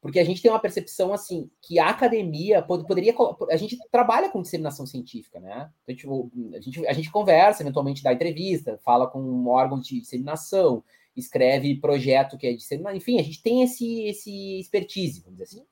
[0.00, 3.14] Porque a gente tem uma percepção assim que a academia poderia.
[3.50, 5.70] A gente trabalha com disseminação científica, né?
[5.82, 10.84] Então, tipo, a, gente, a gente conversa, eventualmente dá entrevista, fala com órgãos de disseminação,
[11.20, 15.66] escreve projeto que é disseminação, enfim, a gente tem esse, esse expertise, vamos dizer assim.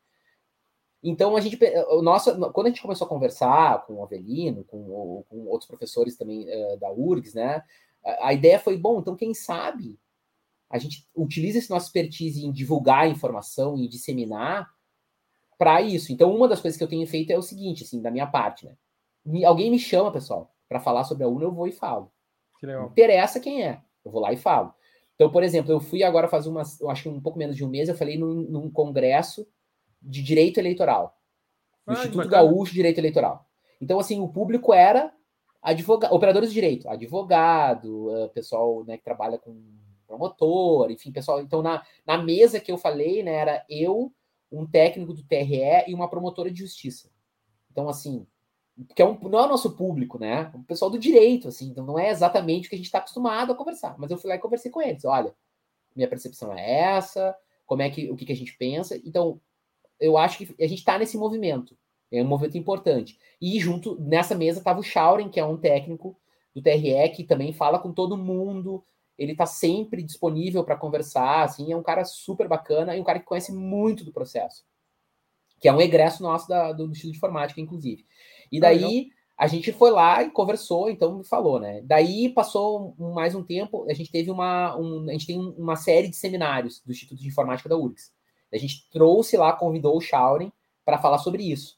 [1.03, 1.59] Então a gente,
[1.91, 6.17] o nosso, quando a gente começou a conversar com o Avelino, com, com outros professores
[6.17, 7.63] também uh, da URGS, né?
[8.05, 9.99] A, a, ideia foi, bom, então quem sabe
[10.69, 14.69] a gente utiliza esse nosso expertise em divulgar a informação e disseminar
[15.57, 16.13] para isso.
[16.13, 18.67] Então uma das coisas que eu tenho feito é o seguinte, assim, da minha parte,
[18.67, 18.77] né?
[19.25, 22.13] Me, alguém me chama, pessoal, para falar sobre a UNA, eu vou e falo.
[22.63, 24.75] Não interessa quem é, eu vou lá e falo.
[25.17, 27.65] Então, por exemplo, eu fui agora fazer umas, eu acho que um pouco menos de
[27.65, 29.47] um mês, eu falei num, num congresso
[30.01, 31.19] de direito eleitoral.
[31.87, 33.47] Ah, Instituto Gaúcho de Direito Eleitoral.
[33.81, 35.13] Então, assim, o público era
[35.63, 39.57] advogado, operadores de direito, advogado, uh, pessoal né, que trabalha com
[40.07, 41.41] promotor, enfim, pessoal.
[41.41, 44.13] Então, na, na mesa que eu falei, né, era eu,
[44.51, 47.11] um técnico do TRE e uma promotora de justiça.
[47.71, 48.27] Então, assim,
[48.95, 50.51] que é um, não é o nosso público, né?
[50.55, 53.53] O pessoal do direito, assim, então não é exatamente o que a gente está acostumado
[53.53, 53.97] a conversar.
[53.99, 55.05] Mas eu fui lá e conversei com eles.
[55.05, 55.35] Olha,
[55.95, 57.35] minha percepção é essa,
[57.65, 59.01] como é que o que, que a gente pensa.
[59.05, 59.41] Então,
[59.99, 61.77] eu acho que a gente está nesse movimento.
[62.13, 63.19] É um movimento importante.
[63.41, 66.17] E junto nessa mesa estava o Shauren, que é um técnico
[66.55, 68.85] do TRE, que também fala com todo mundo.
[69.19, 73.19] Ele está sempre disponível para conversar, assim, é um cara super bacana e um cara
[73.19, 74.65] que conhece muito do processo.
[75.59, 78.05] Que é um egresso nosso da, do Instituto de Informática, inclusive.
[78.51, 81.83] E daí a gente foi lá e conversou, então me falou, né?
[81.85, 86.09] Daí passou mais um tempo, a gente teve uma, um, a gente tem uma série
[86.09, 88.13] de seminários do Instituto de Informática da URGS.
[88.53, 90.51] A gente trouxe lá, convidou o Shauren
[90.85, 91.77] para falar sobre isso.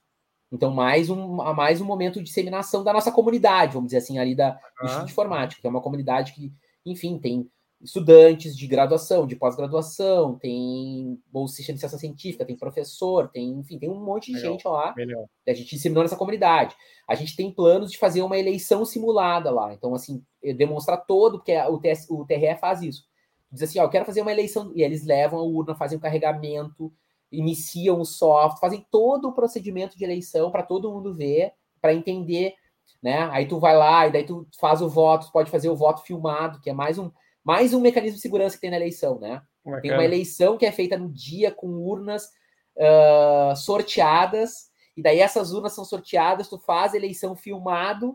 [0.53, 4.35] Então, mais um, mais um momento de disseminação da nossa comunidade, vamos dizer assim, ali
[4.35, 6.53] da do Instituto de Informática, que é uma comunidade que,
[6.86, 13.50] enfim, tem estudantes de graduação, de pós-graduação, tem bolsista de ciência científica, tem professor, tem,
[13.52, 14.94] enfim, tem um monte de melhor, gente lá.
[14.96, 15.26] Melhor.
[15.46, 16.74] A gente disseminou nessa comunidade.
[17.06, 19.72] A gente tem planos de fazer uma eleição simulada lá.
[19.72, 20.24] Então, assim,
[20.56, 23.05] demonstrar todo, porque o, TS, o TRE faz isso.
[23.50, 26.00] Diz assim, ó, eu quero fazer uma eleição, e eles levam a urna, fazem o
[26.00, 26.92] carregamento,
[27.30, 32.55] iniciam o software, fazem todo o procedimento de eleição para todo mundo ver, para entender,
[33.02, 33.28] né?
[33.30, 36.60] Aí tu vai lá e daí tu faz o voto, pode fazer o voto filmado,
[36.60, 37.10] que é mais um
[37.48, 39.40] mais um mecanismo de segurança que tem na eleição, né?
[39.64, 39.80] Bacana.
[39.80, 42.26] Tem uma eleição que é feita no dia com urnas
[42.76, 48.14] uh, sorteadas, e daí essas urnas são sorteadas, tu faz eleição filmado,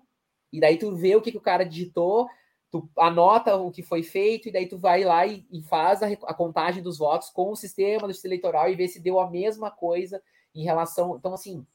[0.52, 2.28] e daí tu vê o que, que o cara digitou,
[2.70, 6.08] tu anota o que foi feito, e daí tu vai lá e, e faz a,
[6.08, 9.32] a, contagem dos votos com o sistema do sistema eleitoral e vê se deu a
[9.32, 10.22] mesma coisa
[10.54, 11.16] em relação.
[11.18, 11.66] Então, assim,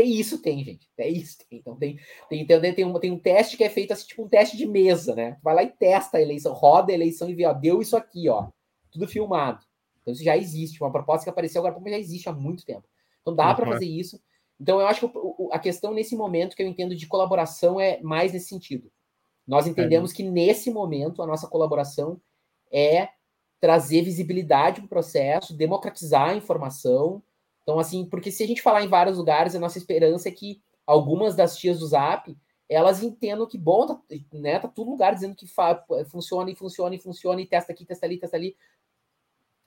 [0.00, 0.88] tem isso, tem, gente.
[0.96, 1.58] É isso, tem.
[1.58, 1.98] Então tem,
[2.28, 4.66] tem, tem, tem, um, tem um teste que é feito assim, tipo um teste de
[4.66, 5.36] mesa, né?
[5.42, 8.26] Vai lá e testa a eleição, roda a eleição e vê, ó, deu isso aqui,
[8.30, 8.48] ó.
[8.90, 9.62] Tudo filmado.
[10.00, 10.82] Então isso já existe.
[10.82, 12.88] Uma proposta que apareceu agora, mas já existe há muito tempo.
[13.20, 13.56] Então dá uhum.
[13.56, 14.18] para fazer isso.
[14.58, 15.18] Então eu acho que
[15.52, 18.90] a questão nesse momento que eu entendo de colaboração é mais nesse sentido.
[19.46, 20.14] Nós entendemos é.
[20.14, 22.18] que nesse momento a nossa colaboração
[22.72, 23.10] é
[23.60, 27.22] trazer visibilidade para o processo, democratizar a informação.
[27.62, 30.60] Então, assim, porque se a gente falar em vários lugares, a nossa esperança é que
[30.86, 32.36] algumas das tias do Zap
[32.70, 34.00] elas entendam que, bom, tá,
[34.32, 35.44] né, tá todo lugar dizendo que
[36.08, 38.56] funciona e funciona e funciona, e testa aqui, testa ali, testa ali.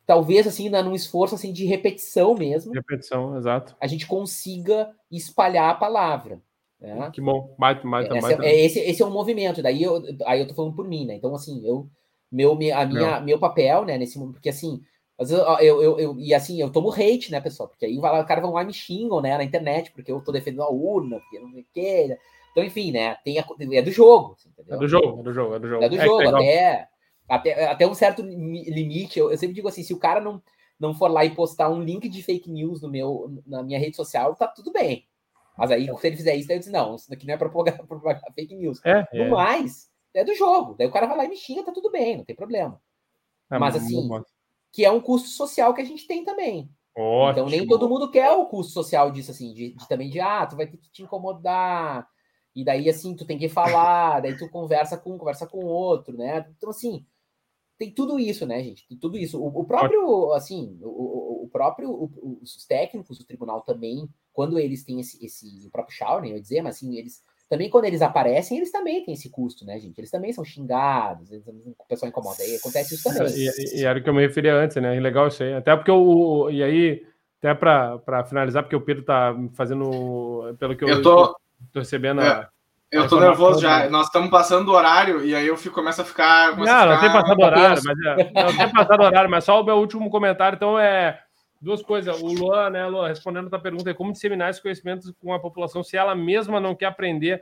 [0.06, 2.72] Talvez, assim, num esforço assim, de repetição mesmo.
[2.72, 3.76] Repetição, exato.
[3.80, 6.42] A gente consiga espalhar a palavra.
[6.80, 7.12] Né?
[7.12, 8.46] Que bom, baita, baita, baita.
[8.46, 11.16] É, esse, esse é um movimento, daí eu, aí eu tô falando por mim, né?
[11.16, 11.90] Então, assim, eu,
[12.32, 14.82] meu, a minha, meu papel, né, nesse porque assim,
[15.20, 17.70] às vezes eu, eu, eu, e assim, eu tomo hate, né, pessoal?
[17.70, 20.32] Porque aí o cara vão lá e me xingam, né, na internet, porque eu tô
[20.32, 22.08] defendendo a urna, porque não sei o que.
[22.08, 22.18] Né?
[22.52, 24.76] Então, enfim, né, tem a, é do jogo, entendeu?
[24.76, 25.84] É do jogo, é do jogo, é do jogo.
[25.84, 26.90] É do jogo, é até,
[27.30, 30.42] até, até um certo limite, eu, eu sempre digo assim, se o cara não,
[30.80, 33.96] não for lá e postar um link de fake news no meu, na minha rede
[33.96, 35.06] social, tá tudo bem.
[35.58, 37.78] Mas aí, se ele fizer isso, daí eu disse, não, isso daqui não é propagar,
[37.86, 38.84] propagar, fake news.
[38.84, 39.24] É, é.
[39.24, 40.76] No mais, é do jogo.
[40.78, 42.82] Daí o cara vai lá e me xinga, tá tudo bem, não tem problema.
[43.52, 44.10] É, Mas assim,
[44.74, 46.70] que é um custo social que a gente tem também.
[46.98, 47.32] Ótimo.
[47.32, 50.46] Então nem todo mundo quer o custo social disso, assim, de, de, também de, ah,
[50.46, 52.06] tu vai ter que te incomodar,
[52.56, 56.18] e daí, assim, tu tem que falar, daí tu conversa com um, conversa com outro,
[56.18, 56.46] né?
[56.58, 57.06] Então, assim,
[57.78, 58.88] tem tudo isso, né, gente?
[58.88, 59.42] Tem tudo isso.
[59.42, 64.84] O, o próprio, assim, o, o próprio, o, os técnicos do tribunal também, quando eles
[64.84, 67.24] têm esse, esse o próprio Shawnee, eu ia dizer, mas assim, eles
[67.54, 69.96] também quando eles aparecem, eles também têm esse custo, né, gente?
[70.00, 73.32] Eles também são xingados, eles, o pessoal incomoda, aí acontece isso também.
[73.32, 75.00] E, e, era o que eu me referia antes, né?
[75.00, 75.54] Legal isso aí.
[75.54, 76.50] Até porque o.
[76.50, 77.06] E aí,
[77.38, 80.56] até para finalizar, porque o Pedro tá fazendo.
[80.58, 81.36] Pelo que eu, eu tô,
[81.72, 82.22] tô recebendo.
[82.22, 82.28] É.
[82.28, 82.50] A,
[82.92, 83.88] eu tô nervoso já.
[83.88, 86.58] Nós estamos passando o horário e aí eu fico, começo a ficar.
[86.58, 86.86] Não, a ficar...
[86.88, 90.10] não tem passado horário, mas é, não tem passado horário, mas só o meu último
[90.10, 90.56] comentário.
[90.56, 91.20] Então é
[91.64, 92.22] duas coisas.
[92.22, 95.40] O Luan, né, Luan, respondendo a tua pergunta, é como disseminar esses conhecimentos com a
[95.40, 97.42] população se ela mesma não quer aprender.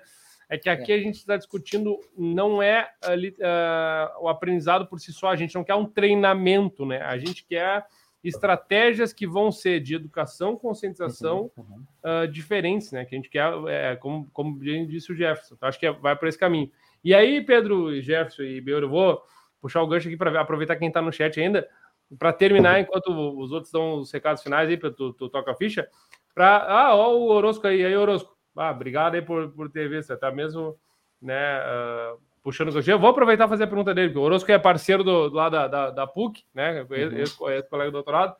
[0.49, 0.95] É que aqui é.
[0.95, 5.64] a gente está discutindo, não é uh, o aprendizado por si só, a gente não
[5.64, 7.02] quer um treinamento, né?
[7.02, 7.85] A gente quer
[8.22, 11.85] estratégias que vão ser de educação, conscientização uhum, uhum.
[12.03, 13.06] Uh, diferentes, né?
[13.06, 15.56] Que a gente quer, é, como, como disse o Jefferson.
[15.56, 16.69] Então, acho que é, vai por esse caminho.
[17.03, 19.23] E aí, Pedro, Jefferson e Beur, eu vou
[19.61, 21.68] puxar o gancho aqui para aproveitar quem está no chat ainda,
[22.17, 25.55] para terminar, enquanto os outros dão os recados finais aí, para tu, tu toca a
[25.55, 25.88] ficha.
[26.33, 28.35] Pra, ah, ó, o Orosco aí, aí, Orosco.
[28.55, 30.77] Ah, obrigado aí por, por ter visto, tá mesmo,
[31.21, 31.59] né?
[31.61, 32.91] Uh, puxando o gancho.
[32.91, 35.35] Eu vou aproveitar e fazer a pergunta dele, porque o Orosco é parceiro do, do
[35.35, 36.81] lado da, da, da, PUC, né?
[36.83, 37.49] Uhum.
[37.49, 38.35] Ex-colega do doutorado.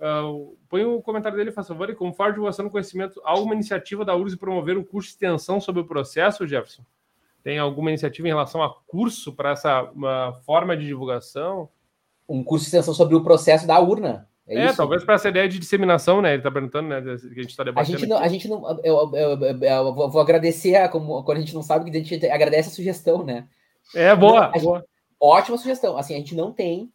[0.00, 3.54] Uh, põe o comentário dele, faz favor, e como forma de divulgação do conhecimento, alguma
[3.54, 6.84] iniciativa da URSS promover um curso de extensão sobre o processo, Jefferson?
[7.42, 9.90] Tem alguma iniciativa em relação a curso para essa
[10.44, 11.68] forma de divulgação?
[12.28, 14.28] Um curso de extensão sobre o processo da urna.
[14.46, 16.30] É, é talvez para essa ideia de disseminação, né?
[16.30, 17.02] Ele está perguntando, né?
[17.02, 17.96] Que a gente está debatendo.
[17.96, 21.38] A gente não, a gente não eu, eu, eu, eu, vou agradecer, a, como, quando
[21.38, 23.46] a gente não sabe, que a gente agradece a sugestão, né?
[23.94, 24.84] É, boa, boa.
[25.20, 25.96] Ótima sugestão.
[25.96, 26.90] Assim, a gente não tem,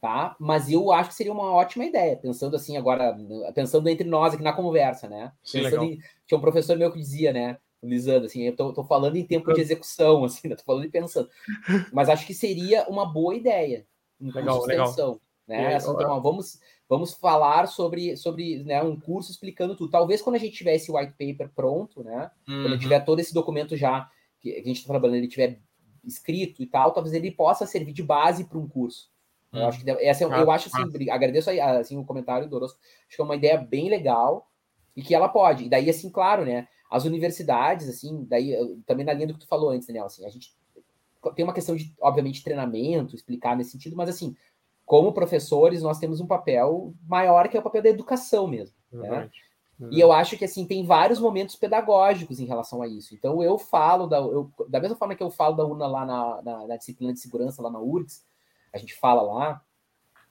[0.00, 0.34] tá?
[0.38, 3.16] Mas eu acho que seria uma ótima ideia, pensando assim agora,
[3.54, 5.32] pensando entre nós aqui na conversa, né?
[5.44, 7.58] Sim, pensando em, tinha um professor meu que dizia, né?
[7.82, 10.56] Lisandro, assim, eu tô, tô falando em tempo de execução, assim, né?
[10.56, 11.28] Tô falando e pensando.
[11.92, 13.86] Mas acho que seria uma boa ideia
[14.20, 15.20] um legal, extensão.
[15.46, 15.76] Né?
[15.76, 19.90] Assim, então, ó, vamos, vamos falar sobre, sobre né, um curso explicando tudo.
[19.90, 22.30] Talvez quando a gente tiver esse white paper pronto, né?
[22.48, 22.62] Uhum.
[22.62, 24.10] Quando tiver todo esse documento já
[24.40, 25.60] que a gente está trabalhando, ele tiver
[26.04, 29.10] escrito e tal, talvez ele possa servir de base para um curso.
[29.52, 29.60] Uhum.
[29.60, 32.78] Eu acho que essa é, eu acho assim, agradeço aí, assim, o comentário do Orozco,
[33.06, 34.50] acho que é uma ideia bem legal
[34.96, 35.64] e que ela pode.
[35.64, 36.66] E daí, assim, claro, né?
[36.90, 38.56] As universidades, assim, daí
[38.86, 40.54] também na linha do que tu falou antes, Daniel, assim, a gente
[41.34, 44.36] tem uma questão de, obviamente, treinamento, explicar nesse sentido, mas assim,
[44.84, 48.76] como professores, nós temos um papel maior que é o papel da educação mesmo.
[48.92, 49.30] Né?
[49.90, 53.14] E eu acho que assim tem vários momentos pedagógicos em relação a isso.
[53.14, 56.42] Então eu falo da, eu, da mesma forma que eu falo da UNA lá na,
[56.42, 58.24] na, na, disciplina de segurança lá na URGS,
[58.72, 59.62] a gente fala lá,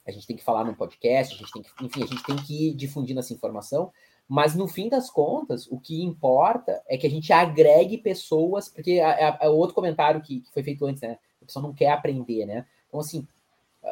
[0.04, 2.36] a gente tem que falar no podcast, a gente tem que, enfim, a gente tem
[2.36, 3.92] que ir difundindo essa informação.
[4.28, 8.92] Mas no fim das contas, o que importa é que a gente agregue pessoas, porque
[8.92, 11.18] é, é outro comentário que, que, foi feito antes, né?
[11.40, 12.66] A pessoa não quer aprender, né?
[12.88, 13.26] Então, assim,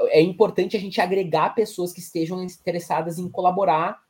[0.08, 4.04] é importante a gente agregar pessoas que estejam interessadas em colaborar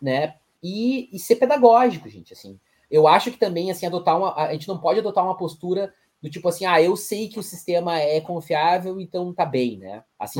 [0.00, 0.34] né?
[0.62, 2.58] E, e ser pedagógico, gente, assim.
[2.90, 4.34] Eu acho que também, assim, adotar uma.
[4.34, 5.92] A gente não pode adotar uma postura
[6.22, 10.04] do tipo assim, ah, eu sei que o sistema é confiável, então tá bem, né?
[10.18, 10.38] Assim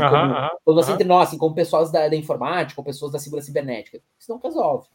[0.64, 4.00] como, assim, entre nós, assim, como pessoas da, da informática, como pessoas da segurança cibernética.
[4.18, 4.88] Isso não resolve.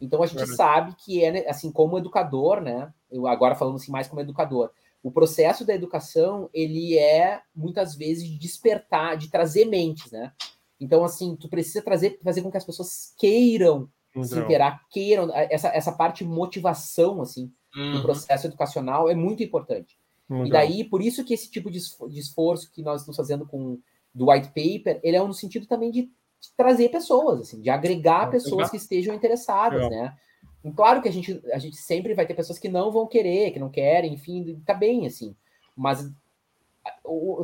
[0.00, 2.92] Então a gente sabe que é, né, assim, como educador, né?
[3.10, 4.70] Eu agora falando assim mais como educador,
[5.02, 10.32] o processo da educação, ele é muitas vezes de despertar, de trazer mentes, né?
[10.80, 13.88] Então, assim, tu precisa trazer, fazer com que as pessoas queiram
[14.24, 17.92] se interar, queiram, essa, essa parte de motivação, assim, uhum.
[17.92, 19.98] do processo educacional é muito importante.
[20.30, 21.78] E daí, por isso que esse tipo de
[22.18, 23.78] esforço que nós estamos fazendo com
[24.14, 26.10] do white paper, ele é no sentido também de
[26.56, 30.14] trazer pessoas, assim, de agregar pessoas que estejam interessadas, né?
[30.64, 33.52] E claro que a gente, a gente sempre vai ter pessoas que não vão querer,
[33.52, 35.34] que não querem, enfim, tá bem, assim.
[35.76, 36.10] Mas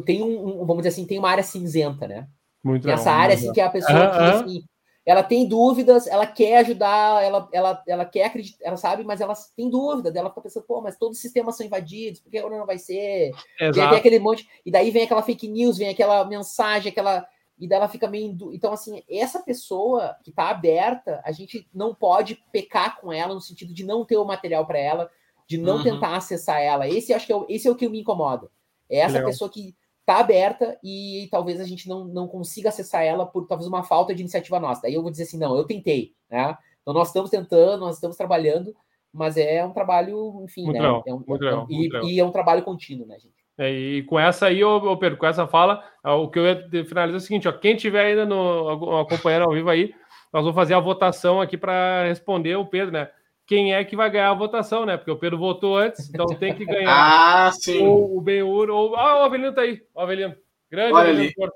[0.05, 2.29] tem um, vamos dizer assim, tem uma área cinzenta, né?
[2.63, 4.65] Muito Essa área, assim, que é a pessoa que, assim,
[5.05, 9.35] ela tem dúvidas, ela quer ajudar, ela, ela, ela quer acreditar, ela sabe, mas ela
[9.55, 12.57] tem dúvida, ela fica pensando, pô, mas todos os sistemas são invadidos, por que agora
[12.57, 13.31] não vai ser?
[13.61, 13.91] Exato.
[13.91, 17.27] Vem aquele monte, e daí vem aquela fake news, vem aquela mensagem, aquela.
[17.59, 18.37] E daí ela fica meio.
[18.53, 23.41] Então, assim, essa pessoa que está aberta, a gente não pode pecar com ela no
[23.41, 25.11] sentido de não ter o material para ela,
[25.47, 25.83] de não uhum.
[25.83, 26.89] tentar acessar ela.
[26.89, 28.51] Esse acho que é, esse é o que me incomoda.
[28.91, 29.31] É essa Legal.
[29.31, 33.67] pessoa que está aberta e talvez a gente não, não consiga acessar ela por talvez
[33.67, 34.83] uma falta de iniciativa nossa.
[34.83, 36.57] Daí eu vou dizer assim, não, eu tentei, né?
[36.83, 38.77] Então nós estamos tentando, nós estamos trabalhando,
[39.11, 40.83] mas é um trabalho, enfim, muito né?
[40.83, 43.44] Legal, é um, muito legal, e, e, é um trabalho contínuo, né, gente?
[43.57, 47.15] É, e com essa aí, ô, Pedro, com essa fala, o que eu ia finalizar
[47.15, 49.95] é o seguinte: ó, quem tiver ainda no, acompanhando ao vivo aí,
[50.33, 53.09] nós vamos fazer a votação aqui para responder o Pedro, né?
[53.47, 54.97] quem é que vai ganhar a votação, né?
[54.97, 57.47] Porque o Pedro votou antes, então tem que ganhar.
[57.47, 57.87] ah, sim.
[57.87, 58.97] Ou o Benhur, ou.
[58.97, 59.83] Ah, o Avelino tá aí.
[59.95, 60.35] O Avelino.
[60.71, 61.33] Grande Olha Avelino.
[61.39, 61.51] Ali.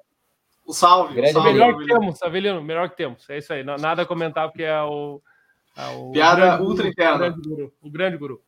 [0.66, 1.14] O salve.
[1.14, 1.86] Grande o salve, melhor Avelino.
[1.86, 3.30] que temos, Avelino, melhor que temos.
[3.30, 3.64] É isso aí.
[3.64, 5.20] Nada a comentar, porque é o.
[5.76, 7.14] É o Piada ultra interna.
[7.14, 7.72] O grande guru.
[7.80, 8.42] O grande guru.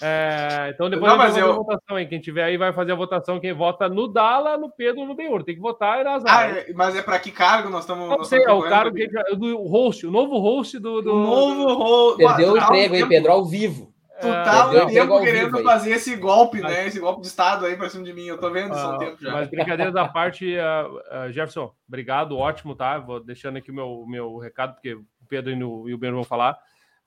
[0.00, 1.52] É, então depois não, vai eu...
[1.52, 2.08] a votação, hein?
[2.08, 3.40] Quem tiver aí vai fazer a votação.
[3.40, 5.42] Quem vota no Dala, no Pedro, no Benhur.
[5.42, 8.08] Tem que votar nas ah, é, Mas é para que cargo nós estamos?
[8.08, 11.02] Não sei, é o cargo que, do host, o novo host do.
[11.02, 11.12] do...
[11.12, 12.16] O novo host.
[12.18, 13.92] Perdeu o emprego, hein, Pedro, ao vivo.
[14.20, 16.86] Tu tá um tempo querendo fazer esse golpe, né?
[16.86, 18.26] Esse golpe de Estado aí pra cima de mim.
[18.26, 19.32] Eu tô vendo isso há um tempo já.
[19.32, 20.96] Mas brincadeira da parte, uh,
[21.28, 22.98] uh, Jefferson, obrigado, ótimo, tá?
[22.98, 26.10] Vou deixando aqui o meu, meu recado, porque o Pedro e o, e o Ben
[26.10, 26.58] vão falar.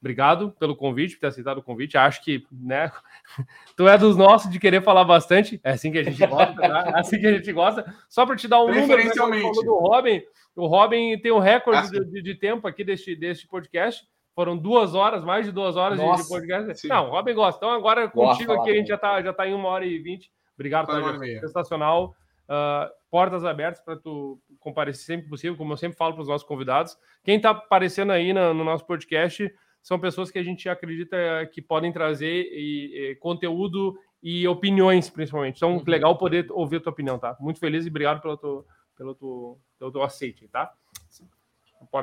[0.02, 1.95] Obrigado pelo convite, por ter aceitado o convite.
[1.95, 2.91] Acho que, né,
[3.78, 5.61] tu é dos nossos de querer falar bastante.
[5.64, 6.94] É assim que a gente gosta, tá?
[6.95, 7.95] É assim que a gente gosta.
[8.10, 10.23] Só para te dar um número, né, do Robin.
[10.56, 14.03] O Robin tem um recorde de, de, tempo aqui deste, deste podcast.
[14.34, 16.82] Foram duas horas, mais de duas horas Nossa, de podcast.
[16.82, 16.88] Sim.
[16.88, 17.60] Não, o Robin gosta.
[17.60, 20.32] Então agora contigo aqui a gente já está já tá em uma hora e vinte.
[20.56, 22.15] Obrigado, tá, sensacional.
[22.49, 26.48] Uh, portas abertas para tu comparecer sempre possível, como eu sempre falo para os nossos
[26.48, 26.98] convidados.
[27.23, 31.18] Quem está aparecendo aí no, no nosso podcast, são pessoas que a gente acredita
[31.52, 35.58] que podem trazer e, e, conteúdo e opiniões, principalmente.
[35.58, 35.84] Então, uhum.
[35.88, 37.36] legal poder ouvir a tua opinião, tá?
[37.40, 40.72] Muito feliz e obrigado pelo teu, pelo teu, pelo teu aceite, tá?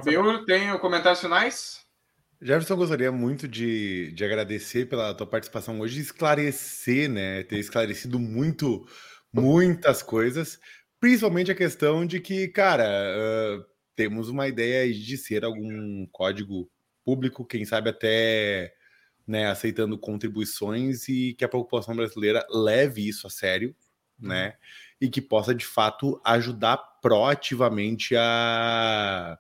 [0.07, 1.87] Eu tenho comentários finais.
[2.41, 7.43] Jefferson, gostaria muito de, de agradecer pela tua participação hoje esclarecer, né?
[7.45, 8.85] Ter esclarecido muito,
[9.33, 10.59] muitas coisas,
[11.01, 13.65] principalmente a questão de que, cara, uh,
[13.95, 16.71] temos uma ideia de ser algum código
[17.09, 18.75] público, quem sabe até
[19.27, 23.75] né, aceitando contribuições e que a população brasileira leve isso a sério,
[24.21, 24.29] uhum.
[24.29, 24.57] né?
[25.01, 29.39] E que possa de fato ajudar proativamente a,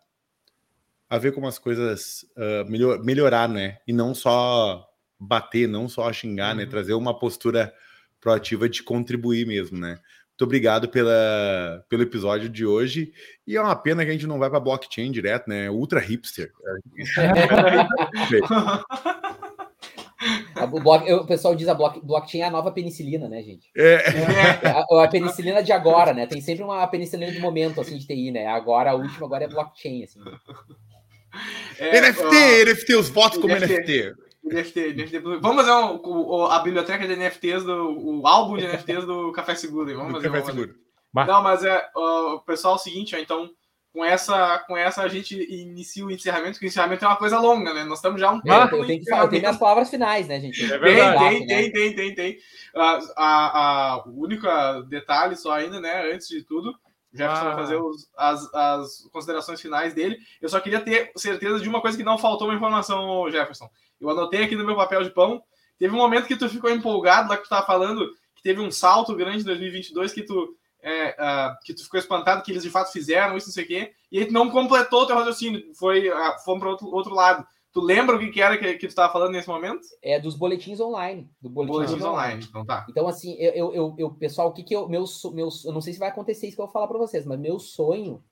[1.11, 3.81] a ver como as coisas uh, melhor, melhorar, né?
[3.87, 4.89] E não só
[5.21, 6.63] bater, não só xingar, né?
[6.63, 6.69] uhum.
[6.69, 6.71] né?
[6.71, 7.75] Trazer uma postura
[8.19, 10.01] proativa de contribuir mesmo, né?
[10.39, 13.13] Muito obrigado pela, pelo episódio de hoje.
[13.45, 15.69] E é uma pena que a gente não vai para blockchain direto, né?
[15.69, 16.53] Ultra hipster.
[20.73, 23.69] o, block, o, pessoal diz a block, blockchain é a nova penicilina, né, gente?
[23.77, 23.95] É.
[24.63, 26.25] é a, a, penicilina de agora, né?
[26.25, 28.47] Tem sempre uma penicilina de momento, assim, de TI, né?
[28.47, 30.21] Agora, a última agora é blockchain, assim.
[31.81, 33.75] É, NFT, uh, NFT, os votos como NFT.
[33.75, 34.15] NFT.
[34.49, 35.19] NFT, NFT.
[35.41, 38.21] Vamos fazer um, a biblioteca de NFTs do.
[38.21, 39.95] O álbum de NFTs do Café Seguro.
[39.97, 40.31] Vamos fazer.
[40.31, 40.75] Café Seguro.
[41.15, 41.89] Não, mas é.
[41.97, 43.51] Uh, pessoal, é o seguinte, ó, então.
[43.91, 47.41] Com essa, com essa a gente inicia o encerramento, porque o encerramento é uma coisa
[47.41, 47.85] longa, né?
[47.85, 48.87] Nós estamos já um tempo.
[48.87, 50.63] tenho que falar, minhas palavras finais, né, gente?
[50.63, 51.19] É verdade.
[51.19, 51.63] Tem, tem, né?
[51.63, 52.33] tem, tem, tem, tem.
[52.77, 54.47] Uh, a, a, o único
[54.89, 56.79] detalhe só ainda, né, antes de tudo,
[57.13, 57.49] o Jefferson ah.
[57.49, 60.19] vai fazer os, as, as considerações finais dele.
[60.41, 63.69] Eu só queria ter certeza de uma coisa que não faltou uma informação, Jefferson.
[64.01, 65.43] Eu anotei aqui no meu papel de pão.
[65.79, 68.71] Teve um momento que tu ficou empolgado lá que tu tava falando, que teve um
[68.71, 72.71] salto grande em 2022, que tu é, uh, que tu ficou espantado que eles de
[72.71, 76.09] fato fizeram isso, não sei o quê, e aí não completou o teu raciocínio, foi,
[76.09, 77.47] uh, fomos para outro, outro lado.
[77.71, 79.83] Tu lembra o que, que era que, que tu estava falando nesse momento?
[80.03, 81.31] É dos boletins online.
[81.41, 82.13] Do boletim boletins online.
[82.13, 82.47] online.
[82.49, 82.87] Então tá.
[82.89, 84.89] Então, assim, eu, eu, eu, pessoal, o que que eu.
[84.89, 87.27] Meu, meu, eu não sei se vai acontecer isso que eu vou falar para vocês,
[87.27, 88.25] mas meu sonho,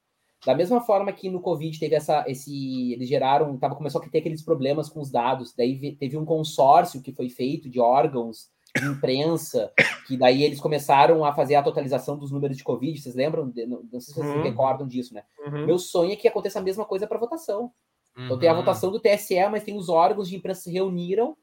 [0.47, 2.24] da mesma forma que no Covid teve essa.
[2.28, 3.59] Esse, eles geraram.
[3.59, 5.52] Tava, começou a ter aqueles problemas com os dados.
[5.52, 8.48] Daí teve um consórcio que foi feito de órgãos
[8.78, 9.73] de imprensa,
[10.06, 12.97] que daí eles começaram a fazer a totalização dos números de Covid.
[12.97, 13.52] Vocês lembram?
[13.66, 14.43] Não, não sei se vocês uhum.
[14.43, 15.24] recordam disso, né?
[15.44, 15.66] Uhum.
[15.66, 17.73] Meu sonho é que aconteça a mesma coisa para votação.
[18.16, 18.27] Uhum.
[18.27, 18.60] Então tem a uhum.
[18.60, 21.36] votação do TSE, mas tem os órgãos de imprensa se reuniram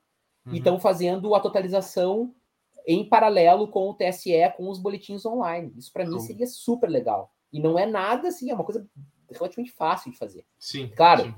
[0.46, 0.54] uhum.
[0.54, 2.34] e estão fazendo a totalização
[2.88, 5.74] em paralelo com o TSE, com os boletins online.
[5.78, 7.34] Isso para mim seria super legal.
[7.54, 8.86] E não é nada assim, é uma coisa
[9.32, 10.44] relativamente fácil de fazer.
[10.60, 10.92] Sim.
[10.96, 11.34] Claro,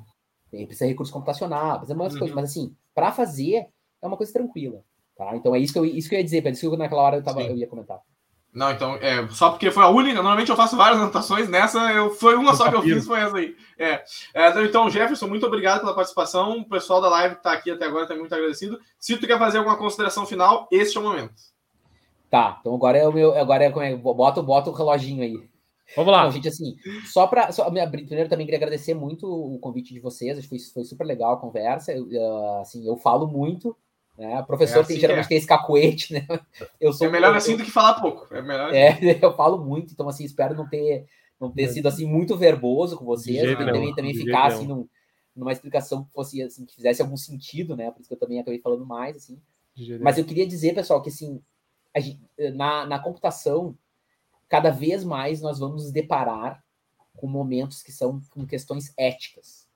[0.50, 0.66] sim.
[0.66, 3.68] Precisa de recurso computacional, precisa de umas coisas, mas assim, para fazer
[4.02, 4.84] é uma coisa tranquila.
[5.18, 5.36] Tá?
[5.36, 6.58] Então é isso que eu, isso que eu ia dizer, Pedro.
[6.58, 8.00] Isso que naquela hora eu, tava, eu ia comentar.
[8.56, 10.16] Não, então, é, só porque foi a única.
[10.16, 13.36] Normalmente eu faço várias anotações, nessa eu, foi uma só que eu fiz, foi essa
[13.36, 13.54] aí.
[13.78, 14.02] É,
[14.34, 16.60] é, então, Jefferson, muito obrigado pela participação.
[16.60, 18.80] O pessoal da live que está aqui até agora também muito agradecido.
[18.98, 21.34] Se tu quer fazer alguma consideração final, este é o momento.
[22.30, 23.38] Tá, então agora é o meu.
[23.38, 23.94] Agora é como é.
[23.94, 25.50] Bota, bota o reloginho aí.
[25.96, 26.22] Vamos lá.
[26.22, 26.76] Então, gente, assim,
[27.06, 27.50] só para.
[27.90, 30.38] Primeiro, também queria agradecer muito o convite de vocês.
[30.38, 31.92] Acho que foi, foi super legal a conversa.
[31.94, 33.76] Eu, uh, assim, eu falo muito,
[34.18, 34.40] né?
[34.40, 35.30] O professor é assim tem, geralmente é.
[35.30, 36.26] tem esse cacuete, né?
[36.80, 38.34] Eu sou, é melhor eu, assim eu, do que falar pouco.
[38.34, 41.06] É, melhor é, eu falo muito, então assim, espero não ter,
[41.40, 44.88] não ter sido assim muito verboso com vocês, também, também ficar assim num,
[45.36, 47.92] numa explicação que fosse assim, que fizesse algum sentido, né?
[47.92, 49.40] Por isso que eu também acabei falando mais, assim.
[50.00, 51.42] Mas eu queria dizer, pessoal, que assim,
[51.98, 52.22] gente,
[52.54, 53.78] na, na computação,
[54.48, 56.64] cada vez mais nós vamos nos deparar
[57.16, 59.68] com momentos que são com questões éticas.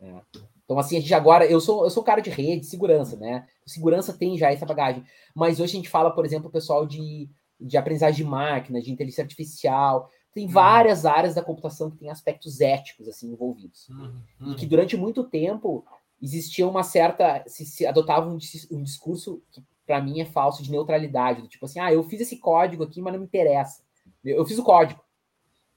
[0.00, 0.20] Né?
[0.64, 3.46] Então, assim, a gente agora, eu sou, eu sou cara de rede, segurança, né?
[3.66, 5.04] Segurança tem já essa bagagem.
[5.34, 7.28] Mas hoje a gente fala, por exemplo, o pessoal de,
[7.60, 10.08] de aprendizagem de máquina, de inteligência artificial.
[10.32, 10.52] Tem uhum.
[10.52, 13.88] várias áreas da computação que tem aspectos éticos, assim, envolvidos.
[13.88, 14.52] Uhum.
[14.52, 15.84] E que durante muito tempo
[16.22, 17.42] existia uma certa.
[17.48, 18.38] Se, se adotava um,
[18.70, 21.42] um discurso que, para mim, é falso de neutralidade.
[21.42, 23.82] Do tipo assim, ah, eu fiz esse código aqui, mas não me interessa.
[24.24, 25.00] Eu, fiz o código.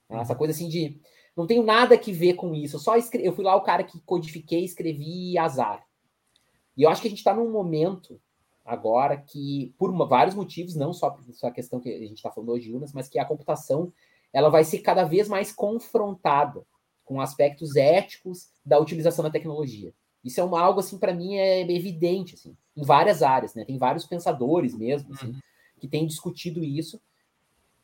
[0.09, 0.37] Essa uhum.
[0.37, 0.99] coisa assim de
[1.35, 2.75] não tenho nada que ver com isso.
[2.75, 3.25] Eu só escre...
[3.25, 5.83] eu fui lá o cara que codifiquei, escrevi azar.
[6.75, 8.19] E eu acho que a gente está num momento
[8.65, 12.31] agora que, por uma, vários motivos, não só por essa questão que a gente está
[12.31, 13.91] falando hoje, Unas, mas que a computação
[14.31, 16.65] ela vai ser cada vez mais confrontada
[17.05, 19.93] com aspectos éticos da utilização da tecnologia.
[20.23, 23.65] Isso é uma, algo assim para mim é evidente assim, em várias áreas, né?
[23.65, 25.39] Tem vários pensadores mesmo assim, uhum.
[25.79, 26.99] que têm discutido isso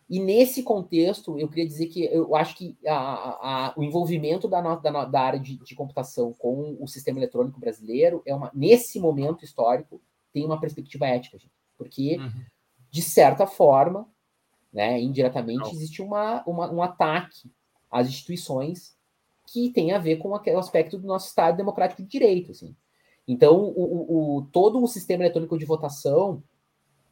[0.10, 4.60] e nesse contexto, eu queria dizer que eu acho que a, a, o envolvimento da,
[4.76, 9.46] da, da área de, de, computação com o sistema eletrônico brasileiro é uma, nesse momento
[9.46, 10.02] histórico,
[10.34, 11.54] tem uma perspectiva ética, gente.
[11.78, 12.44] Porque, uhum.
[12.90, 14.10] de certa forma,
[14.74, 15.72] né, indiretamente, Não.
[15.72, 17.52] existe uma, uma, um ataque
[17.92, 18.98] às instituições
[19.46, 22.52] que tem a ver com aquele aspecto do nosso Estado democrático de direito.
[22.52, 22.76] Assim.
[23.28, 26.44] Então, o, o, o todo o sistema eletrônico de votação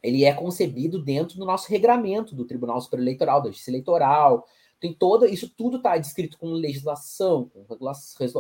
[0.08, 4.48] ele é concebido dentro do nosso regramento do Tribunal Superior Eleitoral, da Justiça Eleitoral.
[4.80, 7.68] Tem toda, isso tudo está descrito com legislação, com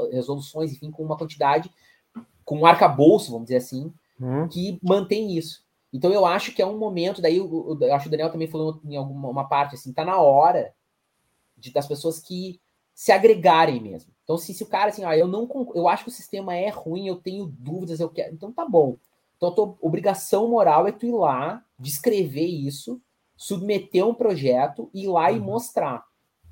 [0.09, 1.69] resoluções, enfim, com uma quantidade,
[2.45, 3.91] com um arcabouço, vamos dizer assim,
[4.21, 4.47] hum.
[4.47, 5.65] que mantém isso.
[5.91, 8.47] Então eu acho que é um momento, daí eu, eu acho que o Daniel também
[8.47, 10.73] falou em alguma uma parte assim, tá na hora
[11.57, 12.61] de das pessoas que
[12.93, 14.13] se agregarem mesmo.
[14.23, 16.69] Então se, se o cara assim, ah, eu não eu acho que o sistema é
[16.69, 18.97] ruim, eu tenho dúvidas, eu quero, então tá bom.
[19.37, 23.01] Então, a tua obrigação moral é tu ir lá, descrever isso,
[23.35, 25.37] submeter um projeto, ir lá uhum.
[25.37, 26.03] e mostrar.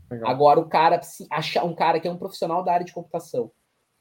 [0.09, 0.29] Legal.
[0.29, 1.01] Agora, o cara,
[1.31, 3.51] achar um cara que é um profissional da área de computação,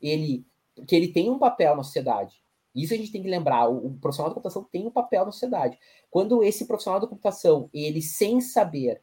[0.01, 0.47] ele
[0.89, 2.43] que ele tem um papel na sociedade.
[2.75, 3.69] Isso a gente tem que lembrar.
[3.69, 5.79] O, o profissional da computação tem um papel na sociedade.
[6.11, 9.01] Quando esse profissional da computação, ele sem saber,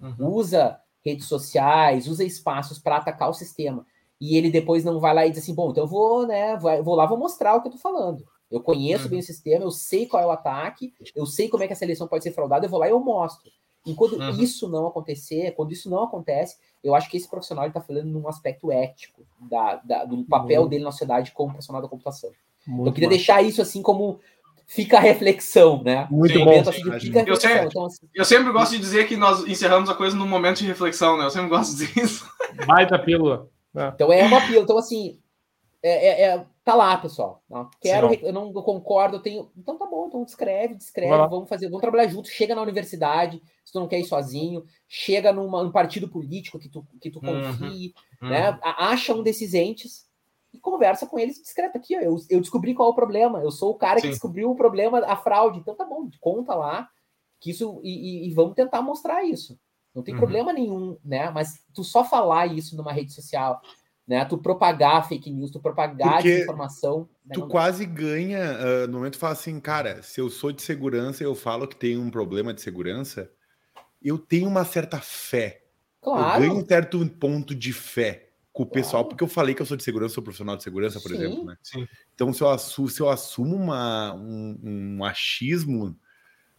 [0.00, 0.28] uhum.
[0.28, 3.84] usa redes sociais, usa espaços para atacar o sistema,
[4.20, 6.94] e ele depois não vai lá e diz assim, bom, então eu vou, né, vou
[6.94, 8.24] lá, vou mostrar o que eu tô falando.
[8.50, 9.10] Eu conheço uhum.
[9.10, 11.76] bem o sistema, eu sei qual é o ataque, eu sei como é que a
[11.76, 13.50] seleção pode ser fraudada, eu vou lá e eu mostro.
[13.86, 14.30] Enquanto uhum.
[14.30, 18.28] isso não acontecer, quando isso não acontece, eu acho que esse profissional está falando num
[18.28, 20.68] aspecto ético da, da do papel uhum.
[20.68, 22.30] dele na sociedade como profissional da computação.
[22.66, 23.14] Muito eu queria bom.
[23.14, 24.20] deixar isso assim como
[24.66, 26.06] fica a reflexão, né?
[26.10, 26.60] Muito sim, bom.
[26.60, 26.82] Assim,
[27.26, 28.08] eu, sempre, então, assim...
[28.14, 31.24] eu sempre gosto de dizer que nós encerramos a coisa num momento de reflexão, né?
[31.24, 32.30] Eu sempre gosto de dizer isso.
[32.66, 33.48] Baita pílula.
[33.74, 33.88] É.
[33.88, 34.62] Então é uma pílula.
[34.62, 35.18] Então, assim,
[35.82, 37.42] é, é, é, tá lá, pessoal.
[37.48, 39.50] Não, quero, Sim, eu não concordo, eu tenho.
[39.56, 43.72] Então tá bom, então descreve, descreve, vamos fazer, vamos trabalhar junto, chega na universidade, se
[43.72, 47.42] tu não quer ir sozinho, chega numa, num partido político que tu, que tu uhum,
[47.42, 48.50] confie, uhum, né?
[48.50, 48.58] Uhum.
[48.62, 50.06] Acha um desses entes
[50.52, 53.50] e conversa com eles discreto aqui, ó, eu, eu descobri qual é o problema, eu
[53.50, 54.06] sou o cara Sim.
[54.06, 56.88] que descobriu o problema, a fraude, então tá bom, conta lá,
[57.40, 59.58] que isso, e, e, e vamos tentar mostrar isso.
[59.94, 60.20] Não tem uhum.
[60.20, 61.30] problema nenhum, né?
[61.30, 63.60] Mas tu só falar isso numa rede social,
[64.10, 64.24] né?
[64.24, 67.08] Tu propagar fake news, tu propagar Porque desinformação.
[67.24, 67.32] Né?
[67.32, 71.22] Tu quase ganha uh, no momento tu fala assim, cara, se eu sou de segurança
[71.22, 73.30] e eu falo que tem um problema de segurança,
[74.02, 75.62] eu tenho uma certa fé.
[76.00, 76.42] Claro.
[76.42, 78.72] Eu ganho um certo ponto de fé com o claro.
[78.82, 81.16] pessoal, porque eu falei que eu sou de segurança, sou profissional de segurança, por Sim.
[81.16, 81.56] exemplo, né?
[81.62, 81.86] Sim.
[82.12, 84.58] Então, se eu assumo, se eu assumo uma, um,
[84.98, 85.96] um achismo,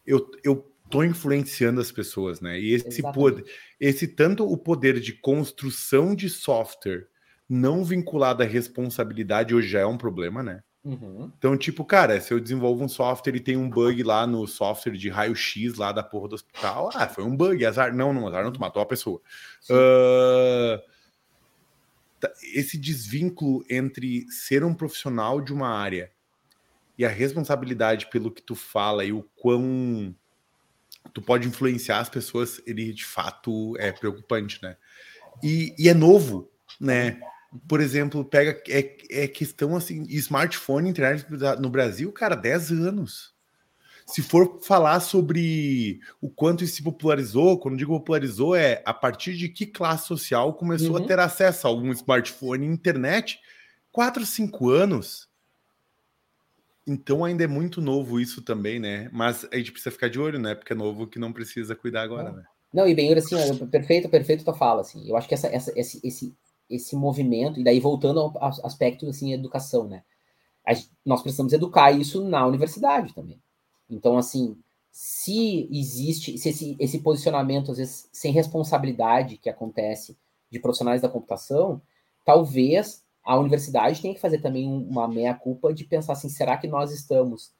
[0.07, 2.57] eu, eu tô influenciando as pessoas, né?
[2.57, 3.43] E esse poder,
[3.77, 7.11] esse tanto o poder de construção de software
[7.51, 10.63] não vinculado à responsabilidade hoje já é um problema, né?
[10.85, 11.29] Uhum.
[11.37, 14.93] Então, tipo, cara, se eu desenvolvo um software e tem um bug lá no software
[14.93, 17.93] de raio-x lá da porra do hospital, ah, foi um bug, azar.
[17.93, 19.21] Não, não, azar não, tu matou a pessoa.
[19.69, 20.81] Uh,
[22.53, 26.09] esse desvínculo entre ser um profissional de uma área
[26.97, 30.15] e a responsabilidade pelo que tu fala e o quão
[31.13, 34.77] tu pode influenciar as pessoas, ele de fato é preocupante, né?
[35.43, 36.49] E, e é novo,
[36.79, 37.19] né?
[37.67, 41.25] Por exemplo, pega é, é questão assim, smartphone, internet
[41.59, 43.33] no Brasil, cara, 10 anos.
[44.05, 49.35] Se for falar sobre o quanto isso se popularizou, quando digo popularizou, é a partir
[49.35, 51.03] de que classe social começou uhum.
[51.03, 53.39] a ter acesso a algum smartphone e internet?
[53.91, 55.29] 4, 5 anos.
[56.85, 59.09] Então ainda é muito novo isso também, né?
[59.13, 60.55] Mas a gente precisa ficar de olho, né?
[60.55, 62.43] Porque é novo que não precisa cuidar agora, né?
[62.73, 63.35] Não, e bem, assim,
[63.67, 65.07] perfeito, perfeito tua fala, assim.
[65.07, 66.33] Eu acho que essa, essa, esse, esse
[66.73, 68.33] esse movimento, e daí voltando ao
[68.63, 70.03] aspecto assim, educação, né?
[71.05, 73.41] nós precisamos educar isso na universidade também.
[73.89, 74.57] Então, assim,
[74.91, 80.17] se existe se esse, esse posicionamento, às vezes, sem responsabilidade que acontece
[80.49, 81.81] de profissionais da computação,
[82.25, 86.91] talvez a universidade tenha que fazer também uma meia-culpa de pensar assim, será que nós
[86.91, 87.51] estamos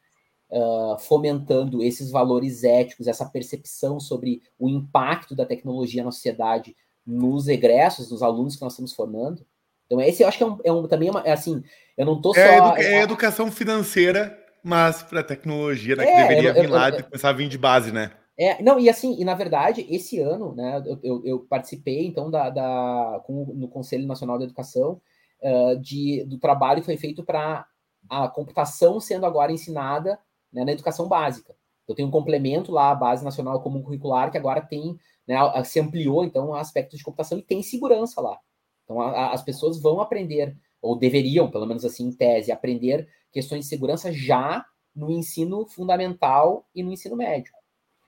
[0.49, 6.75] uh, fomentando esses valores éticos, essa percepção sobre o impacto da tecnologia na sociedade
[7.05, 9.45] nos egressos, nos alunos que nós estamos formando.
[9.85, 11.63] Então, esse eu acho que é, um, é um também é, uma, é assim,
[11.97, 12.77] eu não tô é só.
[12.77, 16.05] É, é educação financeira, mas para tecnologia, né?
[16.05, 18.11] que é, deveria eu, vir lá e começar a vir de base, né?
[18.37, 22.31] É, não, e assim, e na verdade, esse ano, né, eu, eu, eu participei, então,
[22.31, 25.01] da, da, com, no Conselho Nacional de Educação,
[25.41, 27.65] uh, de, do trabalho que foi feito para
[28.09, 30.17] a computação sendo agora ensinada
[30.51, 31.53] né, na educação básica.
[31.87, 35.79] Eu tenho um complemento lá, a Base Nacional Comum Curricular, que agora tem né, se
[35.79, 38.39] ampliou então o aspecto de computação e tem segurança lá.
[38.83, 43.07] Então a, a, as pessoas vão aprender, ou deveriam, pelo menos assim em tese, aprender
[43.31, 44.65] questões de segurança já
[44.95, 47.53] no ensino fundamental e no ensino médio.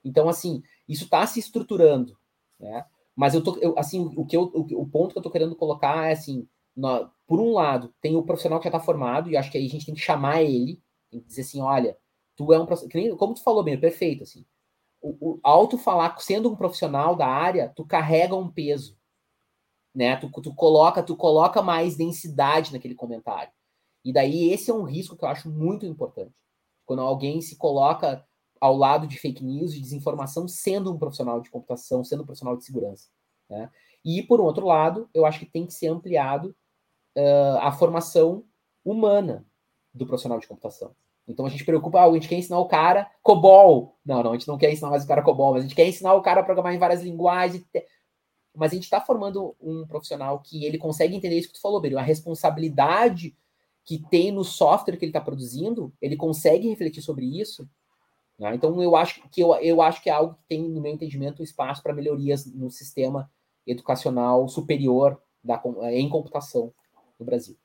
[0.03, 2.18] Então, assim, isso está se estruturando,
[2.60, 2.85] né?
[3.15, 5.56] Mas eu tô, eu, assim, o que eu, o, o ponto que eu estou querendo
[5.56, 9.38] colocar é assim, no, por um lado, tem o profissional que já está formado, e
[9.38, 11.98] acho que aí a gente tem que chamar ele, tem que dizer assim, olha,
[12.35, 12.65] tu é um
[13.15, 14.45] como tu falou bem, perfeito, assim,
[15.04, 18.98] o, o, ao tu falar, sendo um profissional da área, tu carrega um peso,
[19.94, 20.16] né?
[20.16, 23.52] Tu, tu coloca, tu coloca mais densidade naquele comentário.
[24.04, 26.34] E daí esse é um risco que eu acho muito importante.
[26.86, 28.26] Quando alguém se coloca
[28.60, 32.56] ao lado de fake news, de desinformação, sendo um profissional de computação, sendo um profissional
[32.56, 33.10] de segurança.
[33.50, 33.70] Né?
[34.06, 36.56] E, por outro lado, eu acho que tem que ser ampliado
[37.18, 38.46] uh, a formação
[38.84, 39.46] humana
[39.94, 40.96] do profissional de computação.
[41.28, 43.98] Então a gente preocupa, ah, a gente quer ensinar o cara COBOL.
[44.06, 45.88] Não, não, a gente não quer ensinar mais o cara COBOL, mas a gente quer
[45.88, 47.64] ensinar o cara a programar em várias linguagens.
[48.56, 51.82] Mas a gente está formando um profissional que ele consegue entender isso que tu falou,
[51.82, 53.36] Beiro, a responsabilidade
[53.86, 57.68] que tem no software que ele está produzindo, ele consegue refletir sobre isso.
[58.38, 58.56] Né?
[58.56, 61.44] Então eu acho que eu, eu acho que é algo que tem, no meu entendimento,
[61.44, 63.32] espaço para melhorias no sistema
[63.66, 66.74] educacional superior da, em computação
[67.20, 67.58] no Brasil.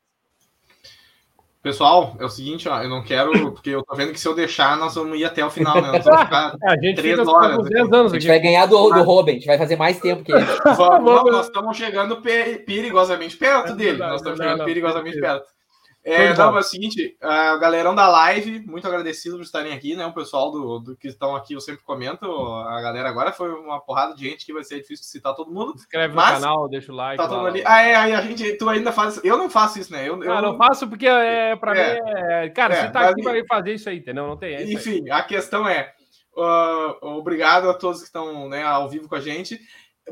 [1.68, 4.34] Pessoal, é o seguinte, ó, eu não quero, porque eu tô vendo que se eu
[4.34, 5.92] deixar, nós vamos ir até o final, né?
[5.92, 7.62] Nós vamos ficar a gente três horas.
[7.62, 10.24] 10 anos a gente vai ganhar do, do Robin, a gente vai fazer mais tempo
[10.24, 10.46] que ele.
[10.78, 13.98] Vamos, nós estamos chegando perigosamente perto dele.
[13.98, 15.57] Nós estamos chegando perigosamente perto.
[16.04, 20.06] É, não, é o seguinte, a galerão da live, muito agradecido por estarem aqui, né?
[20.06, 22.24] O pessoal do, do que estão aqui, eu sempre comento.
[22.24, 25.52] A galera agora foi uma porrada de gente que vai ser difícil de citar todo
[25.52, 25.74] mundo.
[25.74, 27.22] Inscreve no canal, deixa o like.
[27.22, 27.62] Tá todo ali.
[27.66, 29.22] Ah, é, aí a gente, tu ainda faz.
[29.22, 30.08] Eu não faço isso, né?
[30.08, 30.32] Eu, eu...
[30.32, 32.48] Ah, não faço porque é, pra é, mim é.
[32.50, 34.26] Cara, é, você tá aqui para fazer isso aí, entendeu?
[34.26, 34.54] Não tem.
[34.54, 35.92] É enfim, a questão é.
[36.34, 39.60] Uh, obrigado a todos que estão né, ao vivo com a gente.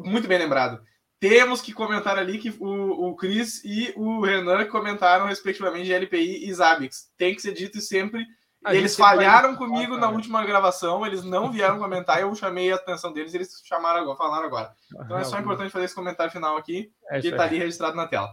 [0.04, 0.80] Muito bem lembrado
[1.18, 6.48] temos que comentar ali que o, o Cris e o Renan comentaram respectivamente de LPI
[6.48, 7.10] e Zabbix.
[7.16, 8.24] Tem que ser dito sempre.
[8.68, 13.32] eles falharam comigo na última gravação, eles não vieram comentar, eu chamei a atenção deles
[13.32, 14.74] e eles chamaram agora, falaram agora.
[15.04, 18.06] Então é só importante fazer esse comentário final aqui, é que está ali registrado na
[18.06, 18.32] tela.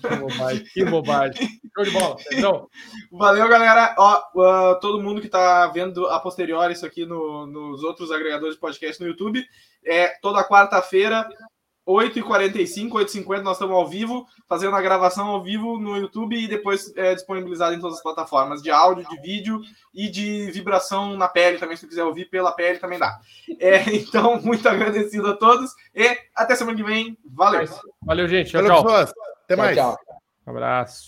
[0.00, 1.48] Que bobagem, que bobagem.
[1.74, 2.68] Show de bola, Pedrão.
[3.12, 3.94] Valeu, galera.
[3.98, 8.54] Ó, uh, todo mundo que tá vendo a posterior isso aqui no, nos outros agregadores
[8.54, 9.44] de podcast no YouTube,
[9.84, 11.28] é toda quarta-feira,
[11.86, 16.92] 8h45, 8h50, nós estamos ao vivo, fazendo a gravação ao vivo no YouTube e depois
[16.96, 19.60] é disponibilizado em todas as plataformas de áudio, de vídeo
[19.94, 23.20] e de vibração na pele também, se quiser ouvir pela pele também dá.
[23.60, 27.16] É, então, muito agradecido a todos e até semana que vem.
[27.24, 27.68] Valeu.
[28.02, 28.50] Valeu, gente.
[28.50, 29.14] Tchau, Valeu, tchau.
[29.46, 29.76] Até mais.
[29.76, 30.18] Tchau, tchau.
[30.46, 31.04] Um abraço.